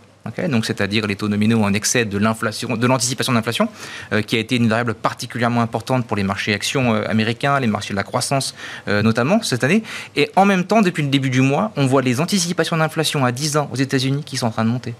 donc 0.50 0.66
c'est-à-dire 0.66 1.08
les 1.08 1.16
taux 1.16 1.28
nominaux 1.28 1.64
en 1.64 1.74
excès 1.74 2.06
de 2.06 2.18
l'inflation, 2.18 2.76
de 2.76 2.88
l'anticipation 2.88 3.34
d'inflation, 3.34 3.70
euh, 4.14 4.22
qui 4.22 4.36
a 4.36 4.40
été 4.40 4.56
une 4.56 4.68
variable 4.68 4.94
particulièrement 4.94 5.62
importante 5.62 6.06
pour 6.06 6.18
les 6.18 6.24
marchés 6.24 6.54
actions 6.54 6.94
euh, 6.94 7.04
américains, 7.08 7.60
les 7.60 7.68
marchés 7.68 7.94
de 7.94 7.98
la 7.98 8.04
croissance 8.04 8.56
euh, 8.88 9.02
notamment 9.02 9.42
cette 9.42 9.64
année. 9.64 9.84
Et 10.16 10.30
en 10.36 10.46
même 10.46 10.66
temps, 10.66 10.82
depuis 10.82 11.04
le 11.04 11.10
début 11.10 11.30
du 11.30 11.42
mois, 11.42 11.72
on 11.76 11.86
voit 11.86 12.02
les 12.02 12.20
anticipations 12.20 12.78
d'inflation 12.78 13.26
à 13.26 13.32
10 13.32 13.58
ans 13.58 13.70
aux 13.72 13.76
États-Unis 13.78 14.24
qui 14.24 14.38
sont 14.38 14.48
en 14.48 14.52
train 14.52 14.66
de 14.66 14.70
monter. 14.70 14.94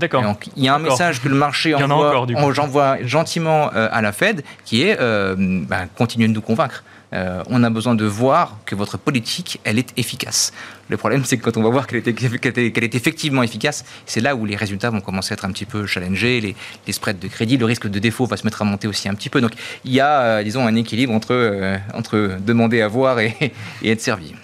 D'accord. 0.00 0.24
il 0.56 0.64
y 0.64 0.68
a 0.68 0.74
un 0.74 0.78
message 0.78 1.20
que 1.22 1.28
le 1.28 1.34
marché 1.34 1.74
envoie, 1.74 2.96
gentiment 3.04 3.68
à 3.68 4.00
la 4.00 4.12
Fed, 4.12 4.42
qui 4.64 4.82
est 4.82 4.96
ben, 4.98 5.88
continuez 5.96 6.28
de 6.28 6.32
nous 6.32 6.40
convaincre. 6.40 6.82
Euh, 7.12 7.42
on 7.48 7.64
a 7.64 7.70
besoin 7.70 7.94
de 7.94 8.04
voir 8.04 8.58
que 8.66 8.74
votre 8.74 8.96
politique, 8.96 9.60
elle 9.64 9.78
est 9.78 9.92
efficace. 9.98 10.52
Le 10.88 10.96
problème, 10.96 11.24
c'est 11.24 11.38
que 11.38 11.42
quand 11.42 11.56
on 11.56 11.62
va 11.62 11.68
voir 11.68 11.86
qu'elle 11.86 12.02
est, 12.06 12.94
effectivement 12.94 13.42
efficace, 13.42 13.84
c'est 14.06 14.20
là 14.20 14.36
où 14.36 14.44
les 14.44 14.56
résultats 14.56 14.90
vont 14.90 15.00
commencer 15.00 15.32
à 15.32 15.34
être 15.34 15.44
un 15.44 15.50
petit 15.50 15.64
peu 15.64 15.86
challengés, 15.86 16.40
les, 16.40 16.92
spreads 16.92 17.18
de 17.18 17.28
crédit, 17.28 17.56
le 17.56 17.64
risque 17.64 17.88
de 17.88 17.98
défaut 17.98 18.26
va 18.26 18.36
se 18.36 18.44
mettre 18.44 18.62
à 18.62 18.64
monter 18.64 18.86
aussi 18.86 19.08
un 19.08 19.14
petit 19.14 19.28
peu. 19.28 19.40
Donc 19.40 19.52
il 19.84 19.92
y 19.92 20.00
a, 20.00 20.20
euh, 20.20 20.42
disons, 20.42 20.66
un 20.66 20.76
équilibre 20.76 21.12
entre, 21.12 21.32
euh, 21.32 21.76
entre 21.94 22.36
demander 22.40 22.80
à 22.80 22.88
voir 22.88 23.18
et 23.18 23.52
être 23.84 24.00
servi. 24.00 24.34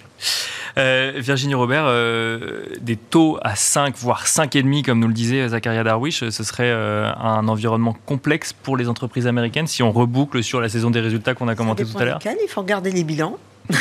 Euh, 0.77 1.13
Virginie 1.15 1.55
Robert, 1.55 1.85
euh, 1.87 2.65
des 2.81 2.97
taux 2.97 3.39
à 3.41 3.55
5, 3.55 3.95
voire 3.97 4.25
5,5, 4.25 4.83
comme 4.83 4.99
nous 4.99 5.07
le 5.07 5.13
disait 5.13 5.47
Zakaria 5.49 5.83
Darwish, 5.83 6.29
ce 6.29 6.43
serait 6.43 6.69
euh, 6.69 7.11
un 7.15 7.47
environnement 7.47 7.95
complexe 8.05 8.53
pour 8.53 8.77
les 8.77 8.87
entreprises 8.87 9.25
américaines 9.25 9.67
si 9.67 9.81
on 9.81 9.91
reboucle 9.91 10.43
sur 10.43 10.61
la 10.61 10.69
saison 10.69 10.91
des 10.91 10.99
résultats 10.99 11.33
qu'on 11.33 11.47
a 11.47 11.55
commenté 11.55 11.83
tout 11.83 11.97
à 11.97 12.05
l'heure 12.05 12.19
Il 12.23 12.47
faut 12.47 12.61
regarder 12.61 12.91
les 12.91 13.03
bilans. 13.03 13.37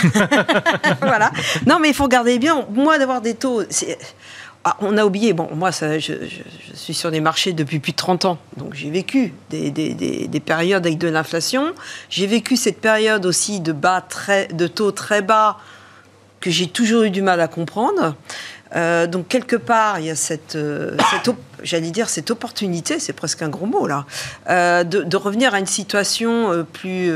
voilà. 1.00 1.30
Non, 1.66 1.78
mais 1.80 1.88
il 1.88 1.94
faut 1.94 2.04
regarder 2.04 2.32
les 2.32 2.38
bilans. 2.38 2.66
Moi, 2.72 2.98
d'avoir 2.98 3.20
des 3.20 3.34
taux. 3.34 3.62
Ah, 4.64 4.76
on 4.80 4.96
a 4.96 5.04
oublié, 5.04 5.32
bon, 5.32 5.48
moi, 5.54 5.70
ça, 5.70 5.98
je, 6.00 6.14
suis 6.74 6.94
sur 6.94 7.12
des 7.12 7.20
marchés 7.20 7.52
depuis 7.52 7.78
plus 7.78 7.92
de 7.92 7.96
30 7.96 8.24
ans, 8.24 8.38
donc 8.56 8.74
j'ai 8.74 8.90
vécu 8.90 9.32
des, 9.48 9.70
des, 9.70 10.40
périodes 10.40 10.84
avec 10.84 10.98
de 10.98 11.06
l'inflation. 11.06 11.72
J'ai 12.10 12.26
vécu 12.26 12.56
cette 12.56 12.80
période 12.80 13.26
aussi 13.26 13.60
de, 13.60 13.70
bas 13.70 14.00
très, 14.00 14.48
de 14.48 14.66
taux 14.66 14.90
très 14.90 15.22
bas 15.22 15.58
que 16.46 16.52
j'ai 16.52 16.68
toujours 16.68 17.02
eu 17.02 17.10
du 17.10 17.22
mal 17.22 17.40
à 17.40 17.48
comprendre. 17.48 18.14
Euh, 18.76 19.08
donc 19.08 19.26
quelque 19.26 19.56
part, 19.56 19.98
il 19.98 20.06
y 20.06 20.10
a 20.10 20.14
cette, 20.14 20.54
euh, 20.54 20.96
j'allais 21.64 21.90
dire 21.90 22.08
cette 22.08 22.30
opportunité, 22.30 23.00
c'est 23.00 23.12
presque 23.12 23.42
un 23.42 23.48
gros 23.48 23.66
mot 23.66 23.88
là, 23.88 24.06
euh, 24.48 24.84
de, 24.84 25.16
revenir 25.16 25.54
à 25.54 25.58
une 25.58 25.66
situation 25.66 26.64
plus 26.72 27.10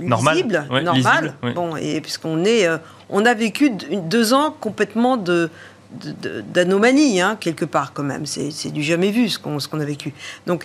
lisible, 0.00 0.64
normale. 0.82 1.34
Bon, 1.54 1.76
et 1.76 2.00
puisqu'on 2.00 2.46
est, 2.46 2.66
on 3.10 3.26
a 3.26 3.34
vécu 3.34 3.70
deux 3.70 4.32
ans 4.32 4.56
complètement 4.58 5.18
de 5.18 5.50
d'anomalie, 6.54 7.20
hein, 7.20 7.36
quelque 7.38 7.66
part, 7.66 7.92
quand 7.92 8.02
même. 8.02 8.24
C'est 8.24 8.70
du 8.70 8.82
jamais 8.82 9.10
vu, 9.10 9.28
ce 9.28 9.38
qu'on 9.38 9.58
a 9.58 9.84
vécu. 9.84 10.14
Donc, 10.46 10.64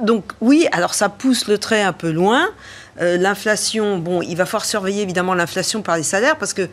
donc, 0.00 0.32
oui, 0.40 0.68
alors 0.70 0.94
ça 0.94 1.08
pousse 1.08 1.48
le 1.48 1.58
trait 1.58 1.82
un 1.82 1.92
peu 1.92 2.12
loin. 2.12 2.48
Euh, 3.00 3.16
l'inflation, 3.16 3.98
bon, 3.98 4.22
il 4.22 4.36
va 4.36 4.46
falloir 4.46 4.64
surveiller 4.64 5.02
évidemment 5.02 5.34
l'inflation 5.34 5.82
par 5.82 5.96
les 5.96 6.02
salaires 6.02 6.36
parce 6.36 6.52
que 6.52 6.68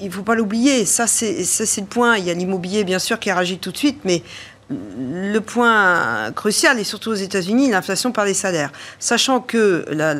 il 0.00 0.06
ne 0.08 0.12
faut 0.12 0.22
pas 0.22 0.34
l'oublier, 0.34 0.84
ça 0.84 1.06
c'est 1.06 1.36
le 1.38 1.86
point. 1.86 2.16
Il 2.16 2.24
y 2.24 2.30
a 2.30 2.34
l'immobilier 2.34 2.84
bien 2.84 2.98
sûr 2.98 3.18
qui 3.18 3.30
réagit 3.30 3.58
tout 3.58 3.72
de 3.72 3.76
suite, 3.76 4.00
mais 4.04 4.22
le 4.68 5.38
point 5.38 6.32
crucial, 6.32 6.78
et 6.78 6.84
surtout 6.84 7.10
aux 7.10 7.14
États-Unis, 7.14 7.70
l'inflation 7.70 8.10
par 8.10 8.24
les 8.24 8.34
salaires. 8.34 8.72
Sachant 8.98 9.40
que 9.40 9.84
la, 9.90 10.14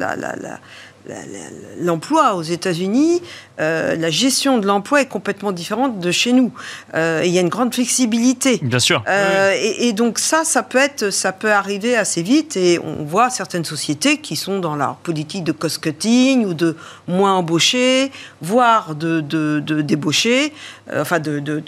l'emploi 1.78 2.34
aux 2.34 2.42
États-Unis, 2.42 3.22
euh, 3.58 3.96
la 3.96 4.10
gestion 4.10 4.58
de 4.58 4.66
l'emploi 4.66 5.00
est 5.00 5.06
complètement 5.06 5.52
différente 5.52 5.98
de 5.98 6.10
chez 6.10 6.32
nous. 6.32 6.52
Euh, 6.94 7.22
il 7.24 7.30
y 7.30 7.38
a 7.38 7.40
une 7.40 7.48
grande 7.48 7.74
flexibilité. 7.74 8.58
Bien 8.62 8.78
sûr. 8.78 9.02
Euh, 9.08 9.54
et, 9.58 9.92
donc 9.92 10.18
ça, 10.18 10.44
ça 10.44 10.62
peut 10.62 10.78
être, 10.78 11.10
ça 11.10 11.32
peut 11.32 11.50
arriver 11.50 11.96
assez 11.96 12.22
vite. 12.22 12.56
Et 12.56 12.78
on 12.78 13.04
voit 13.04 13.30
certaines 13.30 13.64
sociétés 13.64 14.18
qui 14.18 14.36
sont 14.36 14.58
dans 14.58 14.76
leur 14.76 14.96
politique 14.96 15.44
de 15.44 15.52
cost 15.52 15.78
cutting 15.78 16.44
ou 16.44 16.54
de 16.54 16.76
moins 17.08 17.34
embaucher, 17.34 18.10
voire 18.42 18.94
de, 18.94 19.20
de, 19.20 19.60
débaucher, 19.80 20.52
enfin 20.94 21.18
de, 21.18 21.38
de 21.38 21.62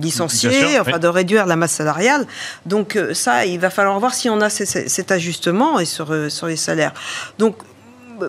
licencier, 0.00 0.78
enfin 0.78 0.98
de 0.98 1.08
réduire 1.08 1.46
la 1.46 1.56
masse 1.56 1.72
salariale. 1.72 2.26
Donc 2.66 2.98
ça, 3.14 3.46
il 3.46 3.58
va 3.58 3.70
falloir 3.70 3.98
voir 3.98 4.14
si 4.14 4.30
on 4.30 4.40
a 4.40 4.50
cet 4.50 5.10
ajustement 5.10 5.80
et 5.80 5.86
sur, 5.86 6.14
sur 6.30 6.46
les 6.46 6.56
salaires. 6.56 6.92
Donc 7.38 7.56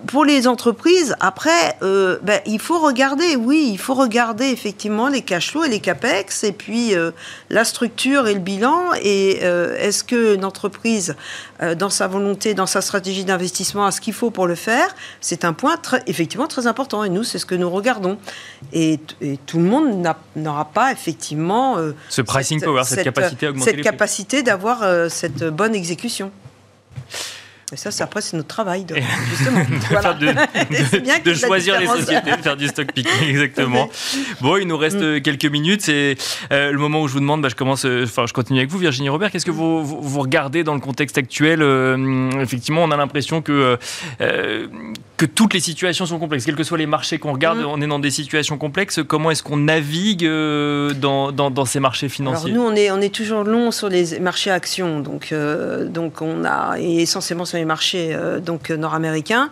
pour 0.07 0.25
les 0.25 0.47
entreprises, 0.47 1.15
après, 1.19 1.77
euh, 1.81 2.17
ben, 2.21 2.41
il 2.45 2.59
faut 2.59 2.79
regarder, 2.79 3.35
oui, 3.35 3.69
il 3.71 3.77
faut 3.77 3.93
regarder 3.93 4.45
effectivement 4.45 5.07
les 5.07 5.21
cash 5.21 5.51
flows 5.51 5.65
et 5.65 5.69
les 5.69 5.79
capex, 5.79 6.43
et 6.43 6.51
puis 6.51 6.95
euh, 6.95 7.11
la 7.49 7.63
structure 7.63 8.27
et 8.27 8.33
le 8.33 8.39
bilan. 8.39 8.93
Et 9.01 9.39
euh, 9.43 9.75
est-ce 9.77 10.03
qu'une 10.03 10.45
entreprise, 10.45 11.15
dans 11.77 11.89
sa 11.89 12.07
volonté, 12.07 12.53
dans 12.53 12.65
sa 12.65 12.81
stratégie 12.81 13.23
d'investissement, 13.23 13.85
a 13.85 13.91
ce 13.91 14.01
qu'il 14.01 14.13
faut 14.13 14.31
pour 14.31 14.47
le 14.47 14.55
faire? 14.55 14.93
C'est 15.21 15.45
un 15.45 15.53
point 15.53 15.77
très, 15.77 16.03
effectivement 16.07 16.47
très 16.47 16.67
important. 16.67 17.03
Et 17.03 17.09
nous, 17.09 17.23
c'est 17.23 17.39
ce 17.39 17.45
que 17.45 17.55
nous 17.55 17.69
regardons. 17.69 18.17
Et, 18.73 18.99
tout 19.45 19.57
le 19.57 19.65
monde 19.65 20.05
n'aura 20.35 20.65
pas 20.65 20.91
effectivement 20.91 21.77
ce 22.09 22.21
pricing 22.21 22.61
power, 22.61 22.83
cette, 22.83 23.03
capacité 23.03 23.45
à 23.45 23.49
augmenter 23.49 23.71
cette 23.71 23.81
capacité 23.81 24.43
d'avoir 24.43 25.09
cette 25.09 25.43
bonne 25.43 25.75
exécution. 25.75 26.31
Mais 27.73 27.77
ça, 27.77 27.89
c'est 27.89 28.03
après, 28.03 28.21
c'est 28.21 28.37
notre 28.37 28.49
travail, 28.49 28.85
de, 28.85 28.95
justement. 29.31 29.61
de, 31.25 31.33
choisir 31.33 31.79
les 31.79 31.87
sociétés, 31.87 32.37
de 32.37 32.41
faire 32.43 32.55
du 32.55 32.67
stock 32.67 32.91
picking, 32.93 33.27
exactement. 33.27 33.89
Bon, 34.41 34.57
il 34.57 34.67
nous 34.67 34.77
reste 34.77 35.01
mm. 35.01 35.21
quelques 35.21 35.47
minutes. 35.47 35.81
C'est 35.81 36.15
euh, 36.51 36.71
le 36.71 36.77
moment 36.77 37.01
où 37.01 37.07
je 37.07 37.13
vous 37.13 37.19
demande, 37.19 37.41
bah, 37.41 37.49
je 37.49 37.55
commence, 37.55 37.85
euh, 37.85 38.03
enfin, 38.03 38.27
je 38.27 38.33
continue 38.33 38.59
avec 38.59 38.69
vous, 38.69 38.77
Virginie 38.77 39.09
Robert. 39.09 39.31
Qu'est-ce 39.31 39.47
que 39.47 39.49
vous, 39.49 39.83
vous, 39.83 40.19
regardez 40.19 40.63
dans 40.63 40.75
le 40.75 40.81
contexte 40.81 41.17
actuel 41.17 41.63
euh, 41.63 42.29
Effectivement, 42.41 42.83
on 42.83 42.91
a 42.91 42.95
l'impression 42.95 43.41
que, 43.41 43.79
que 45.27 45.31
toutes 45.33 45.53
les 45.53 45.59
situations 45.59 46.05
sont 46.05 46.19
complexes. 46.19 46.45
Quels 46.45 46.55
que 46.55 46.63
soient 46.63 46.77
les 46.77 46.85
marchés 46.85 47.17
qu'on 47.19 47.33
regarde, 47.33 47.59
mm. 47.59 47.65
on 47.65 47.81
est 47.81 47.87
dans 47.87 47.99
des 47.99 48.11
situations 48.11 48.57
complexes. 48.57 48.99
Comment 49.07 49.31
est-ce 49.31 49.43
qu'on 49.43 49.57
navigue 49.57 50.25
dans, 50.25 51.31
dans, 51.31 51.51
dans, 51.51 51.65
ces 51.65 51.79
marchés 51.79 52.09
financiers? 52.09 52.51
Alors, 52.51 52.63
nous, 52.63 52.69
on 52.69 52.75
est, 52.75 52.91
on 52.91 52.99
est 52.99 53.13
toujours 53.13 53.43
long 53.43 53.71
sur 53.71 53.89
les 53.89 54.19
marchés 54.19 54.51
actions. 54.51 54.99
Donc, 54.99 55.33
donc 55.87 56.21
on 56.21 56.43
a, 56.43 56.77
et 56.79 57.01
essentiellement 57.01 57.45
sur 57.45 57.57
les 57.57 57.65
marchés 57.65 58.13
euh, 58.13 58.39
donc 58.39 58.69
nord-américains. 58.69 59.51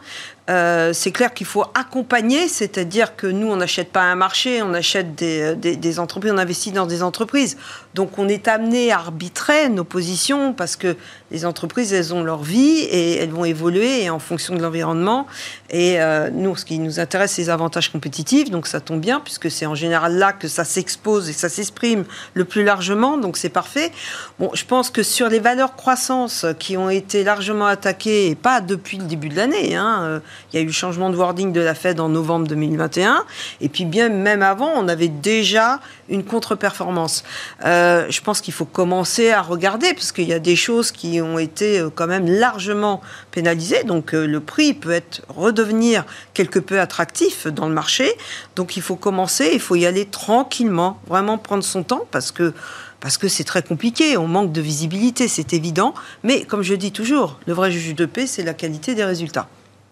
Euh, 0.49 0.91
c'est 0.91 1.11
clair 1.11 1.33
qu'il 1.33 1.47
faut 1.47 1.63
accompagner, 1.75 2.47
c'est-à-dire 2.47 3.15
que 3.15 3.27
nous, 3.27 3.47
on 3.47 3.55
n'achète 3.55 3.91
pas 3.91 4.01
un 4.01 4.15
marché, 4.15 4.61
on 4.61 4.73
achète 4.73 5.15
des, 5.15 5.55
des, 5.55 5.99
entreprises, 5.99 6.31
on 6.33 6.37
investit 6.37 6.71
dans 6.71 6.87
des 6.87 7.03
entreprises. 7.03 7.57
Donc 7.93 8.17
on 8.17 8.27
est 8.27 8.47
amené 8.47 8.91
à 8.91 8.97
arbitrer 8.97 9.69
nos 9.69 9.83
positions 9.83 10.53
parce 10.53 10.75
que 10.75 10.97
les 11.31 11.45
entreprises, 11.45 11.93
elles 11.93 12.13
ont 12.13 12.23
leur 12.23 12.43
vie 12.43 12.79
et 12.79 13.17
elles 13.17 13.31
vont 13.31 13.45
évoluer 13.45 14.09
en 14.09 14.19
fonction 14.19 14.55
de 14.55 14.61
l'environnement. 14.61 15.27
Et 15.69 16.01
euh, 16.01 16.29
nous, 16.31 16.55
ce 16.55 16.65
qui 16.65 16.77
nous 16.79 16.99
intéresse, 16.99 17.33
c'est 17.33 17.43
les 17.43 17.49
avantages 17.49 17.91
compétitifs. 17.91 18.49
Donc 18.49 18.67
ça 18.67 18.81
tombe 18.81 18.99
bien 18.99 19.19
puisque 19.19 19.49
c'est 19.49 19.65
en 19.65 19.75
général 19.75 20.17
là 20.17 20.33
que 20.33 20.47
ça 20.47 20.63
s'expose 20.63 21.29
et 21.29 21.33
ça 21.33 21.49
s'exprime 21.49 22.03
le 22.33 22.45
plus 22.45 22.63
largement. 22.63 23.17
Donc 23.17 23.37
c'est 23.37 23.49
parfait. 23.49 23.91
Bon, 24.39 24.51
je 24.53 24.65
pense 24.65 24.89
que 24.89 25.03
sur 25.03 25.29
les 25.29 25.39
valeurs 25.39 25.75
croissance 25.75 26.45
qui 26.59 26.75
ont 26.77 26.89
été 26.89 27.23
largement 27.23 27.67
attaquées, 27.67 28.27
et 28.27 28.35
pas 28.35 28.61
depuis 28.61 28.97
le 28.97 29.05
début 29.05 29.29
de 29.29 29.35
l'année, 29.35 29.75
hein, 29.75 30.21
il 30.51 30.57
y 30.57 30.59
a 30.59 30.61
eu 30.61 30.67
le 30.67 30.71
changement 30.71 31.09
de 31.09 31.15
wording 31.15 31.53
de 31.53 31.61
la 31.61 31.75
Fed 31.75 31.99
en 31.99 32.09
novembre 32.09 32.47
2021. 32.47 33.23
Et 33.61 33.69
puis 33.69 33.85
bien 33.85 34.09
même 34.09 34.41
avant, 34.41 34.71
on 34.75 34.87
avait 34.87 35.07
déjà 35.07 35.79
une 36.09 36.23
contre-performance. 36.23 37.23
Euh, 37.65 38.05
je 38.09 38.21
pense 38.21 38.41
qu'il 38.41 38.53
faut 38.53 38.65
commencer 38.65 39.31
à 39.31 39.41
regarder, 39.41 39.93
parce 39.93 40.11
qu'il 40.11 40.27
y 40.27 40.33
a 40.33 40.39
des 40.39 40.55
choses 40.55 40.91
qui 40.91 41.20
ont 41.21 41.39
été 41.39 41.79
euh, 41.79 41.89
quand 41.93 42.07
même 42.07 42.27
largement 42.27 43.01
pénalisées. 43.31 43.83
Donc 43.83 44.13
euh, 44.13 44.25
le 44.25 44.39
prix 44.39 44.73
peut 44.73 44.91
être 44.91 45.21
redevenir 45.29 46.05
quelque 46.33 46.59
peu 46.59 46.79
attractif 46.79 47.47
dans 47.47 47.67
le 47.67 47.73
marché. 47.73 48.11
Donc 48.55 48.77
il 48.77 48.81
faut 48.81 48.95
commencer, 48.95 49.51
il 49.53 49.59
faut 49.59 49.75
y 49.75 49.85
aller 49.85 50.05
tranquillement, 50.05 50.99
vraiment 51.07 51.37
prendre 51.37 51.63
son 51.63 51.83
temps, 51.83 52.05
parce 52.11 52.31
que 52.31 52.53
parce 52.99 53.17
que 53.17 53.27
c'est 53.27 53.43
très 53.43 53.63
compliqué, 53.63 54.15
on 54.15 54.27
manque 54.27 54.51
de 54.51 54.61
visibilité, 54.61 55.27
c'est 55.27 55.53
évident. 55.53 55.95
Mais 56.23 56.43
comme 56.43 56.61
je 56.61 56.75
dis 56.75 56.91
toujours, 56.91 57.39
le 57.47 57.53
vrai 57.53 57.71
juge 57.71 57.95
de 57.95 58.05
paix, 58.05 58.27
c'est 58.27 58.43
la 58.43 58.53
qualité 58.53 58.93
des 58.93 59.03
résultats 59.03 59.47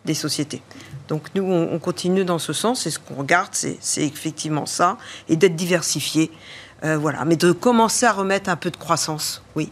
des 0.05 0.13
sociétés. 0.13 0.61
Donc 1.07 1.27
nous, 1.33 1.43
on, 1.43 1.79
continue 1.79 2.23
dans 2.23 2.39
ce 2.39 2.53
sens 2.53 2.85
et 2.85 2.91
ce 2.91 2.99
qu'on 2.99 3.15
regarde, 3.15 3.49
c'est 3.53 4.03
effectivement 4.03 4.65
ça, 4.65 4.97
et 5.27 5.35
d'être 5.35 5.55
diversifié. 5.55 6.31
Euh, 6.83 6.97
voilà, 6.97 7.25
mais 7.25 7.35
de 7.35 7.51
commencer 7.51 8.05
à 8.05 8.13
remettre 8.13 8.49
un 8.49 8.55
peu 8.55 8.69
de 8.69 8.77
croissance, 8.77 9.41
oui. 9.55 9.71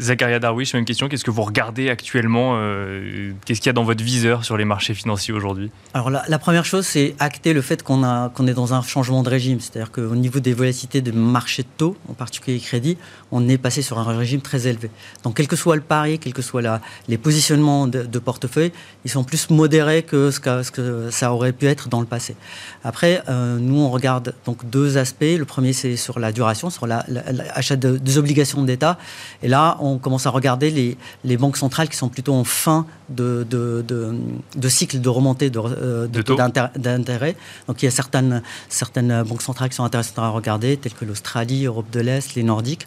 Zacharia 0.00 0.38
Darwish, 0.38 0.74
même 0.74 0.84
question. 0.84 1.08
Qu'est-ce 1.08 1.24
que 1.24 1.30
vous 1.30 1.42
regardez 1.42 1.90
actuellement 1.90 2.52
euh, 2.56 3.32
Qu'est-ce 3.44 3.60
qu'il 3.60 3.68
y 3.68 3.70
a 3.70 3.72
dans 3.72 3.84
votre 3.84 4.04
viseur 4.04 4.44
sur 4.44 4.56
les 4.56 4.64
marchés 4.64 4.94
financiers 4.94 5.34
aujourd'hui? 5.34 5.70
Alors 5.94 6.10
la, 6.10 6.38
première 6.38 6.64
chose, 6.64 6.86
c'est 6.86 7.16
acter 7.18 7.52
le 7.52 7.62
fait 7.62 7.82
qu'on 7.82 7.98
qu'on 8.34 8.46
est 8.46 8.54
dans 8.54 8.74
un 8.74 8.82
changement 8.82 9.22
de 9.22 9.28
régime. 9.28 9.60
C'est-à-dire 9.60 9.90
qu'au 9.90 10.14
niveau 10.14 10.40
des 10.40 10.54
volatilités 10.54 11.00
de 11.00 11.10
marché 11.10 11.62
de 11.62 11.68
taux, 11.76 11.96
en 12.08 12.14
particulier 12.14 12.58
crédit, 12.60 12.96
on 13.32 13.48
est 13.48 13.58
passé 13.58 13.82
sur 13.82 13.98
un 13.98 14.16
régime 14.16 14.40
très 14.40 14.66
élevé. 14.68 14.90
Donc 15.24 15.36
quel 15.36 15.48
que 15.48 15.56
soit 15.56 15.76
le 15.76 15.82
pari, 15.82 16.18
quel 16.18 16.32
que 16.32 16.42
soit 16.42 16.62
la, 16.62 16.80
les 17.08 17.18
positionnements 17.18 17.86
de, 17.86 18.18
portefeuille, 18.18 18.72
ils 19.04 19.10
sont 19.10 19.24
plus 19.24 19.50
modérés 19.50 20.02
que 20.02 20.30
ce, 20.30 20.40
que 20.40 20.62
ce, 20.62 20.70
que 20.70 21.10
ça 21.10 21.32
aurait 21.32 21.52
pu 21.52 21.66
être 21.66 21.88
dans 21.88 22.00
le 22.00 22.06
passé. 22.06 22.36
Après, 22.84 23.22
euh, 23.28 23.58
nous, 23.58 23.80
on 23.80 23.90
regarde 23.90 24.34
donc 24.44 24.68
deux 24.68 24.98
aspects. 24.98 25.22
Le 25.22 25.44
premier, 25.44 25.72
c'est 25.72 25.96
sur 25.96 26.18
la 26.18 26.32
duration, 26.32 26.68
sur 26.70 26.86
l'achat 26.86 27.76
de, 27.76 27.96
des 27.96 28.18
obligations 28.18 28.62
d'État. 28.64 28.98
Et 29.42 29.48
là, 29.48 29.76
on 29.80 29.87
commence 29.96 30.26
à 30.26 30.30
regarder 30.30 30.70
les, 30.70 30.98
les, 31.24 31.36
banques 31.38 31.56
centrales 31.56 31.88
qui 31.88 31.96
sont 31.96 32.10
plutôt 32.10 32.34
en 32.34 32.44
fin 32.44 32.86
de, 33.08 33.46
de, 33.48 33.82
de, 33.86 34.68
cycle 34.68 35.00
de 35.00 35.08
remontée 35.08 35.48
de, 35.48 35.58
euh, 35.58 36.08
taux 36.22 36.36
d'intérêt. 36.76 37.36
Donc 37.66 37.80
il 37.80 37.86
y 37.86 37.88
a 37.88 37.90
certaines, 37.90 38.42
certaines 38.68 39.22
banques 39.22 39.42
centrales 39.42 39.70
qui 39.70 39.76
sont 39.76 39.84
intéressantes 39.84 40.18
à 40.18 40.28
regarder, 40.28 40.76
telles 40.76 40.92
que 40.92 41.06
l'Australie, 41.06 41.64
Europe 41.64 41.90
de 41.90 42.00
l'Est, 42.00 42.34
les 42.34 42.42
Nordiques 42.42 42.86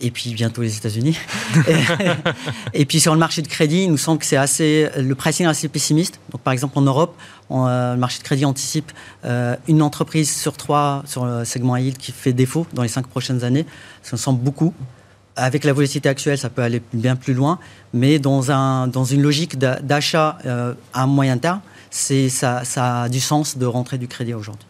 et 0.00 0.10
puis 0.10 0.34
bientôt 0.34 0.62
les 0.62 0.76
États-Unis. 0.76 1.18
et, 2.74 2.84
puis 2.84 3.00
sur 3.00 3.12
le 3.14 3.18
marché 3.18 3.40
de 3.42 3.48
crédit, 3.48 3.84
il 3.84 3.90
nous 3.90 3.96
semble 3.96 4.18
que 4.18 4.26
c'est 4.26 4.36
assez, 4.36 4.90
le 4.96 5.14
pricing 5.14 5.46
est 5.46 5.48
assez 5.48 5.68
pessimiste. 5.68 6.20
Donc 6.30 6.42
par 6.42 6.52
exemple 6.52 6.78
en 6.78 6.82
Europe, 6.82 7.16
euh, 7.50 7.94
le 7.94 7.98
marché 7.98 8.18
de 8.18 8.24
crédit 8.24 8.44
anticipe 8.44 8.92
euh, 9.24 9.56
une 9.68 9.82
entreprise 9.82 10.30
sur 10.30 10.56
trois 10.56 11.02
sur 11.06 11.24
le 11.24 11.44
segment 11.44 11.76
yield 11.76 11.96
qui 11.96 12.12
fait 12.12 12.32
défaut 12.32 12.66
dans 12.74 12.82
les 12.82 12.88
cinq 12.88 13.06
prochaines 13.06 13.42
années. 13.44 13.64
Ça 14.02 14.16
me 14.16 14.18
semble 14.18 14.42
beaucoup 14.42 14.74
avec 15.36 15.64
la 15.64 15.72
volatilité 15.72 16.08
actuelle, 16.08 16.38
ça 16.38 16.50
peut 16.50 16.62
aller 16.62 16.82
bien 16.92 17.16
plus 17.16 17.34
loin, 17.34 17.58
mais 17.92 18.18
dans, 18.18 18.50
un, 18.50 18.88
dans 18.88 19.04
une 19.04 19.22
logique 19.22 19.58
d'achat 19.58 20.38
euh, 20.46 20.74
à 20.94 21.06
moyen 21.06 21.38
terme, 21.38 21.60
ça, 21.90 22.64
ça 22.64 23.02
a 23.02 23.08
du 23.08 23.20
sens 23.20 23.58
de 23.58 23.66
rentrer 23.66 23.98
du 23.98 24.08
crédit 24.08 24.34
aujourd'hui. 24.34 24.66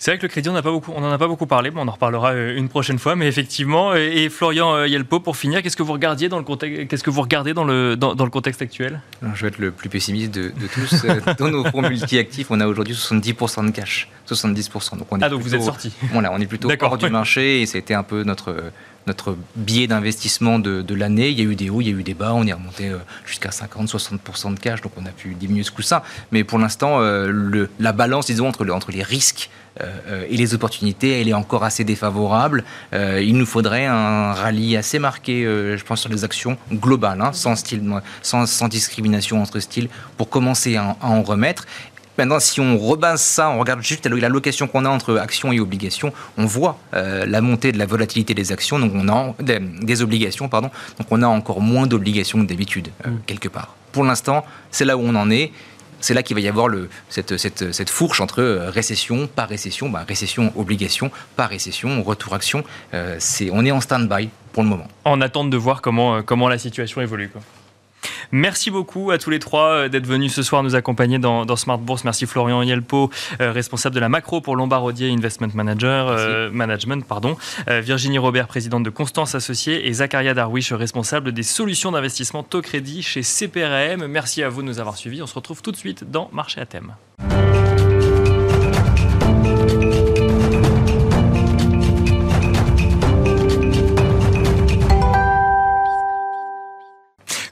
C'est 0.00 0.12
vrai 0.12 0.16
que 0.16 0.22
le 0.22 0.28
crédit, 0.30 0.48
on 0.48 0.52
n'en 0.52 0.60
a 0.60 0.62
pas 0.62 0.70
beaucoup, 0.70 0.92
on 0.96 1.04
en 1.04 1.12
a 1.12 1.18
pas 1.18 1.28
beaucoup 1.28 1.44
parlé, 1.44 1.70
mais 1.70 1.78
on 1.78 1.86
en 1.86 1.90
reparlera 1.90 2.32
euh, 2.32 2.56
une 2.56 2.70
prochaine 2.70 2.98
fois. 2.98 3.16
Mais 3.16 3.28
effectivement, 3.28 3.94
et 3.94 4.30
Florian 4.30 4.74
euh, 4.74 4.88
Yelpo, 4.88 5.20
pour 5.20 5.36
finir, 5.36 5.62
qu'est-ce 5.62 5.76
que 5.76 5.82
vous 5.82 5.92
regardiez 5.92 6.30
dans 6.30 6.38
le 6.38 6.42
contexte, 6.42 6.88
qu'est-ce 6.88 7.04
que 7.04 7.10
vous 7.10 7.20
regardez 7.20 7.52
dans 7.52 7.64
le 7.64 7.96
dans, 7.96 8.14
le 8.14 8.30
contexte 8.30 8.62
actuel? 8.62 9.02
Je 9.34 9.42
vais 9.42 9.48
être 9.48 9.58
le 9.58 9.72
plus 9.72 9.90
pessimiste 9.90 10.32
de, 10.32 10.54
tous. 10.72 11.04
dans 11.38 11.50
nos 11.50 11.66
fonds 11.66 11.82
multi-actifs, 11.82 12.46
on 12.48 12.60
a 12.60 12.66
aujourd'hui 12.66 12.94
70% 12.94 13.66
de 13.66 13.72
cash, 13.72 14.08
70%. 14.26 14.96
Donc 14.96 15.06
on 15.10 15.18
est 15.18 15.24
ah 15.24 15.28
donc 15.28 15.42
vous 15.42 15.54
êtes 15.54 15.62
sorti. 15.62 15.92
Voilà, 16.14 16.32
on 16.32 16.40
est 16.40 16.46
plutôt 16.46 16.70
hors 16.80 16.96
du 16.96 17.10
marché 17.10 17.60
et 17.60 17.66
c'était 17.66 17.92
un 17.92 18.02
peu 18.02 18.22
notre 18.22 18.72
notre 19.06 19.36
biais 19.56 19.86
d'investissement 19.86 20.58
de, 20.58 20.94
l'année. 20.94 21.30
Il 21.30 21.38
y 21.38 21.42
a 21.42 21.44
eu 21.44 21.56
des 21.56 21.70
hauts, 21.70 21.80
il 21.80 21.88
y 21.88 21.90
a 21.90 21.96
eu 21.96 22.02
des 22.02 22.14
bas. 22.14 22.32
On 22.34 22.46
est 22.46 22.52
remonté 22.52 22.88
euh, 22.88 22.98
jusqu'à 23.24 23.50
50-60% 23.50 24.54
de 24.54 24.60
cash, 24.60 24.80
donc 24.80 24.92
on 24.96 25.06
a 25.06 25.10
pu 25.10 25.34
diminuer 25.34 25.62
ce 25.62 25.70
coup-ci. 25.70 25.94
Mais 26.32 26.44
pour 26.44 26.58
l'instant, 26.58 27.00
euh, 27.00 27.66
la 27.78 27.92
balance, 27.92 28.26
disons, 28.26 28.48
entre, 28.48 28.68
entre 28.70 28.92
les 28.92 29.02
risques 29.02 29.50
euh, 29.80 30.26
et 30.28 30.36
les 30.36 30.54
opportunités, 30.54 31.20
elle 31.20 31.28
est 31.28 31.34
encore 31.34 31.64
assez 31.64 31.84
défavorable. 31.84 32.64
il 32.92 33.36
nous 33.36 33.46
faudrait 33.46 33.86
un 33.86 34.32
rallye 34.32 34.76
assez 34.76 34.98
marqué, 34.98 35.44
je 35.44 35.84
pense, 35.84 36.00
sur 36.00 36.10
les 36.10 36.24
actions 36.24 36.56
globales, 36.72 37.20
hein, 37.20 37.32
sans, 37.32 37.56
style, 37.56 37.82
sans, 38.22 38.46
sans 38.46 38.68
discrimination 38.68 39.40
entre 39.40 39.60
styles, 39.60 39.88
pour 40.16 40.28
commencer 40.28 40.76
à, 40.76 40.96
en 41.00 41.22
remettre 41.22 41.66
Maintenant, 42.20 42.38
si 42.38 42.60
on 42.60 42.76
rebase 42.76 43.22
ça, 43.22 43.48
on 43.48 43.58
regarde 43.58 43.80
juste 43.80 44.04
l'allocation 44.04 44.66
qu'on 44.66 44.84
a 44.84 44.90
entre 44.90 45.16
actions 45.16 45.52
et 45.52 45.58
obligations, 45.58 46.12
on 46.36 46.44
voit 46.44 46.78
euh, 46.92 47.24
la 47.24 47.40
montée 47.40 47.72
de 47.72 47.78
la 47.78 47.86
volatilité 47.86 48.34
des 48.34 48.52
actions, 48.52 48.78
donc 48.78 48.92
on 48.94 49.08
a 49.08 49.34
des, 49.40 50.02
obligations, 50.02 50.46
pardon. 50.46 50.70
Donc 50.98 51.06
on 51.10 51.22
a 51.22 51.26
encore 51.26 51.62
moins 51.62 51.86
d'obligations 51.86 52.38
que 52.42 52.46
d'habitude 52.46 52.88
euh, 53.06 53.08
mm. 53.08 53.20
quelque 53.24 53.48
part. 53.48 53.74
Pour 53.92 54.04
l'instant, 54.04 54.44
c'est 54.70 54.84
là 54.84 54.98
où 54.98 55.00
on 55.00 55.14
en 55.14 55.30
est 55.30 55.50
c'est 56.02 56.12
là 56.12 56.22
qu'il 56.22 56.34
va 56.34 56.42
y 56.42 56.48
avoir 56.48 56.68
le, 56.68 56.90
cette, 57.08 57.38
cette, 57.38 57.72
cette, 57.72 57.90
fourche 57.90 58.20
entre 58.20 58.42
euh, 58.42 58.68
récession, 58.68 59.26
pas 59.26 59.46
récession, 59.46 59.88
bah, 59.88 60.04
récession, 60.06 60.52
obligation, 60.56 61.10
pas 61.36 61.46
récession, 61.46 62.02
retour 62.02 62.34
action. 62.34 62.64
c'est, 63.18 63.48
on 63.50 63.64
est 63.64 63.70
en 63.70 63.80
stand-by 63.80 64.28
pour 64.52 64.62
le 64.62 64.68
moment. 64.68 64.88
En 65.06 65.22
attente 65.22 65.48
de 65.48 65.56
voir 65.56 65.80
comment, 65.80 66.22
comment 66.22 66.50
la 66.50 66.58
situation 66.58 67.00
évolue. 67.00 67.30
Quoi. 67.30 67.40
Merci 68.32 68.70
beaucoup 68.70 69.10
à 69.10 69.18
tous 69.18 69.30
les 69.30 69.38
trois 69.38 69.70
euh, 69.70 69.88
d'être 69.88 70.06
venus 70.06 70.32
ce 70.32 70.42
soir 70.42 70.62
nous 70.62 70.74
accompagner 70.74 71.18
dans, 71.18 71.56
Smart 71.56 71.78
Bourse. 71.78 72.04
Merci 72.04 72.26
Florian 72.26 72.62
Yelpo, 72.62 73.10
euh, 73.40 73.52
responsable 73.52 73.94
de 73.94 74.00
la 74.00 74.08
macro 74.08 74.40
pour 74.40 74.56
Lombardier 74.56 75.10
Investment 75.10 75.50
Manager, 75.54 76.08
euh, 76.08 76.50
Management. 76.50 77.04
Pardon. 77.06 77.36
Virginie 77.68 78.18
Robert, 78.18 78.46
présidente 78.46 78.82
de 78.82 78.90
Constance 78.90 79.34
Associés 79.34 79.88
et 79.88 79.92
Zakaria 79.92 80.34
Darwish, 80.34 80.72
responsable 80.72 81.32
des 81.32 81.42
solutions 81.42 81.92
d'investissement 81.92 82.42
taux 82.42 82.62
crédit 82.62 83.02
chez 83.02 83.22
CPRM. 83.22 84.06
Merci 84.06 84.42
à 84.42 84.48
vous 84.48 84.62
de 84.62 84.66
nous 84.66 84.78
avoir 84.78 84.96
suivis. 84.96 85.22
On 85.22 85.26
se 85.26 85.34
retrouve 85.34 85.62
tout 85.62 85.72
de 85.72 85.76
suite 85.76 86.10
dans 86.10 86.28
Marché 86.32 86.60
à 86.60 86.66
thème. 86.66 86.94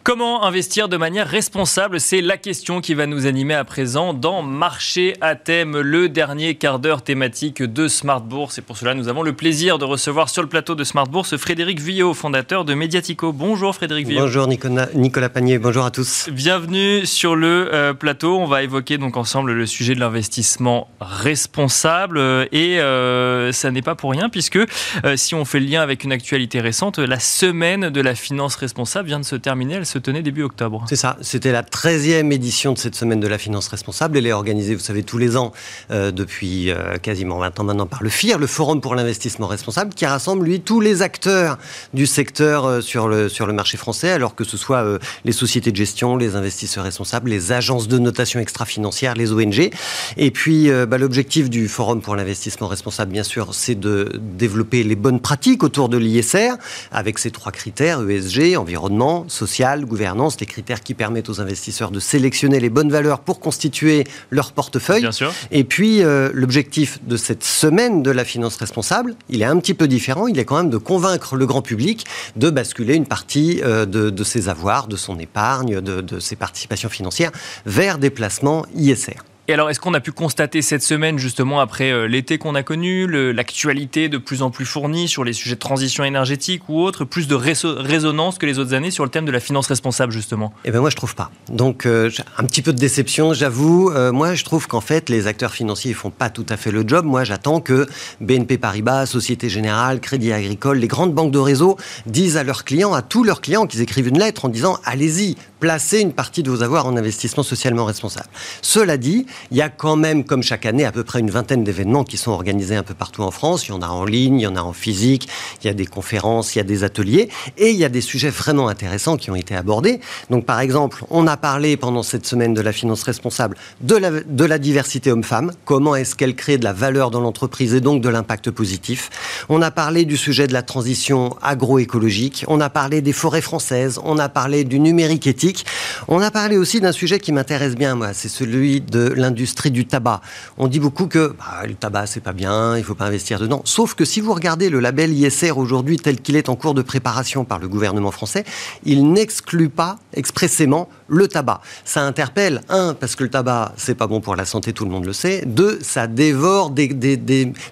Comment 0.09 0.43
investir 0.43 0.89
de 0.89 0.97
manière 0.97 1.29
responsable 1.29 2.01
C'est 2.01 2.23
la 2.23 2.39
question 2.39 2.81
qui 2.81 2.95
va 2.95 3.05
nous 3.05 3.27
animer 3.27 3.53
à 3.53 3.65
présent 3.65 4.15
dans 4.15 4.41
Marché 4.41 5.15
à 5.21 5.35
thème, 5.35 5.79
le 5.79 6.09
dernier 6.09 6.55
quart 6.55 6.79
d'heure 6.79 7.03
thématique 7.03 7.63
de 7.63 7.89
Smart 7.89 8.23
Bourse. 8.23 8.57
Et 8.57 8.63
pour 8.63 8.79
cela, 8.79 8.95
nous 8.95 9.09
avons 9.09 9.23
le 9.23 9.35
plaisir 9.35 9.77
de 9.77 9.85
recevoir 9.85 10.31
sur 10.31 10.41
le 10.41 10.49
plateau 10.49 10.75
de 10.75 10.83
Smart 10.83 11.07
Bourse 11.07 11.37
Frédéric 11.37 11.79
Villot, 11.79 12.15
fondateur 12.15 12.65
de 12.65 12.73
Mediatico. 12.73 13.35
Bonjour 13.35 13.75
Frédéric 13.75 14.07
Villot. 14.07 14.23
Bonjour 14.23 14.47
Nicolas, 14.47 14.89
Nicolas 14.95 15.29
Panier, 15.29 15.59
bonjour 15.59 15.85
à 15.85 15.91
tous. 15.91 16.31
Bienvenue 16.33 17.05
sur 17.05 17.37
le 17.37 17.69
euh, 17.75 17.93
plateau. 17.93 18.39
On 18.39 18.47
va 18.47 18.63
évoquer 18.63 18.97
donc 18.97 19.19
ensemble 19.19 19.53
le 19.53 19.67
sujet 19.67 19.95
de 19.95 20.01
l'investissement 20.01 20.89
responsable. 21.03 22.49
Et 22.51 22.81
euh, 22.81 23.53
ça 23.53 23.71
n'est 23.71 23.83
pas 23.83 23.95
pour 23.95 24.13
rien 24.13 24.31
puisque 24.31 24.57
euh, 24.57 25.17
si 25.17 25.35
on 25.35 25.45
fait 25.45 25.61
le 25.61 25.67
lien 25.67 25.83
avec 25.83 26.03
une 26.03 26.13
actualité 26.13 26.61
récente, 26.61 26.99
la 26.99 27.21
semaine 27.21 27.91
de 27.91 28.01
la 28.01 28.15
finance 28.15 28.57
responsable 28.57 29.09
vient 29.09 29.21
de 29.21 29.27
se 29.27 29.37
terminer. 29.37 29.75
Elle 29.75 29.85
se 29.85 29.98
tenait 29.99 30.23
début 30.23 30.43
octobre. 30.43 30.85
C'est 30.89 30.97
ça, 30.97 31.17
c'était 31.21 31.53
la 31.53 31.63
13e 31.63 32.33
édition 32.33 32.73
de 32.73 32.79
cette 32.79 32.95
semaine 32.95 33.21
de 33.21 33.29
la 33.29 33.39
finance 33.39 33.69
responsable. 33.69 34.19
Elle 34.19 34.27
est 34.27 34.33
organisée, 34.33 34.75
vous 34.75 34.81
savez, 34.81 35.03
tous 35.03 35.19
les 35.19 35.37
ans 35.37 35.53
euh, 35.91 36.11
depuis 36.11 36.71
euh, 36.71 36.97
quasiment 36.99 37.39
20 37.39 37.61
ans 37.61 37.65
maintenant 37.65 37.87
par 37.87 38.03
le 38.03 38.09
FIR, 38.09 38.39
le 38.39 38.47
Forum 38.47 38.81
pour 38.81 38.95
l'investissement 38.95 39.47
responsable, 39.47 39.95
qui 39.95 40.07
rassemble, 40.07 40.45
lui, 40.45 40.61
tous 40.61 40.81
les 40.81 41.03
acteurs 41.03 41.59
du 41.95 42.07
secteur 42.07 42.65
euh, 42.65 42.81
sur, 42.81 43.09
le, 43.09 43.29
sur 43.29 43.47
le 43.47 43.53
marché 43.53 43.77
français, 43.77 44.11
alors 44.11 44.35
que 44.35 44.45
ce 44.45 44.57
soit 44.57 44.85
les 45.25 45.33
sociétés 45.33 45.71
de 45.71 45.77
gestion, 45.77 46.17
les 46.17 46.37
investisseurs 46.37 46.85
responsables, 46.85 47.31
les 47.31 47.53
agences 47.53 47.89
de 47.89 47.99
notation 47.99 48.41
extra-financière, 48.41 49.15
les 49.15 49.33
ONG. 49.33 49.71
Et 50.17 50.31
puis, 50.31 50.71
bah, 50.89 50.99
l'objectif 50.99 51.51
du 51.51 51.69
Forum 51.69 52.01
pour 52.01 52.17
l'investissement 52.17 52.69
responsable, 52.69 53.13
bien 53.13 53.23
sûr, 53.23 53.55
c'est 53.55 53.75
de 53.75 54.13
développer 54.19 54.83
les 54.83 54.97
bonnes 54.97 55.21
pratiques 55.21 55.63
autour 55.63 55.89
de 55.89 55.99
l'ISR, 55.99 56.55
avec 56.93 57.19
ces 57.19 57.31
trois 57.31 57.53
critères, 57.53 58.09
ESG, 58.09 58.57
environnement, 58.57 59.27
social, 59.29 59.85
gouvernance, 59.89 60.39
les 60.41 60.47
critères 60.47 60.83
qui 60.83 60.95
permettent 60.95 61.29
aux 61.29 61.41
investisseurs 61.41 61.91
de 61.91 62.01
sélectionner 62.01 62.61
les 62.61 62.71
bonnes 62.71 62.91
valeurs 62.91 63.21
pour 63.21 63.41
constituer 63.41 64.05
leur 64.31 64.53
portefeuille. 64.53 65.01
Bien 65.01 65.13
sûr. 65.13 65.33
Et 65.51 65.65
puis, 65.65 66.03
euh, 66.03 66.31
l'objectif 66.33 67.01
de 67.05 67.17
cette 67.17 67.43
semaine 67.43 68.03
de 68.03 68.11
la 68.11 68.25
finance 68.25 68.57
responsable, 68.57 69.17
il 69.29 69.43
est 69.43 69.47
un 69.47 69.59
petit 69.59 69.75
peu 69.75 69.89
différent. 69.89 70.29
Il 70.29 70.39
est 70.39 70.45
quand 70.45 70.59
même 70.59 70.71
de 70.71 70.79
convaincre 70.79 71.37
le 71.37 71.47
grand 71.47 71.63
public 71.63 72.07
de 72.37 72.51
basculer 72.51 72.95
une 72.95 73.07
partie 73.07 73.61
euh, 73.65 73.87
de, 73.87 74.25
ses 74.25 74.49
avoirs, 74.49 74.87
de 74.87 74.97
son 74.97 75.19
épargne, 75.19 75.81
de, 75.81 76.01
de 76.01 76.21
ses 76.21 76.37
participations 76.37 76.89
financières 76.89 77.33
vers 77.67 77.99
des 77.99 78.11
placements 78.11 78.67
ISR. 78.75 79.17
Et 79.51 79.55
alors, 79.55 79.71
est-ce 79.71 79.81
qu'on 79.81 79.95
a 79.95 80.01
pu 80.01 80.13
constater 80.13 80.61
cette 80.61 80.83
semaine, 80.83 81.19
justement, 81.19 81.61
après 81.61 81.91
euh, 81.91 82.07
l'été 82.07 82.37
qu'on 82.37 82.55
a 82.55 82.63
connu, 82.63 83.07
l'actualité 83.33 84.11
de 84.11 84.19
plus 84.19 84.43
en 84.43 84.51
plus 84.51 84.67
fournie 84.67 85.09
sur 85.09 85.25
les 85.25 85.33
sujets 85.33 85.55
de 85.55 85.61
transition 85.61 86.05
énergétique 86.05 86.69
ou 86.69 86.83
autre, 86.83 87.07
plus 87.07 87.29
de 87.29 87.35
résonance 87.35 88.37
que 88.37 88.45
les 88.45 88.59
autres 88.59 88.75
années 88.75 88.91
sur 88.91 89.05
le 89.05 89.11
thème 89.11 89.25
de 89.25 89.31
la 89.31 89.41
finance 89.41 89.67
responsable, 89.67 90.13
justement? 90.13 90.53
Eh 90.67 90.71
bien, 90.71 90.81
moi, 90.81 90.91
je 90.91 90.97
trouve 90.97 91.15
pas. 91.15 91.31
Donc, 91.49 91.87
euh, 91.87 92.11
un 92.37 92.45
petit 92.45 92.61
peu 92.61 92.75
de 92.75 92.79
déception, 92.79 93.33
j'avoue. 93.33 93.91
Euh, 93.91 94.13
moi, 94.13 94.35
je 94.35 94.45
trouve 94.45 94.67
qu'en 94.67 94.83
fait, 94.83 95.09
les 95.09 95.27
acteurs 95.27 95.55
financiers 95.55 95.93
ne 95.93 95.97
font 95.97 96.11
pas 96.11 96.29
tout 96.29 96.45
à 96.51 96.59
fait 96.59 96.71
le 96.71 96.87
job. 96.87 97.07
Moi, 97.07 97.25
j'attends 97.25 97.63
que 97.63 97.87
BNP 98.21 98.59
Paribas, 98.59 99.07
Société 99.07 99.49
Générale, 99.49 100.01
Crédit 100.01 100.31
Agricole, 100.31 100.77
les 100.77 100.89
grandes 100.89 101.15
banques 101.15 101.33
de 101.33 101.39
réseau 101.39 101.79
disent 102.05 102.37
à 102.37 102.45
leurs 102.45 102.65
clients, 102.65 102.93
à 102.93 103.01
tous 103.01 103.25
leurs 103.25 103.41
clients, 103.41 103.67
qu'ils 103.67 103.81
écrivent 103.81 104.09
une 104.09 104.19
lettre 104.19 104.45
en 104.45 104.51
disant 104.51 104.79
allez-y, 104.85 105.37
placez 105.59 106.01
une 106.01 106.13
partie 106.13 106.43
de 106.43 106.51
vos 106.51 106.63
avoirs 106.63 106.85
en 106.85 106.99
investissement 106.99 107.43
socialement 107.43 107.87
responsable. 107.87 108.29
Cela 108.61 108.99
dit, 108.99 109.25
il 109.51 109.57
y 109.57 109.63
a 109.63 109.69
quand 109.69 109.97
même, 109.97 110.25
comme 110.25 110.43
chaque 110.43 110.67
année, 110.67 110.85
à 110.85 110.93
peu 110.93 111.05
près 111.05 111.21
une 111.21 111.31
vingtaine 111.31 111.65
d'événements 111.65 112.05
qui 112.05 112.17
sont 112.17 112.33
organisés 112.33 112.77
un 112.77 112.83
peu 112.83 112.95
partout 112.95 113.23
en 113.23 113.31
France. 113.31 113.67
Il 113.67 113.71
y 113.71 113.73
en 113.73 113.83
a 113.83 113.89
en 113.89 114.05
ligne, 114.05 114.41
il 114.41 114.43
y 114.43 114.47
en 114.47 114.57
a 114.57 114.63
en 114.63 114.73
physique, 114.73 115.29
il 115.63 115.67
y 115.67 115.71
a 115.71 115.75
des 115.75 115.87
conférences, 115.87 116.55
il 116.55 116.59
y 116.59 116.61
a 116.61 116.65
des 116.65 116.85
ateliers, 116.85 117.29
et 117.57 117.71
il 117.71 117.77
y 117.77 117.85
a 117.85 117.89
des 117.89 118.01
sujets 118.01 118.31
vraiment 118.31 118.69
intéressants 118.69 119.17
qui 119.17 119.31
ont 119.31 119.37
été 119.37 119.55
abordés. 119.55 120.01
Donc, 120.31 120.45
par 120.45 120.61
exemple, 120.61 121.05
on 121.11 121.27
a 121.27 121.37
parlé 121.37 121.77
pendant 121.77 122.03
cette 122.03 122.27
semaine 122.27 122.55
de 122.55 122.61
la 122.61 122.73
finance 122.73 123.03
responsable 123.03 123.57
de 123.81 124.45
la, 124.45 124.59
diversité 124.59 125.11
homme-femme. 125.11 125.53
Comment 125.65 125.95
est-ce 125.95 126.15
qu'elle 126.15 126.35
crée 126.35 126.59
de 126.59 126.65
la 126.65 126.73
valeur 126.73 127.11
dans 127.11 127.21
l'entreprise 127.21 127.75
et 127.75 127.81
donc 127.81 128.03
de 128.03 128.09
l'impact 128.09 128.51
positif 128.51 129.11
On 129.49 129.63
a 129.63 129.71
parlé 129.71 130.05
du 130.05 130.17
sujet 130.17 130.47
de 130.47 130.53
la 130.53 130.63
transition 130.63 131.37
agroécologique. 131.43 132.45
On 132.49 132.61
a 132.61 132.71
parlé 132.71 133.01
des 133.01 133.13
forêts 133.13 133.41
françaises. 133.41 134.01
On 134.05 134.19
a 134.19 134.29
parlé 134.29 134.65
du 134.65 134.81
numérique 134.81 135.27
éthique. 135.27 135.65
On 136.09 136.21
a 136.21 136.31
parlé 136.31 136.57
aussi 136.57 136.81
d'un 136.81 136.93
sujet 136.93 137.19
qui 137.21 137.33
m'intéresse 137.33 137.75
bien, 137.75 137.95
moi. 137.95 138.13
C'est 138.13 138.29
celui 138.29 138.81
de 138.81 139.09
l'industrie 139.09 139.28
du 139.31 139.87
tabac. 139.87 140.21
On 140.57 140.69
dit 140.69 140.81
beaucoup 140.81 141.07
que 141.07 141.35
bah, 141.39 141.67
le 141.67 141.75
tabac, 141.75 142.07
c'est 142.07 142.21
pas 142.21 142.33
bien, 142.33 142.77
il 142.77 142.85
faut 142.85 142.95
pas 142.95 143.07
investir 143.07 143.39
dedans. 143.39 143.63
Sauf 143.65 143.95
que 143.95 144.05
si 144.05 144.21
vous 144.21 144.33
regardez 144.33 144.71
le 144.71 144.81
label 144.81 145.13
ISR 145.13 145.53
aujourd'hui 145.53 145.97
tel 145.97 146.21
qu'il 146.21 146.37
est 146.37 146.49
en 146.49 146.57
cours 146.57 146.75
de 146.75 146.83
préparation 146.83 147.45
par 147.45 147.59
le 147.59 147.69
gouvernement 147.69 148.11
français, 148.11 148.45
il 148.85 149.13
n'exclut 149.13 149.69
pas 149.69 149.99
expressément 150.15 150.89
le 151.09 151.27
tabac. 151.27 151.61
Ça 151.85 152.03
interpelle, 152.03 152.63
un, 152.69 152.95
parce 152.95 153.17
que 153.17 153.25
le 153.25 153.31
tabac, 153.31 153.73
c'est 153.77 153.95
pas 153.95 154.07
bon 154.07 154.21
pour 154.21 154.37
la 154.37 154.45
santé, 154.45 154.73
tout 154.73 154.85
le 154.85 154.91
monde 154.91 155.07
le 155.07 155.13
sait. 155.13 155.43
Deux, 155.47 155.79
ça 155.83 156.07
dévore 156.07 156.71
des, 156.71 156.89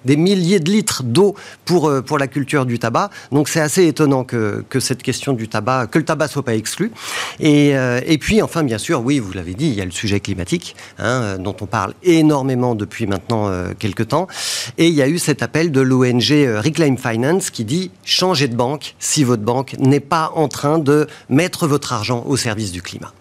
milliers 0.05 0.59
de 0.59 0.71
litres 0.71 1.03
d'eau 1.03 1.35
pour, 1.65 1.87
euh, 1.87 2.01
pour 2.01 2.17
la 2.17 2.27
culture 2.27 2.65
du 2.65 2.79
tabac. 2.79 3.09
Donc 3.31 3.47
c'est 3.47 3.61
assez 3.61 3.85
étonnant 3.87 4.23
que, 4.23 4.63
cette 4.79 5.01
question 5.01 5.33
du 5.33 5.47
tabac, 5.47 5.87
que 5.87 5.97
le 5.97 6.05
tabac 6.05 6.27
soit 6.27 6.43
pas 6.43 6.55
exclu. 6.55 6.91
Et, 7.39 7.75
euh, 7.75 7.99
et 8.05 8.17
puis, 8.17 8.41
enfin, 8.41 8.63
bien 8.63 8.77
sûr, 8.77 9.01
oui, 9.03 9.19
vous 9.19 9.33
l'avez 9.33 9.53
dit, 9.53 9.67
il 9.67 9.73
y 9.73 9.81
a 9.81 9.85
le 9.85 9.91
sujet 9.91 10.19
climatique, 10.19 10.75
hein, 10.99 11.36
dont 11.43 11.55
on 11.61 11.65
parle 11.65 11.93
énormément 12.03 12.75
depuis 12.75 13.07
maintenant 13.07 13.47
euh, 13.47 13.73
quelques 13.77 14.09
temps. 14.09 14.27
Et 14.77 14.87
il 14.87 14.93
y 14.93 15.01
a 15.01 15.07
eu 15.07 15.17
cet 15.17 15.41
appel 15.41 15.71
de 15.71 15.81
l'ONG 15.81 16.31
Reclaim 16.63 16.95
Finance 16.97 17.49
qui 17.49 17.63
dit 17.63 17.91
changez 18.03 18.47
de 18.47 18.55
banque 18.55 18.95
si 18.99 19.23
votre 19.23 19.43
banque 19.43 19.75
n'est 19.79 19.99
pas 19.99 20.31
en 20.35 20.47
train 20.47 20.79
de 20.79 21.07
mettre 21.29 21.67
votre 21.67 21.93
argent 21.93 22.23
au 22.27 22.37
service 22.37 22.71
du 22.71 22.81
climat. 22.81 23.13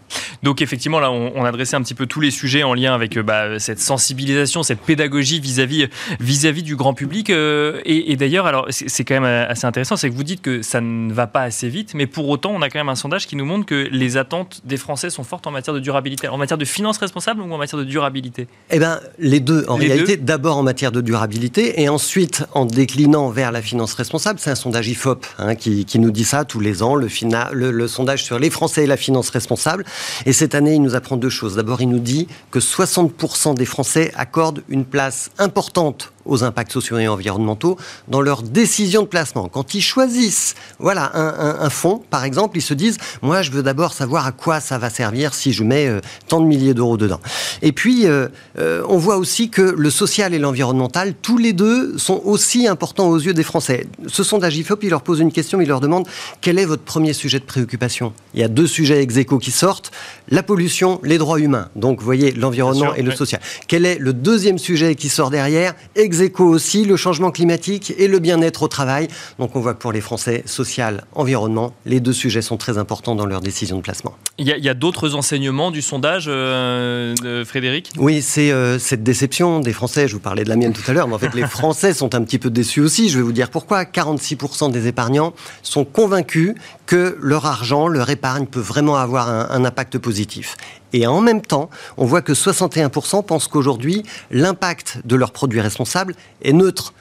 Donc 0.43 0.63
effectivement, 0.63 1.01
là, 1.01 1.11
on, 1.11 1.45
a 1.45 1.49
adressé 1.49 1.77
un 1.77 1.83
petit 1.83 1.95
peu 1.95 2.07
tous 2.07 2.21
les 2.21 2.31
sujets 2.31 2.63
en 2.63 2.75
lien 2.75 2.95
avec 2.95 3.17
euh, 3.17 3.23
bah, 3.23 3.59
cette 3.59 3.81
sensibilisation, 3.81 4.63
cette 4.63 4.81
pédagogie 4.81 5.41
vis-à-vis 5.41 5.89
vis-à-vis 6.21 6.63
du 6.63 6.77
grand 6.77 6.95
public. 6.95 7.31
Euh, 7.31 7.81
et, 7.85 8.17
d'ailleurs, 8.17 8.47
alors 8.47 8.67
c'est 8.71 9.05
quand 9.05 9.15
même 9.15 9.25
euh, 9.25 9.49
assez 9.49 9.67
intéressant, 9.67 9.97
c'est 9.97 10.11
que 10.11 10.15
vous 10.15 10.25
dites 10.25 10.43
que 10.43 10.63
ça 10.63 10.81
ne 10.81 11.13
va 11.13 11.27
pas 11.27 11.43
assez 11.43 11.69
vite, 11.69 11.95
mais 11.95 12.07
pour 12.07 12.29
autant, 12.29 12.53
on 12.55 12.63
a 12.63 12.71
quand 12.71 12.79
même 12.79 12.89
un 12.89 12.97
sondage 12.97 13.27
qui 13.27 13.37
nous 13.37 13.45
montre 13.45 13.67
que 13.67 13.89
les 13.91 14.17
attentes 14.17 14.61
des 14.65 14.77
Français 14.77 15.11
sont 15.11 15.25
fortes 15.25 15.47
en 15.47 15.51
matière 15.51 15.75
de 15.75 15.81
durabilité, 15.81 16.29
en 16.29 16.37
matière 16.37 16.59
de 16.59 16.65
finances 16.65 16.99
responsables 16.99 17.41
ou 17.41 17.53
en 17.53 17.59
matière 17.59 17.79
de 17.79 17.85
durabilité? 17.85 18.47
Eh 18.71 18.79
bien, 18.79 19.01
les 19.19 19.41
deux. 19.41 19.65
En 19.69 19.77
réalité, 19.77 20.17
d'abord 20.17 20.57
en 20.57 20.63
matière 20.63 20.93
de 20.93 21.01
durabilité 21.01 21.81
et 21.81 21.89
ensuite 21.89 22.45
en 22.53 22.65
déclinant 22.65 23.31
vers 23.31 23.53
la 23.53 23.63
finance 23.63 23.95
responsable. 23.95 24.39
C'est 24.39 24.51
un 24.51 24.55
sondage 24.55 24.89
IFOP 24.89 25.27
hein, 25.39 25.55
qui, 25.55 25.87
nous 25.99 26.11
dit 26.11 26.25
ça 26.25 26.45
tous 26.45 26.61
les 26.61 26.83
ans, 26.83 26.95
le, 26.95 27.09
le, 27.53 27.71
le 27.71 27.89
sondage 27.89 28.25
sur 28.25 28.39
les 28.39 28.51
Français 28.51 28.85
et 28.85 28.87
la 28.87 28.97
finance 28.97 29.31
responsable. 29.31 29.85
Et 30.25 30.33
cette 30.33 30.55
année, 30.55 30.75
il 30.75 30.83
nous 30.83 30.95
apprend 30.95 31.17
deux 31.17 31.31
choses. 31.31 31.57
D'abord, 31.57 31.81
il 31.81 31.89
nous 31.89 31.99
dit 31.99 32.29
que 32.51 32.59
60% 32.59 33.55
des 33.55 33.65
Français 33.65 34.13
accordent 34.17 34.63
une 34.69 34.85
place 34.85 35.31
importante 35.39 36.13
aux 36.27 36.45
impacts 36.45 36.73
sociaux 36.73 36.99
et 36.99 37.09
environnementaux 37.09 37.77
dans 38.09 38.21
leur 38.21 38.43
décision 38.43 39.03
de 39.03 39.07
placement. 39.07 39.49
Quand 39.49 39.75
ils 39.75 39.83
choisissent 39.83 40.55
voilà, 40.79 41.11
un, 41.15 41.71
fonds, 41.71 42.03
par 42.11 42.25
exemple, 42.25 42.59
ils 42.59 42.63
se 42.63 42.75
disent, 42.75 42.99
moi, 43.23 43.43
je 43.43 43.51
veux 43.51 43.63
d'abord 43.63 43.93
savoir 43.93 44.27
à 44.27 44.33
quoi 44.33 44.61
ça 44.61 44.79
va 44.79 44.91
servir 44.91 45.35
si 45.35 45.53
je 45.53 45.65
mets 45.65 45.87
euh, 45.87 46.01
tant 46.29 46.41
de 46.41 46.47
milliers 46.47 46.75
d'euros 46.75 46.97
dedans. 46.97 47.21
Et 47.63 47.73
puis, 47.73 48.07
euh, 48.07 48.29
euh, 48.59 48.83
on 48.89 48.99
voit 48.99 49.17
aussi 49.17 49.51
que 49.51 49.63
le 49.63 49.91
social 49.91 50.35
et 50.35 50.39
l'environnemental, 50.39 51.15
tous 51.21 51.39
les 51.39 51.53
deux, 51.53 51.97
sont 51.99 52.21
aussi 52.25 52.67
importants 52.67 53.09
aux 53.09 53.19
yeux 53.19 53.35
des 53.35 53.43
Français. 53.43 53.87
Ce 54.07 54.23
sondage 54.23 54.57
IFOP, 54.57 54.85
il 54.85 54.91
leur 54.91 55.03
pose 55.03 55.21
une 55.21 55.33
question, 55.33 55.61
il 55.61 55.69
leur 55.69 55.81
demande, 55.81 56.07
quel 56.41 56.59
est 56.59 56.65
votre 56.65 56.83
premier 56.83 57.13
sujet 57.13 57.39
de 57.39 57.45
préoccupation? 57.45 58.13
Il 58.35 58.41
y 58.41 58.45
a 58.45 58.49
deux 58.49 58.67
sujets 58.67 59.03
ex 59.03 59.17
qui 59.41 59.51
sortent, 59.51 59.91
la 60.29 60.43
pollution, 60.43 61.01
les 61.03 61.19
droits 61.19 61.41
humains. 61.41 61.69
Donc, 61.77 61.99
vous 61.99 62.05
voyez, 62.05 62.33
l'environnement 62.33 62.95
et 62.95 63.03
le 63.03 63.13
social. 63.13 63.41
Quel 63.69 63.87
est 63.87 63.99
le 63.99 64.13
deuxième 64.13 64.59
sujet 64.59 64.95
qui 64.95 65.09
sort 65.09 65.31
derrière? 65.31 65.75
Ex 65.95 66.16
aussi, 66.39 66.85
le 66.85 66.97
changement 66.97 67.31
climatique 67.31 67.95
et 67.99 68.09
le 68.09 68.19
bien-être 68.19 68.63
au 68.63 68.69
travail. 68.69 69.09
Donc 69.39 69.57
on 69.57 69.61
voit 69.61 69.75
que 69.75 69.79
pour 69.79 69.93
les 69.93 70.01
Français, 70.01 70.43
social, 70.47 71.05
environnement, 71.15 71.75
les 71.85 72.01
deux 72.01 72.13
sujets 72.13 72.43
sont 72.43 72.57
très 72.57 72.79
importants 72.79 73.15
dans 73.15 73.27
leur 73.27 73.41
décision 73.41 73.77
de 73.77 73.83
placement. 73.83 74.15
Il 74.39 74.47
y 74.47 74.69
a, 74.69 74.75
d'autres 74.75 75.15
enseignements 75.15 75.71
du 75.71 75.81
sondage, 75.81 76.27
euh, 76.29 77.15
de 77.23 77.45
Frédéric? 77.45 77.91
Oui, 77.97 78.21
c'est 78.21 78.53
euh, 78.53 78.79
cette 78.79 79.03
déception 79.03 79.61
des 79.61 79.73
Français. 79.73 80.09
Je 80.09 80.15
vous 80.15 80.21
parlais 80.21 80.45
de 80.45 80.49
la 80.49 80.57
mienne 80.57 80.73
tout 80.73 80.89
à 80.89 80.93
l'heure, 80.93 81.09
mais 81.09 81.15
en 81.15 81.19
fait 81.19 81.35
les 81.35 81.47
Français 81.47 81.95
sont 81.95 82.15
un 82.15 82.23
petit 82.23 82.39
peu 82.39 82.51
déçus 82.51 82.81
aussi. 82.81 83.09
Je 83.09 83.17
vais 83.17 83.23
vous 83.23 83.33
dire 83.33 83.51
pourquoi. 83.51 83.85
46% 83.85 84.71
des 84.71 84.87
épargnants 84.87 85.33
sont 85.63 85.85
convaincus 85.85 86.55
que 86.85 87.17
leur 87.21 87.47
argent, 87.47 87.89
leur 87.89 88.11
épargne 88.11 88.47
peut 88.47 88.61
vraiment 88.61 88.97
avoir 88.97 89.29
un, 89.29 89.49
un 89.51 89.65
impact 89.65 89.99
positif. 89.99 90.57
Et 90.97 91.07
en 91.07 91.21
même 91.21 91.43
temps, 91.43 91.69
on 91.99 92.07
voit 92.07 92.23
que 92.23 92.33
61% 92.33 93.23
pensent 93.23 93.49
qu'aujourd'hui, 93.49 94.03
l'impact 94.31 95.01
de 95.05 95.15
leurs 95.15 95.31
produits 95.31 95.61
responsables 95.61 96.15
est 96.41 96.55
neutre. 96.55 96.95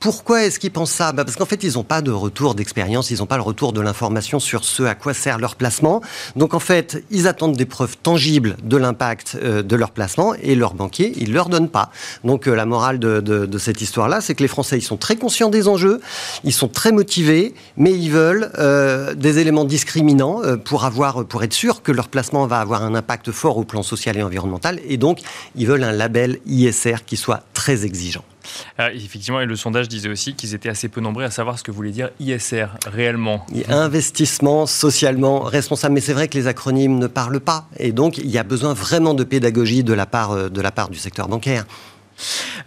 Pourquoi 0.00 0.44
est-ce 0.44 0.58
qu'ils 0.58 0.70
pensent 0.70 0.92
ça? 0.92 1.12
Bah, 1.12 1.26
Parce 1.26 1.36
qu'en 1.36 1.44
fait, 1.44 1.62
ils 1.62 1.74
n'ont 1.74 1.84
pas 1.84 2.00
de 2.00 2.10
retour 2.10 2.54
d'expérience, 2.54 3.10
ils 3.10 3.18
n'ont 3.18 3.26
pas 3.26 3.36
le 3.36 3.42
retour 3.42 3.74
de 3.74 3.82
l'information 3.82 4.40
sur 4.40 4.64
ce 4.64 4.82
à 4.84 4.94
quoi 4.94 5.12
sert 5.12 5.38
leur 5.38 5.56
placement. 5.56 6.00
Donc 6.36 6.54
en 6.54 6.58
fait, 6.58 7.04
ils 7.10 7.28
attendent 7.28 7.54
des 7.54 7.66
preuves 7.66 7.98
tangibles 7.98 8.56
de 8.64 8.78
l'impact 8.78 9.36
euh, 9.42 9.62
de 9.62 9.76
leur 9.76 9.90
placement 9.90 10.32
et 10.42 10.54
leurs 10.54 10.72
banquiers, 10.72 11.12
ils 11.18 11.28
ne 11.28 11.34
leur 11.34 11.50
donnent 11.50 11.68
pas. 11.68 11.90
Donc 12.24 12.48
euh, 12.48 12.54
la 12.54 12.64
morale 12.64 12.98
de, 12.98 13.58
cette 13.58 13.82
histoire-là, 13.82 14.22
c'est 14.22 14.34
que 14.34 14.42
les 14.42 14.48
Français, 14.48 14.78
ils 14.78 14.82
sont 14.82 14.96
très 14.96 15.16
conscients 15.16 15.50
des 15.50 15.68
enjeux, 15.68 16.00
ils 16.44 16.54
sont 16.54 16.68
très 16.68 16.92
motivés, 16.92 17.54
mais 17.76 17.92
ils 17.92 18.10
veulent 18.10 18.50
euh, 18.58 19.12
des 19.12 19.38
éléments 19.38 19.66
discriminants 19.66 20.40
pour, 20.64 20.86
avoir, 20.86 21.26
pour 21.26 21.42
être 21.42 21.52
sûr 21.52 21.82
que 21.82 21.92
leur 21.92 22.08
placement 22.08 22.46
va 22.46 22.60
avoir 22.60 22.84
un 22.84 22.94
impact 22.94 23.32
fort 23.32 23.58
au 23.58 23.64
plan 23.64 23.82
social 23.82 24.16
et 24.16 24.22
environnemental. 24.22 24.80
Et 24.88 24.96
donc, 24.96 25.18
ils 25.56 25.66
veulent 25.66 25.84
un 25.84 25.92
label 25.92 26.38
ISR 26.46 27.04
qui 27.04 27.18
soit 27.18 27.42
très 27.52 27.84
exigeant. 27.84 28.24
Euh, 28.78 28.90
effectivement, 28.94 29.40
et 29.40 29.46
le 29.46 29.56
sondage 29.56 29.88
disait 29.88 30.08
aussi 30.08 30.34
qu'ils 30.34 30.54
étaient 30.54 30.68
assez 30.68 30.88
peu 30.88 31.00
nombreux 31.00 31.24
à 31.24 31.30
savoir 31.30 31.58
ce 31.58 31.64
que 31.64 31.70
voulait 31.70 31.90
dire 31.90 32.10
ISR 32.20 32.66
réellement. 32.86 33.46
Investissement 33.68 34.66
socialement 34.66 35.40
responsable. 35.40 35.94
Mais 35.94 36.00
c'est 36.00 36.12
vrai 36.12 36.28
que 36.28 36.36
les 36.36 36.46
acronymes 36.46 36.98
ne 36.98 37.06
parlent 37.06 37.40
pas. 37.40 37.66
Et 37.78 37.92
donc, 37.92 38.18
il 38.18 38.30
y 38.30 38.38
a 38.38 38.42
besoin 38.42 38.74
vraiment 38.74 39.14
de 39.14 39.24
pédagogie 39.24 39.84
de 39.84 39.92
la 39.92 40.06
part, 40.06 40.32
euh, 40.32 40.48
de 40.48 40.60
la 40.60 40.70
part 40.70 40.88
du 40.88 40.98
secteur 40.98 41.28
bancaire. 41.28 41.66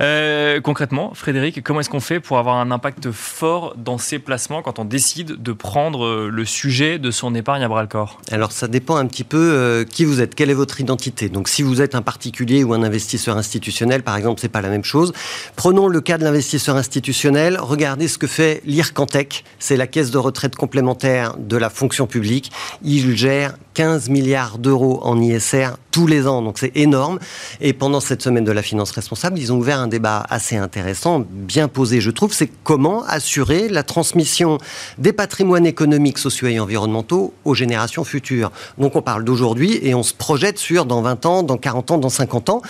Euh, 0.02 0.62
concrètement, 0.62 1.14
Frédéric, 1.14 1.64
comment 1.64 1.80
est-ce 1.80 1.90
qu'on 1.90 2.00
fait 2.00 2.20
pour 2.20 2.38
avoir 2.38 2.58
un 2.58 2.72
impact 2.72 3.12
fort 3.12 3.76
dans 3.78 3.98
ces 3.98 4.20
placements 4.20 4.62
quand 4.62 4.80
on 4.80 4.86
décide 4.86 5.42
de 5.42 5.54
prendre 5.54 6.06
euh, 6.06 6.30
le 6.32 6.46
sujet 6.46 7.00
de 7.00 7.12
son 7.12 7.36
épargne 7.36 7.64
à 7.64 7.68
bras 7.68 7.82
le 7.82 7.88
corps? 7.88 8.20
Alors 8.32 8.52
ça 8.52 8.68
dépend 8.68 8.96
un 8.96 9.06
petit 9.06 9.24
peu 9.24 9.38
euh, 9.38 9.84
qui 9.84 10.06
vous 10.06 10.22
êtes, 10.22 10.36
quelle 10.36 10.50
est 10.50 10.56
votre 10.56 10.80
identité. 10.82 11.30
Donc 11.30 11.48
si 11.48 11.62
vous 11.62 11.82
êtes 11.82 11.96
un 11.96 12.02
particulier 12.02 12.64
ou 12.64 12.74
un 12.74 12.84
investisseur 12.84 13.38
institutionnel, 13.38 14.04
par 14.04 14.18
exemple, 14.18 14.42
c'est 14.42 14.50
pas 14.50 14.62
la 14.62 14.70
même 14.70 14.84
chose. 14.84 15.14
Prenons 15.56 15.88
le 15.88 16.02
cas 16.02 16.18
de 16.18 16.24
l'investisseur 16.24 16.76
institutionnel. 16.76 17.58
Regardez 17.60 18.08
ce 18.08 18.18
que 18.18 18.28
fait 18.28 18.62
l'IRCANTEC, 18.66 19.44
c'est 19.60 19.78
la 19.78 19.88
caisse 19.88 20.12
de 20.12 20.18
retraite 20.18 20.56
complémentaire 20.56 21.36
de 21.38 21.58
la 21.58 21.70
fonction 21.70 22.08
publique. 22.08 22.52
Il 22.84 23.16
gère 23.16 23.56
15 23.74 24.10
milliards 24.10 24.58
d'euros 24.58 25.00
en 25.04 25.20
ISR 25.22 25.72
tous 25.94 26.08
les 26.08 26.28
ans, 26.28 26.42
donc 26.42 26.58
c'est 26.58 26.76
énorme. 26.76 27.20
Et 27.62 27.72
pendant 27.72 28.00
cette 28.00 28.24
semaine 28.24 28.44
de 28.44 28.52
la 28.52 28.64
finance 28.64 28.92
responsable, 28.92 29.38
ils 29.38 29.54
ont 29.54 29.58
ouvert 29.58 29.80
un 29.80 29.88
débat 29.88 30.26
assez 30.30 30.58
intéressant, 30.58 31.24
bien 31.30 31.68
posé, 31.68 32.02
je 32.02 32.10
trouve, 32.10 32.34
c'est 32.34 32.50
comment 32.64 33.04
assurer 33.04 33.70
la 33.70 33.84
transmission 33.84 34.58
des 34.98 35.14
patrimoines 35.14 35.68
économiques, 35.68 36.18
sociaux 36.18 36.48
et 36.48 36.60
environnementaux 36.60 37.34
aux 37.46 37.54
générations 37.54 38.04
futures. 38.04 38.52
Donc 38.80 38.96
on 38.96 39.04
parle 39.04 39.24
d'aujourd'hui 39.24 39.80
et 39.84 39.94
on 39.94 40.02
se 40.02 40.16
projette 40.16 40.58
sur 40.58 40.86
dans 40.86 41.04
20 41.04 41.26
ans, 41.28 41.44
dans 41.44 41.58
40 41.58 41.92
ans, 41.92 41.98
dans 42.00 42.10
50 42.10 42.50
ans. 42.50 42.62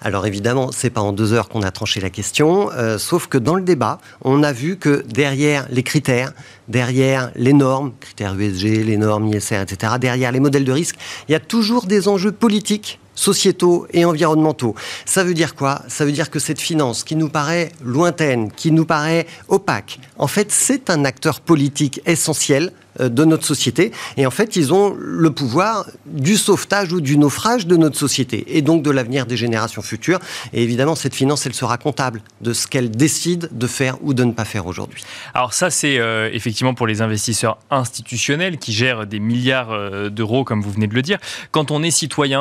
Alors 0.00 0.26
évidemment, 0.26 0.70
c'est 0.72 0.90
pas 0.90 1.02
en 1.02 1.12
deux 1.12 1.34
heures 1.34 1.50
qu'on 1.50 1.62
a 1.62 1.70
tranché 1.70 2.00
la 2.00 2.08
question, 2.08 2.70
euh, 2.72 2.96
sauf 2.96 3.26
que 3.26 3.36
dans 3.36 3.56
le 3.56 3.62
débat, 3.62 3.98
on 4.22 4.42
a 4.42 4.52
vu 4.52 4.78
que 4.78 5.04
derrière 5.06 5.66
les 5.70 5.82
critères, 5.82 6.32
derrière 6.70 7.32
les 7.34 7.52
normes, 7.52 7.92
critères 8.00 8.34
USG, 8.34 8.84
les 8.84 8.96
normes 8.96 9.26
ISR, 9.28 9.60
etc., 9.62 9.94
derrière 10.00 10.32
les 10.32 10.40
modèles 10.40 10.64
de 10.64 10.72
risque, 10.72 10.96
il 11.28 11.32
y 11.32 11.34
a 11.34 11.40
toujours 11.40 11.84
des 11.86 12.08
enjeux 12.08 12.32
politiques 12.32 12.98
sociétaux 13.14 13.86
et 13.92 14.04
environnementaux. 14.04 14.74
Ça 15.04 15.24
veut 15.24 15.34
dire 15.34 15.54
quoi? 15.54 15.82
Ça 15.88 16.06
veut 16.06 16.12
dire 16.12 16.30
que 16.30 16.38
cette 16.38 16.60
finance 16.60 17.04
qui 17.04 17.16
nous 17.16 17.28
paraît 17.28 17.72
lointaine, 17.84 18.50
qui 18.50 18.72
nous 18.72 18.86
paraît 18.86 19.26
opaque, 19.48 19.98
en 20.16 20.26
fait, 20.26 20.50
c'est 20.50 20.88
un 20.88 21.04
acteur 21.04 21.40
politique 21.40 22.00
essentiel 22.06 22.72
de 22.98 23.24
notre 23.24 23.44
société. 23.44 23.92
Et 24.16 24.26
en 24.26 24.30
fait, 24.30 24.56
ils 24.56 24.72
ont 24.72 24.94
le 24.98 25.30
pouvoir 25.30 25.86
du 26.06 26.36
sauvetage 26.36 26.92
ou 26.92 27.00
du 27.00 27.16
naufrage 27.16 27.66
de 27.66 27.76
notre 27.76 27.96
société 27.96 28.44
et 28.56 28.62
donc 28.62 28.82
de 28.82 28.90
l'avenir 28.90 29.26
des 29.26 29.36
générations 29.36 29.82
futures. 29.82 30.18
Et 30.52 30.62
évidemment, 30.62 30.94
cette 30.94 31.14
finance, 31.14 31.46
elle 31.46 31.54
sera 31.54 31.78
comptable 31.78 32.22
de 32.40 32.52
ce 32.52 32.66
qu'elle 32.66 32.90
décide 32.90 33.48
de 33.52 33.66
faire 33.66 33.96
ou 34.02 34.14
de 34.14 34.24
ne 34.24 34.32
pas 34.32 34.44
faire 34.44 34.66
aujourd'hui. 34.66 35.04
Alors 35.34 35.54
ça, 35.54 35.70
c'est 35.70 35.98
euh, 35.98 36.28
effectivement 36.32 36.74
pour 36.74 36.86
les 36.86 37.02
investisseurs 37.02 37.58
institutionnels 37.70 38.58
qui 38.58 38.72
gèrent 38.72 39.06
des 39.06 39.20
milliards 39.20 39.70
euh, 39.70 40.10
d'euros, 40.10 40.44
comme 40.44 40.60
vous 40.60 40.72
venez 40.72 40.86
de 40.86 40.94
le 40.94 41.02
dire. 41.02 41.18
Quand 41.52 41.70
on 41.70 41.82
est 41.82 41.90
citoyen, 41.90 42.40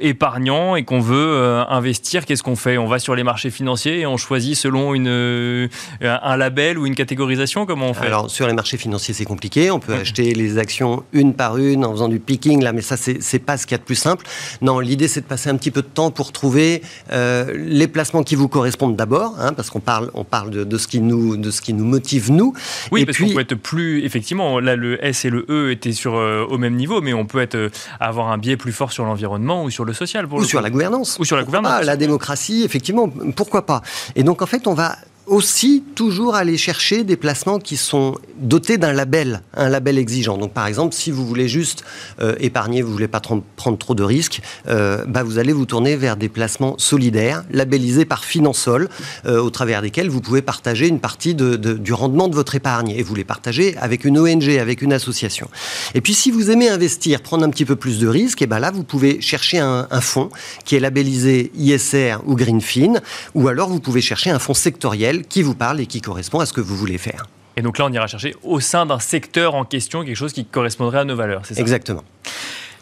épargnant 0.00 0.76
et 0.76 0.84
qu'on 0.84 1.00
veut 1.00 1.64
investir, 1.68 2.26
qu'est-ce 2.26 2.42
qu'on 2.42 2.56
fait? 2.56 2.78
On 2.78 2.86
va 2.86 2.98
sur 2.98 3.14
les 3.14 3.22
marchés 3.22 3.50
financiers 3.50 4.00
et 4.00 4.06
on 4.06 4.16
choisit 4.16 4.56
selon 4.56 4.94
une, 4.94 5.68
un 6.02 6.36
label 6.36 6.78
ou 6.78 6.86
une 6.86 6.94
catégorisation? 6.94 7.66
Comment 7.66 7.90
on 7.90 7.94
fait? 7.94 8.06
Alors, 8.06 8.30
sur 8.30 8.46
les 8.46 8.52
marchés 8.52 8.76
financiers, 8.76 9.14
c'est 9.14 9.24
compliqué 9.24 9.45
on 9.70 9.80
peut 9.80 9.94
acheter 9.94 10.34
les 10.34 10.58
actions 10.58 11.04
une 11.12 11.34
par 11.34 11.58
une 11.58 11.84
en 11.84 11.92
faisant 11.92 12.08
du 12.08 12.18
picking, 12.18 12.62
là, 12.62 12.72
mais 12.72 12.82
ça, 12.82 12.96
c'est 12.96 13.38
pas 13.38 13.56
ce 13.56 13.66
qu'il 13.66 13.72
y 13.72 13.76
a 13.76 13.78
de 13.78 13.84
plus 13.84 13.94
simple. 13.94 14.26
Non, 14.62 14.80
l'idée, 14.80 15.08
c'est 15.08 15.20
de 15.20 15.26
passer 15.26 15.50
un 15.50 15.56
petit 15.56 15.70
peu 15.70 15.82
de 15.82 15.86
temps 15.86 16.10
pour 16.10 16.32
trouver 16.32 16.82
euh, 17.12 17.52
les 17.56 17.88
placements 17.88 18.22
qui 18.22 18.34
vous 18.34 18.48
correspondent 18.48 18.96
d'abord, 18.96 19.34
hein, 19.38 19.52
parce 19.52 19.70
qu'on 19.70 19.80
parle, 19.80 20.10
on 20.14 20.24
parle 20.24 20.50
de, 20.50 20.78
ce 20.78 20.88
qui 20.88 21.00
nous, 21.00 21.36
de 21.36 21.50
ce 21.50 21.60
qui 21.60 21.72
nous 21.72 21.84
motive, 21.84 22.30
nous. 22.30 22.54
Oui, 22.92 23.04
parce 23.04 23.18
qu'on 23.18 23.28
peut 23.28 23.40
être 23.40 23.54
plus. 23.54 24.04
Effectivement, 24.04 24.60
là, 24.60 24.76
le 24.76 25.04
S 25.04 25.24
et 25.24 25.30
le 25.30 25.46
E 25.48 25.70
étaient 25.70 25.92
sur, 25.92 26.16
euh, 26.16 26.46
au 26.48 26.58
même 26.58 26.74
niveau, 26.74 27.00
mais 27.00 27.14
on 27.14 27.26
peut 27.26 27.40
être, 27.40 27.54
euh, 27.54 27.70
avoir 28.00 28.30
un 28.30 28.38
biais 28.38 28.56
plus 28.56 28.72
fort 28.72 28.92
sur 28.92 29.04
l'environnement 29.04 29.64
ou 29.64 29.70
sur 29.70 29.84
le 29.84 29.92
social. 29.92 30.26
ou 30.30 30.44
sur 30.44 30.60
la 30.60 30.70
gouvernance. 30.70 31.16
Ou 31.18 31.24
sur 31.24 31.36
la 31.36 31.44
gouvernance. 31.44 31.72
Ah, 31.74 31.82
la 31.82 31.96
démocratie, 31.96 32.62
effectivement, 32.64 33.08
pourquoi 33.34 33.66
pas. 33.66 33.82
Et 34.14 34.22
donc, 34.22 34.42
en 34.42 34.46
fait, 34.46 34.66
on 34.66 34.74
va 34.74 34.96
aussi 35.26 35.82
toujours 35.94 36.36
aller 36.36 36.56
chercher 36.56 37.02
des 37.02 37.16
placements 37.16 37.58
qui 37.58 37.76
sont 37.76 38.16
dotés 38.38 38.78
d'un 38.78 38.92
label, 38.92 39.42
un 39.54 39.68
label 39.68 39.98
exigeant. 39.98 40.38
Donc 40.38 40.52
par 40.52 40.66
exemple, 40.66 40.94
si 40.94 41.10
vous 41.10 41.26
voulez 41.26 41.48
juste 41.48 41.84
euh, 42.20 42.36
épargner, 42.38 42.82
vous 42.82 42.92
voulez 42.92 43.08
pas 43.08 43.20
prendre 43.20 43.78
trop 43.78 43.94
de 43.94 44.04
risques, 44.04 44.40
euh, 44.68 45.04
bah, 45.06 45.24
vous 45.24 45.38
allez 45.38 45.52
vous 45.52 45.66
tourner 45.66 45.96
vers 45.96 46.16
des 46.16 46.28
placements 46.28 46.76
solidaires, 46.78 47.44
labellisés 47.50 48.04
par 48.04 48.24
Finansol, 48.24 48.88
euh, 49.26 49.40
au 49.40 49.50
travers 49.50 49.82
desquels 49.82 50.08
vous 50.08 50.20
pouvez 50.20 50.42
partager 50.42 50.86
une 50.86 51.00
partie 51.00 51.34
du 51.34 51.92
rendement 51.92 52.28
de 52.28 52.34
votre 52.34 52.54
épargne 52.54 52.90
et 52.90 53.02
vous 53.02 53.14
les 53.14 53.24
partagez 53.24 53.76
avec 53.78 54.04
une 54.04 54.18
ONG, 54.18 54.48
avec 54.60 54.80
une 54.80 54.92
association. 54.92 55.48
Et 55.94 56.00
puis 56.00 56.14
si 56.14 56.30
vous 56.30 56.50
aimez 56.50 56.68
investir, 56.68 57.20
prendre 57.20 57.44
un 57.44 57.50
petit 57.50 57.64
peu 57.64 57.76
plus 57.76 57.98
de 57.98 58.06
risques, 58.06 58.42
et 58.42 58.46
ben 58.46 58.60
là 58.60 58.70
vous 58.70 58.84
pouvez 58.84 59.20
chercher 59.20 59.58
un, 59.58 59.88
un 59.90 60.00
fonds 60.00 60.30
qui 60.64 60.76
est 60.76 60.80
labellisé 60.80 61.50
ISR 61.56 62.18
ou 62.26 62.36
Greenfin, 62.36 63.00
ou 63.34 63.48
alors 63.48 63.68
vous 63.68 63.80
pouvez 63.80 64.00
chercher 64.00 64.30
un 64.30 64.38
fonds 64.38 64.54
sectoriel 64.54 65.15
qui 65.22 65.42
vous 65.42 65.54
parle 65.54 65.80
et 65.80 65.86
qui 65.86 66.00
correspond 66.00 66.40
à 66.40 66.46
ce 66.46 66.52
que 66.52 66.60
vous 66.60 66.76
voulez 66.76 66.98
faire. 66.98 67.26
Et 67.56 67.62
donc 67.62 67.78
là, 67.78 67.86
on 67.86 67.92
ira 67.92 68.06
chercher 68.06 68.34
au 68.42 68.60
sein 68.60 68.84
d'un 68.84 68.98
secteur 68.98 69.54
en 69.54 69.64
question 69.64 70.04
quelque 70.04 70.16
chose 70.16 70.32
qui 70.32 70.44
correspondrait 70.44 70.98
à 70.98 71.04
nos 71.04 71.16
valeurs, 71.16 71.42
c'est 71.44 71.54
ça? 71.54 71.60
Exactement. 71.60 72.04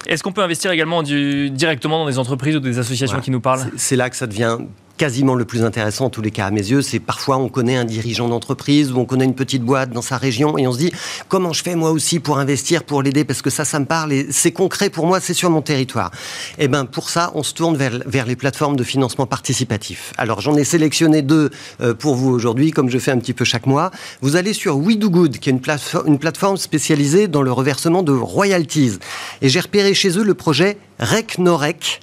Est-ce 0.06 0.22
qu'on 0.22 0.32
peut 0.32 0.42
investir 0.42 0.70
également 0.70 1.02
directement 1.02 2.00
dans 2.00 2.10
des 2.10 2.18
entreprises 2.18 2.56
ou 2.56 2.60
des 2.60 2.78
associations 2.78 3.20
qui 3.20 3.30
nous 3.30 3.40
parlent? 3.40 3.70
C'est 3.76 3.96
là 3.96 4.10
que 4.10 4.16
ça 4.16 4.26
devient 4.26 4.58
quasiment 4.96 5.34
le 5.34 5.44
plus 5.44 5.64
intéressant 5.64 6.06
en 6.06 6.10
tous 6.10 6.22
les 6.22 6.30
cas 6.30 6.46
à 6.46 6.50
mes 6.50 6.70
yeux, 6.70 6.82
c'est 6.82 7.00
parfois 7.00 7.36
on 7.36 7.48
connaît 7.48 7.76
un 7.76 7.84
dirigeant 7.84 8.28
d'entreprise 8.28 8.92
ou 8.92 8.98
on 8.98 9.04
connaît 9.04 9.24
une 9.24 9.34
petite 9.34 9.62
boîte 9.62 9.90
dans 9.90 10.02
sa 10.02 10.16
région 10.16 10.56
et 10.58 10.66
on 10.66 10.72
se 10.72 10.78
dit 10.78 10.92
comment 11.28 11.52
je 11.52 11.62
fais 11.62 11.74
moi 11.74 11.90
aussi 11.90 12.20
pour 12.20 12.38
investir, 12.38 12.84
pour 12.84 13.02
l'aider? 13.02 13.24
Parce 13.24 13.42
que 13.42 13.50
ça, 13.50 13.64
ça 13.64 13.80
me 13.80 13.86
parle 13.86 14.12
et 14.12 14.26
c'est 14.30 14.52
concret 14.52 14.90
pour 14.90 15.06
moi, 15.06 15.20
c'est 15.20 15.34
sur 15.34 15.50
mon 15.50 15.62
territoire. 15.62 16.10
Et 16.58 16.64
eh 16.64 16.68
ben 16.68 16.84
pour 16.84 17.10
ça, 17.10 17.32
on 17.34 17.42
se 17.42 17.54
tourne 17.54 17.76
vers, 17.76 18.26
les 18.26 18.36
plateformes 18.36 18.76
de 18.76 18.84
financement 18.84 19.26
participatif. 19.26 20.12
Alors 20.16 20.40
j'en 20.40 20.56
ai 20.56 20.64
sélectionné 20.64 21.22
deux 21.22 21.50
euh, 21.80 21.94
pour 21.94 22.14
vous 22.14 22.30
aujourd'hui, 22.30 22.70
comme 22.70 22.88
je 22.88 22.98
fais 22.98 23.10
un 23.10 23.18
petit 23.18 23.34
peu 23.34 23.44
chaque 23.44 23.66
mois. 23.66 23.90
Vous 24.20 24.36
allez 24.36 24.52
sur 24.52 24.76
We 24.76 24.96
Do 24.96 25.10
Good, 25.10 25.38
qui 25.38 25.50
est 25.50 25.52
une, 25.52 25.60
une 26.06 26.18
plateforme 26.18 26.56
spécialisée 26.56 27.28
dans 27.28 27.42
le 27.42 27.52
reversement 27.52 28.02
de 28.02 28.12
royalties. 28.12 28.98
Et 29.42 29.48
j'ai 29.48 29.60
repéré 29.60 29.94
chez 29.94 30.18
eux 30.18 30.24
le 30.24 30.34
projet 30.34 30.78
RecNorec 31.00 32.00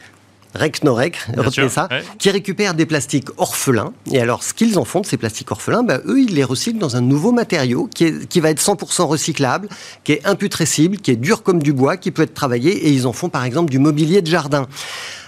Recnorec, 0.54 1.18
retenez 1.38 1.70
ça, 1.70 1.88
qui 2.18 2.30
récupèrent 2.30 2.74
des 2.74 2.86
plastiques 2.86 3.30
orphelins. 3.38 3.94
Et 4.12 4.20
alors, 4.20 4.44
ce 4.44 4.54
qu'ils 4.54 4.78
en 4.78 4.86
font 4.86 5.02
de 5.02 5.06
ces 5.06 5.18
plastiques 5.18 5.52
orphelins, 5.52 5.84
bah, 5.84 6.00
eux, 6.06 6.20
ils 6.20 6.34
les 6.34 6.44
recyclent 6.44 6.80
dans 6.80 6.96
un 6.98 7.02
nouveau 7.02 7.32
matériau 7.32 7.90
qui, 7.94 8.06
est, 8.06 8.28
qui 8.28 8.40
va 8.40 8.50
être 8.50 8.62
100% 8.62 9.04
recyclable, 9.04 9.70
qui 10.04 10.14
est 10.14 10.26
imputrescible, 10.26 10.98
qui 10.98 11.12
est 11.12 11.16
dur 11.16 11.44
comme 11.44 11.62
du 11.62 11.74
bois, 11.74 11.98
qui 11.98 12.12
peut 12.12 12.24
être 12.24 12.34
travaillé, 12.34 12.72
et 12.72 12.90
ils 12.90 13.08
en 13.08 13.14
font 13.14 13.30
par 13.30 13.46
exemple 13.46 13.72
du 13.72 13.80
mobilier 13.80 14.22
de 14.22 14.28
jardin. 14.28 14.68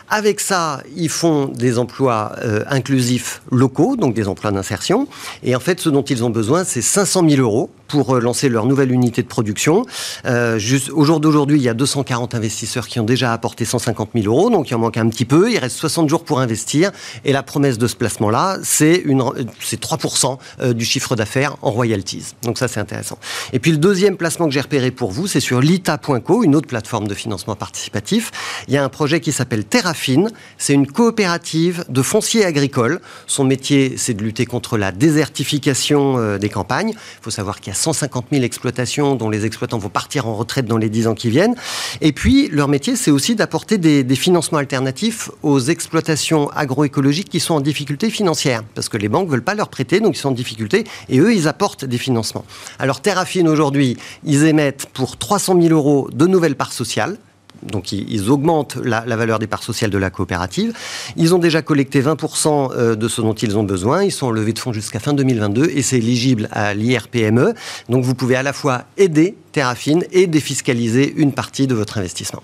Avec 0.10 0.42
ça, 0.42 0.84
ils 0.96 1.10
font 1.10 1.46
des 1.48 1.80
emplois 1.80 2.34
euh, 2.44 2.64
inclusifs 2.68 3.42
locaux, 3.52 3.96
donc 3.96 4.14
des 4.14 4.28
emplois 4.28 4.52
d'insertion. 4.52 5.08
Et 5.42 5.56
en 5.56 5.60
fait, 5.60 5.80
ce 5.80 5.90
dont 5.90 6.04
ils 6.04 6.24
ont 6.24 6.30
besoin, 6.30 6.64
c'est 6.64 6.82
500 6.82 7.28
000 7.30 7.42
euros 7.42 7.72
pour 7.94 8.16
euh, 8.16 8.20
lancer 8.20 8.50
leur 8.50 8.66
nouvelle 8.66 8.92
unité 8.92 9.22
de 9.22 9.28
production. 9.28 9.86
Euh, 10.26 10.60
au 10.94 11.04
jour 11.04 11.20
d'aujourd'hui, 11.20 11.60
il 11.60 11.64
y 11.64 11.70
a 11.70 11.76
240 11.76 12.34
investisseurs 12.34 12.88
qui 12.88 13.00
ont 13.00 13.04
déjà 13.04 13.34
apporté 13.34 13.66
150 13.66 14.10
000 14.16 14.26
euros, 14.26 14.50
donc 14.50 14.72
il 14.72 14.76
en 14.76 14.80
manque 14.80 14.98
un 14.98 15.08
petit 15.10 15.26
peu. 15.26 15.52
Il 15.52 15.60
reste 15.60 15.78
60 15.78 16.10
jours 16.10 16.24
pour 16.24 16.40
investir. 16.40 16.92
Et 17.24 17.32
la 17.34 17.44
promesse 17.44 17.78
de 17.78 17.86
ce 17.86 17.96
placement-là, 17.96 18.58
c'est 18.64 19.04
3% 19.06 20.38
euh, 20.62 20.74
du 20.74 20.86
chiffre 20.86 21.16
d'affaires 21.16 21.56
en 21.62 21.70
royalties. 21.70 22.34
Donc 22.42 22.58
ça, 22.58 22.68
c'est 22.68 22.80
intéressant. 22.80 23.20
Et 23.52 23.60
puis 23.60 23.70
le 23.70 23.78
deuxième 23.78 24.18
placement 24.18 24.48
que 24.48 24.54
j'ai 24.54 24.62
repéré 24.62 24.90
pour 24.90 25.12
vous, 25.12 25.28
c'est 25.28 25.40
sur 25.40 25.62
lita.co, 25.62 26.44
une 26.44 26.56
autre 26.56 26.68
plateforme 26.68 27.08
de 27.08 27.14
financement 27.14 27.56
participatif. 27.56 28.32
Il 28.68 28.74
y 28.74 28.78
a 28.78 28.84
un 28.84 28.90
projet 28.90 29.20
qui 29.20 29.32
s'appelle 29.32 29.66
Terrafine. 29.66 30.32
C'est 30.58 30.74
une 30.74 30.88
coopérative 30.88 31.86
de 31.90 32.02
fonciers 32.02 32.44
agricoles. 32.44 33.02
Son 33.28 33.44
métier, 33.44 33.94
c'est 33.98 34.16
de 34.16 34.24
lutter 34.24 34.48
contre 34.48 34.80
la 34.80 34.92
désertification 34.92 36.38
des 36.40 36.50
campagnes. 36.50 36.90
Il 36.90 37.24
faut 37.24 37.30
savoir 37.30 37.60
qu'il 37.60 37.72
y 37.72 37.76
a 37.76 37.83
150 37.84 38.28
000 38.32 38.44
exploitations 38.44 39.16
dont 39.16 39.30
les 39.30 39.46
exploitants 39.46 39.78
vont 39.78 39.90
partir 39.90 40.28
en 40.28 40.36
retraite 40.36 40.66
dans 40.66 40.78
les 40.78 40.90
10 40.90 41.08
ans 41.08 41.16
qui 41.16 41.30
viennent. 41.30 41.56
Et 42.02 42.14
puis, 42.14 42.48
leur 42.50 42.68
métier, 42.68 42.96
c'est 42.96 43.12
aussi 43.12 43.36
d'apporter 43.36 43.78
des, 43.78 44.16
financements 44.16 44.60
alternatifs 44.60 45.30
aux 45.42 45.60
exploitations 45.60 46.50
agroécologiques 46.52 47.30
qui 47.30 47.40
sont 47.40 47.56
en 47.56 47.62
difficulté 47.62 48.10
financière. 48.10 48.64
Parce 48.76 48.90
que 48.90 48.98
les 48.98 49.10
banques 49.10 49.26
ne 49.26 49.32
veulent 49.32 49.44
pas 49.44 49.56
leur 49.56 49.70
prêter, 49.70 50.00
donc 50.00 50.16
ils 50.16 50.20
sont 50.20 50.30
en 50.30 50.34
difficulté. 50.34 50.86
Et 51.10 51.20
eux, 51.20 51.34
ils 51.34 51.48
apportent 51.48 51.84
des 51.84 51.98
financements. 51.98 52.46
Alors, 52.80 53.02
Terrafine, 53.02 53.50
aujourd'hui, 53.50 53.98
ils 54.24 54.44
émettent 54.44 54.88
pour 54.94 55.18
300 55.18 55.60
000 55.62 55.74
euros 55.74 56.10
de 56.14 56.26
nouvelles 56.28 56.56
parts 56.56 56.74
sociales 56.74 57.18
donc 57.66 57.92
ils, 57.92 58.30
augmentent 58.30 58.78
la, 58.84 59.02
valeur 59.02 59.40
des 59.40 59.48
parts 59.48 59.64
sociales 59.64 59.90
de 59.90 59.98
la 59.98 60.10
coopérative. 60.10 60.74
Ils 61.16 61.34
ont 61.36 61.40
déjà 61.40 61.62
collecté 61.62 62.02
20% 62.02 62.72
euh, 62.74 62.96
de 62.96 63.08
ce 63.08 63.22
dont 63.22 63.34
ils 63.34 63.58
ont 63.58 63.64
besoin. 63.64 64.04
Ils 64.04 64.12
sont 64.12 64.28
en 64.28 64.32
levée 64.32 64.54
de 64.54 64.60
fonds 64.60 64.74
jusqu'à 64.74 65.00
fin 65.00 65.14
2022 65.14 65.66
et 65.66 65.82
c'est 65.82 65.98
éligible 65.98 66.50
à 66.52 66.74
l'IRPME. 66.74 67.54
Donc 67.90 68.04
vous 68.04 68.16
pouvez 68.16 68.36
à 68.36 68.44
la 68.44 68.54
fois 68.54 68.84
aider 68.98 69.36
Terrafine 69.52 70.04
et 70.12 70.26
défiscaliser 70.28 71.14
une 71.16 71.32
partie 71.32 71.68
de 71.68 71.76
votre 71.76 71.98
investissement. 71.98 72.42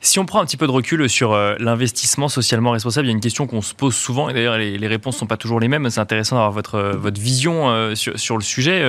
Si 0.00 0.18
on 0.18 0.24
prend 0.24 0.40
un 0.40 0.46
petit 0.46 0.56
peu 0.56 0.66
de 0.66 0.72
recul 0.72 1.08
sur 1.10 1.32
euh, 1.32 1.56
l'investissement 1.58 2.28
socialement 2.28 2.70
responsable, 2.70 3.06
il 3.06 3.10
y 3.10 3.12
a 3.12 3.16
une 3.16 3.20
question 3.20 3.46
qu'on 3.46 3.62
se 3.62 3.74
pose 3.74 3.94
souvent, 3.94 4.28
et 4.28 4.32
d'ailleurs 4.32 4.56
les, 4.56 4.86
réponses 4.86 5.16
ne 5.16 5.18
sont 5.20 5.26
pas 5.26 5.36
toujours 5.36 5.58
les 5.58 5.68
mêmes, 5.68 5.90
c'est 5.90 6.00
intéressant 6.00 6.36
d'avoir 6.36 6.52
votre, 6.52 6.76
euh, 6.76 6.92
votre 6.92 7.20
vision 7.20 7.94
sur, 7.96 8.18
sur, 8.18 8.36
le 8.36 8.42
sujet. 8.44 8.80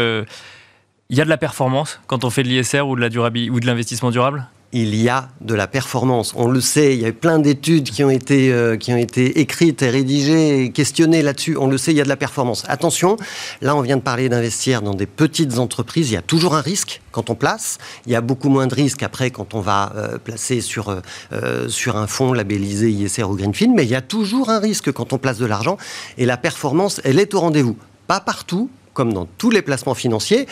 Il 1.10 1.18
y 1.18 1.22
a 1.22 1.26
de 1.26 1.30
la 1.30 1.38
performance 1.38 2.00
quand 2.06 2.24
on 2.24 2.30
fait 2.30 2.44
de 2.44 2.50
l'ISR 2.50 2.88
ou 2.88 2.96
de 2.96 3.66
l'investissement 3.66 4.12
durable? 4.12 4.48
Il 4.72 4.96
y 4.96 5.10
a 5.10 5.30
de 5.42 5.56
la 5.56 5.68
performance. 5.68 6.34
On 6.36 6.48
le 6.48 6.62
sait, 6.62 6.94
il 6.94 7.02
y 7.02 7.06
a 7.06 7.12
plein 7.12 7.40
d'études 7.40 7.90
qui 7.90 8.04
ont 8.04 8.10
été 8.10 8.52
euh, 8.54 8.78
qui 8.78 8.94
ont 8.94 8.98
été 8.98 9.40
écrites 9.40 9.82
et 9.82 9.90
rédigées 9.90 10.64
et 10.64 10.72
questionnées 10.72 11.24
là-dessus. 11.24 11.58
On 11.58 11.68
le 11.68 11.78
sait, 11.78 11.92
il 11.92 11.98
y 11.98 12.02
a 12.02 12.04
de 12.04 12.10
la 12.10 12.16
performance. 12.16 12.64
Attention, 12.68 13.18
là 13.62 13.76
on 13.76 13.82
vient 13.82 13.98
de 13.98 14.02
parler 14.02 14.30
d'investir 14.30 14.82
dans 14.82 14.94
des 14.94 15.08
petites 15.08 15.58
entreprises. 15.58 16.12
Il 16.12 16.14
y 16.14 16.18
a 16.18 16.22
toujours 16.22 16.56
un 16.56 16.62
risque 16.62 17.02
quand 17.12 17.32
on 17.32 17.36
place. 17.36 17.80
Il 18.06 18.12
y 18.12 18.16
a 18.16 18.22
beaucoup 18.22 18.50
moins 18.50 18.68
de 18.68 18.76
risques 18.76 19.02
après 19.02 19.32
quand 19.32 19.56
on 19.56 19.62
va 19.62 19.92
euh, 19.96 20.18
placer 20.20 20.62
sur 20.62 20.96
euh, 21.34 21.68
sur 21.68 21.98
un 21.98 22.06
fonds 22.06 22.34
labellisé 22.34 22.92
ISR 22.92 23.24
ou 23.24 23.36
Greenfield. 23.36 23.74
Mais 23.76 23.86
il 23.86 23.90
y 23.90 23.96
a 23.96 24.02
toujours 24.02 24.50
un 24.50 24.60
risque 24.60 24.92
quand 24.92 25.14
on 25.14 25.18
place 25.18 25.40
de 25.40 25.48
l'argent. 25.48 25.78
Et 26.20 26.26
la 26.26 26.38
performance, 26.38 27.02
elle 27.04 27.20
est 27.20 27.34
au 27.34 27.40
rendez-vous. 27.40 27.78
Pas 28.06 28.20
partout, 28.20 28.70
comme 28.94 29.14
dans 29.14 29.28
tous 29.38 29.50
les 29.50 29.62
placements 29.62 29.96
financiers. 29.96 30.46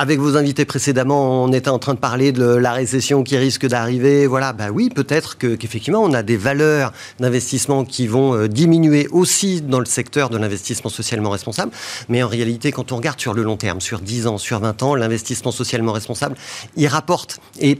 Avec 0.00 0.18
vos 0.18 0.38
invités 0.38 0.64
précédemment, 0.64 1.44
on 1.44 1.52
était 1.52 1.68
en 1.68 1.78
train 1.78 1.92
de 1.92 1.98
parler 1.98 2.32
de 2.32 2.46
la 2.46 2.72
récession 2.72 3.22
qui 3.22 3.36
risque 3.36 3.66
d'arriver. 3.66 4.26
Voilà, 4.26 4.54
bah 4.54 4.70
oui, 4.72 4.88
peut-être 4.88 5.36
qu'effectivement, 5.36 6.02
on 6.02 6.14
a 6.14 6.22
des 6.22 6.38
valeurs 6.38 6.94
d'investissement 7.18 7.84
qui 7.84 8.06
vont 8.06 8.34
euh, 8.34 8.48
diminuer 8.48 9.08
aussi 9.12 9.60
dans 9.60 9.78
le 9.78 9.84
secteur 9.84 10.30
de 10.30 10.38
l'investissement 10.38 10.88
socialement 10.88 11.28
responsable. 11.28 11.70
Mais 12.08 12.22
en 12.22 12.28
réalité, 12.28 12.72
quand 12.72 12.92
on 12.92 12.96
regarde 12.96 13.20
sur 13.20 13.34
le 13.34 13.42
long 13.42 13.58
terme, 13.58 13.82
sur 13.82 14.00
10 14.00 14.26
ans, 14.26 14.38
sur 14.38 14.58
20 14.60 14.82
ans, 14.82 14.94
l'investissement 14.94 15.52
socialement 15.52 15.92
responsable, 15.92 16.34
il 16.76 16.86
rapporte. 16.86 17.38
Et 17.60 17.78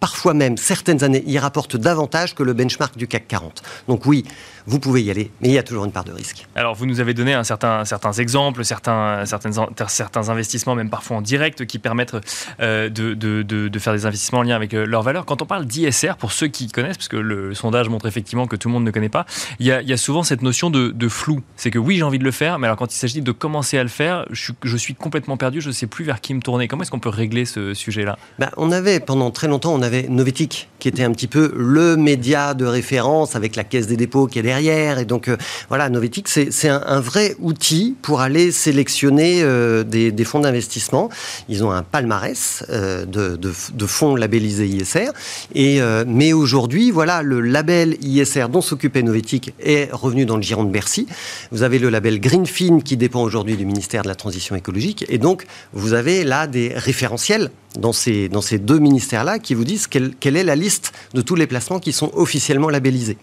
parfois 0.00 0.34
même, 0.34 0.56
certaines 0.56 1.04
années, 1.04 1.24
il 1.26 1.38
rapporte 1.38 1.76
davantage 1.76 2.34
que 2.34 2.42
le 2.42 2.52
benchmark 2.52 2.96
du 2.96 3.06
CAC 3.06 3.28
40. 3.28 3.62
Donc 3.88 4.06
oui, 4.06 4.24
vous 4.68 4.80
pouvez 4.80 5.02
y 5.02 5.10
aller, 5.10 5.30
mais 5.40 5.48
il 5.48 5.54
y 5.54 5.58
a 5.58 5.62
toujours 5.62 5.86
une 5.86 5.92
part 5.92 6.04
de 6.04 6.12
risque. 6.12 6.46
Alors, 6.54 6.74
vous 6.74 6.84
nous 6.84 7.00
avez 7.00 7.14
donné 7.14 7.32
un 7.32 7.42
certain, 7.42 7.86
certains 7.86 8.12
exemples, 8.12 8.66
certains, 8.66 9.24
certaines, 9.24 9.54
certains 9.88 10.28
investissements, 10.28 10.74
même 10.74 10.90
parfois 10.90 11.16
en 11.16 11.22
direct, 11.22 11.64
qui 11.64 11.78
permettent 11.78 12.16
euh, 12.60 12.90
de, 12.90 13.14
de, 13.14 13.42
de, 13.42 13.78
faire 13.78 13.94
des 13.94 14.04
investissements 14.04 14.40
en 14.40 14.42
lien 14.42 14.54
avec 14.54 14.74
euh, 14.74 14.84
leur 14.84 15.02
valeur. 15.02 15.24
Quand 15.24 15.40
on 15.40 15.46
parle 15.46 15.64
d'ISR, 15.64 16.16
pour 16.18 16.32
ceux 16.32 16.48
qui 16.48 16.68
connaissent, 16.68 16.98
parce 16.98 17.08
que 17.08 17.16
le 17.16 17.54
sondage 17.54 17.88
montre 17.88 18.04
effectivement 18.06 18.46
que 18.46 18.56
tout 18.56 18.68
le 18.68 18.74
monde 18.74 18.84
ne 18.84 18.90
connaît 18.90 19.08
pas, 19.08 19.24
il 19.58 19.64
y 19.64 19.72
a, 19.72 19.80
il 19.80 19.88
y 19.88 19.92
a 19.94 19.96
souvent 19.96 20.22
cette 20.22 20.42
notion 20.42 20.68
de, 20.68 21.08
flou. 21.08 21.40
C'est 21.56 21.70
que 21.70 21.78
oui, 21.78 21.96
j'ai 21.96 22.02
envie 22.02 22.18
de 22.18 22.24
le 22.24 22.30
faire, 22.30 22.58
mais 22.58 22.66
alors 22.66 22.76
quand 22.76 22.92
il 22.92 22.98
s'agit 22.98 23.22
de 23.22 23.32
commencer 23.32 23.78
à 23.78 23.82
le 23.82 23.88
faire, 23.88 24.26
je 24.30 24.42
suis, 24.42 24.52
je 24.62 24.76
suis 24.76 24.94
complètement 24.94 25.38
perdu, 25.38 25.62
je 25.62 25.68
ne 25.68 25.72
sais 25.72 25.86
plus 25.86 26.04
vers 26.04 26.20
qui 26.20 26.34
me 26.34 26.40
tourner. 26.40 26.68
Comment 26.68 26.82
est-ce 26.82 26.90
qu'on 26.90 26.98
peut 26.98 27.08
régler 27.08 27.46
ce 27.46 27.72
sujet-là? 27.72 28.18
Ben, 28.38 28.50
On 28.58 28.70
avait, 28.70 29.00
pendant 29.00 29.30
très 29.30 29.48
longtemps, 29.48 29.72
on 29.72 29.80
avait 29.80 29.87
Novetic, 30.08 30.68
qui 30.78 30.88
était 30.88 31.02
un 31.02 31.12
petit 31.12 31.26
peu 31.26 31.52
le 31.56 31.96
média 31.96 32.54
de 32.54 32.64
référence 32.64 33.36
avec 33.36 33.56
la 33.56 33.64
caisse 33.64 33.86
des 33.86 33.96
dépôts 33.96 34.26
qui 34.26 34.38
est 34.38 34.42
derrière. 34.42 34.98
Et 34.98 35.04
donc, 35.04 35.28
euh, 35.28 35.36
voilà, 35.68 35.88
Novetic, 35.88 36.28
c'est 36.28 36.68
un, 36.68 37.00
vrai 37.00 37.36
outil 37.40 37.96
pour 38.02 38.20
aller 38.20 38.52
sélectionner 38.52 39.42
euh, 39.42 39.84
des, 39.84 40.24
fonds 40.24 40.40
d'investissement. 40.40 41.08
Ils 41.48 41.64
ont 41.64 41.70
un 41.70 41.82
palmarès 41.82 42.64
euh, 42.70 43.04
de, 43.06 43.86
fonds 43.86 44.16
labellisés 44.16 44.66
ISR. 44.66 45.10
Et, 45.54 45.80
mais 46.06 46.32
aujourd'hui, 46.32 46.90
voilà, 46.90 47.22
le 47.22 47.40
label 47.40 47.96
ISR 48.02 48.46
dont 48.50 48.60
s'occupait 48.60 49.02
Novetic 49.02 49.54
est 49.60 49.90
revenu 49.92 50.26
dans 50.26 50.36
le 50.36 50.42
giron 50.42 50.64
de 50.64 50.70
Bercy. 50.70 51.06
Vous 51.50 51.62
avez 51.62 51.78
le 51.78 51.88
label 51.88 52.20
Greenfin 52.20 52.80
qui 52.80 52.96
dépend 52.96 53.22
aujourd'hui 53.22 53.56
du 53.56 53.64
ministère 53.64 54.02
de 54.02 54.08
la 54.08 54.14
Transition 54.14 54.54
écologique. 54.56 55.04
Et 55.08 55.18
donc, 55.18 55.46
vous 55.72 55.94
avez 55.94 56.24
là 56.24 56.46
des 56.46 56.72
référentiels 56.74 57.50
dans 57.78 57.92
ces, 57.92 58.28
dans 58.28 58.42
ces 58.42 58.58
deux 58.58 58.78
ministères-là 58.78 59.38
qui 59.38 59.54
vous 59.54 59.64
disent 59.64 59.86
quelle, 59.86 60.14
quelle 60.14 60.36
est 60.36 60.44
la 60.44 60.56
liste 60.56 60.92
de 61.14 61.22
tous 61.22 61.36
les 61.36 61.46
placements 61.46 61.78
qui 61.78 61.92
sont 61.92 62.10
officiellement 62.14 62.68
labellisés. 62.68 63.16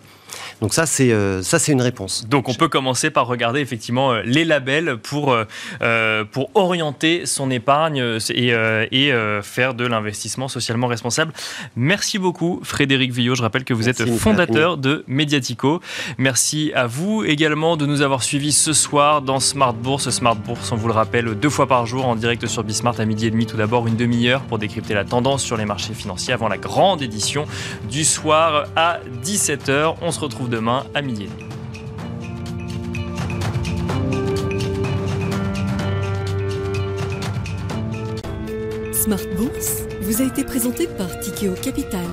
Donc 0.62 0.74
ça, 0.74 0.86
c'est 0.86 1.12
euh, 1.12 1.42
ça, 1.42 1.60
c'est 1.60 1.72
une 1.72 1.82
réponse. 1.82 2.28
Donc 2.30 2.48
on 2.48 2.54
peut 2.54 2.68
commencer 2.68 3.10
par 3.10 3.28
regarder 3.28 3.60
effectivement 3.60 4.14
euh, 4.14 4.22
les 4.24 4.46
labels 4.46 4.98
pour 4.98 5.34
euh, 5.34 6.24
pour 6.32 6.50
orienter 6.56 7.26
son 7.26 7.52
épargne 7.52 8.20
et, 8.30 8.54
et 8.92 9.14
faire 9.42 9.74
de 9.74 9.86
l'investissement 9.86 10.48
socialement 10.48 10.88
responsable. 10.88 11.34
Merci 11.76 12.20
beaucoup, 12.20 12.62
Frédéric 12.64 13.12
Villot. 13.12 13.36
Je 13.36 13.42
rappelle 13.42 13.64
que 13.64 13.74
vous 13.74 13.90
êtes 13.90 14.06
fondateur 14.18 14.78
de 14.78 15.04
Mediatico. 15.08 15.82
Merci 16.18 16.72
à 16.76 16.88
vous 16.88 17.24
également 17.24 17.78
de 17.78 17.86
nous 17.86 18.02
avoir 18.02 18.24
suivis 18.24 18.52
ce 18.52 18.74
soir 18.74 19.22
dans 19.22 19.40
Smart 19.40 19.74
Bourse. 19.74 20.10
Smart 20.10 20.36
Bourse, 20.36 20.72
on 20.72 20.76
vous 20.76 20.88
le 20.88 20.94
rappelle, 20.94 21.26
deux 21.36 21.50
fois 21.50 21.68
par 21.68 21.86
jour 21.86 22.08
en 22.08 22.16
direct 22.16 22.46
sur 22.48 22.64
Bismart 22.64 23.00
à 23.00 23.06
midi 23.06 23.28
et 23.28 23.32
demi. 23.32 23.46
Tout 23.46 23.58
d'abord, 23.58 23.88
une 23.88 23.96
demi-heure 23.96 24.42
pour 24.42 24.58
décrypter 24.58 24.94
la 24.94 25.06
tendance 25.06 25.44
sur 25.44 25.58
les 25.58 25.66
marchés 25.66 25.94
financiers 25.94 26.34
avant 26.34 26.48
la 26.48 26.58
grande 26.58 27.02
édition 27.02 27.46
du 27.90 28.04
soir 28.04 28.68
à 28.76 29.00
17h. 29.24 29.96
On 30.02 30.12
se 30.12 30.20
demain 30.48 30.86
à 30.94 31.02
midi 31.02 31.30
Smart 38.94 39.20
Bourse 39.38 39.84
vous 40.02 40.22
a 40.22 40.26
été 40.26 40.44
présenté 40.44 40.88
par 40.88 41.20
Tikeo 41.20 41.54
Capital. 41.54 42.06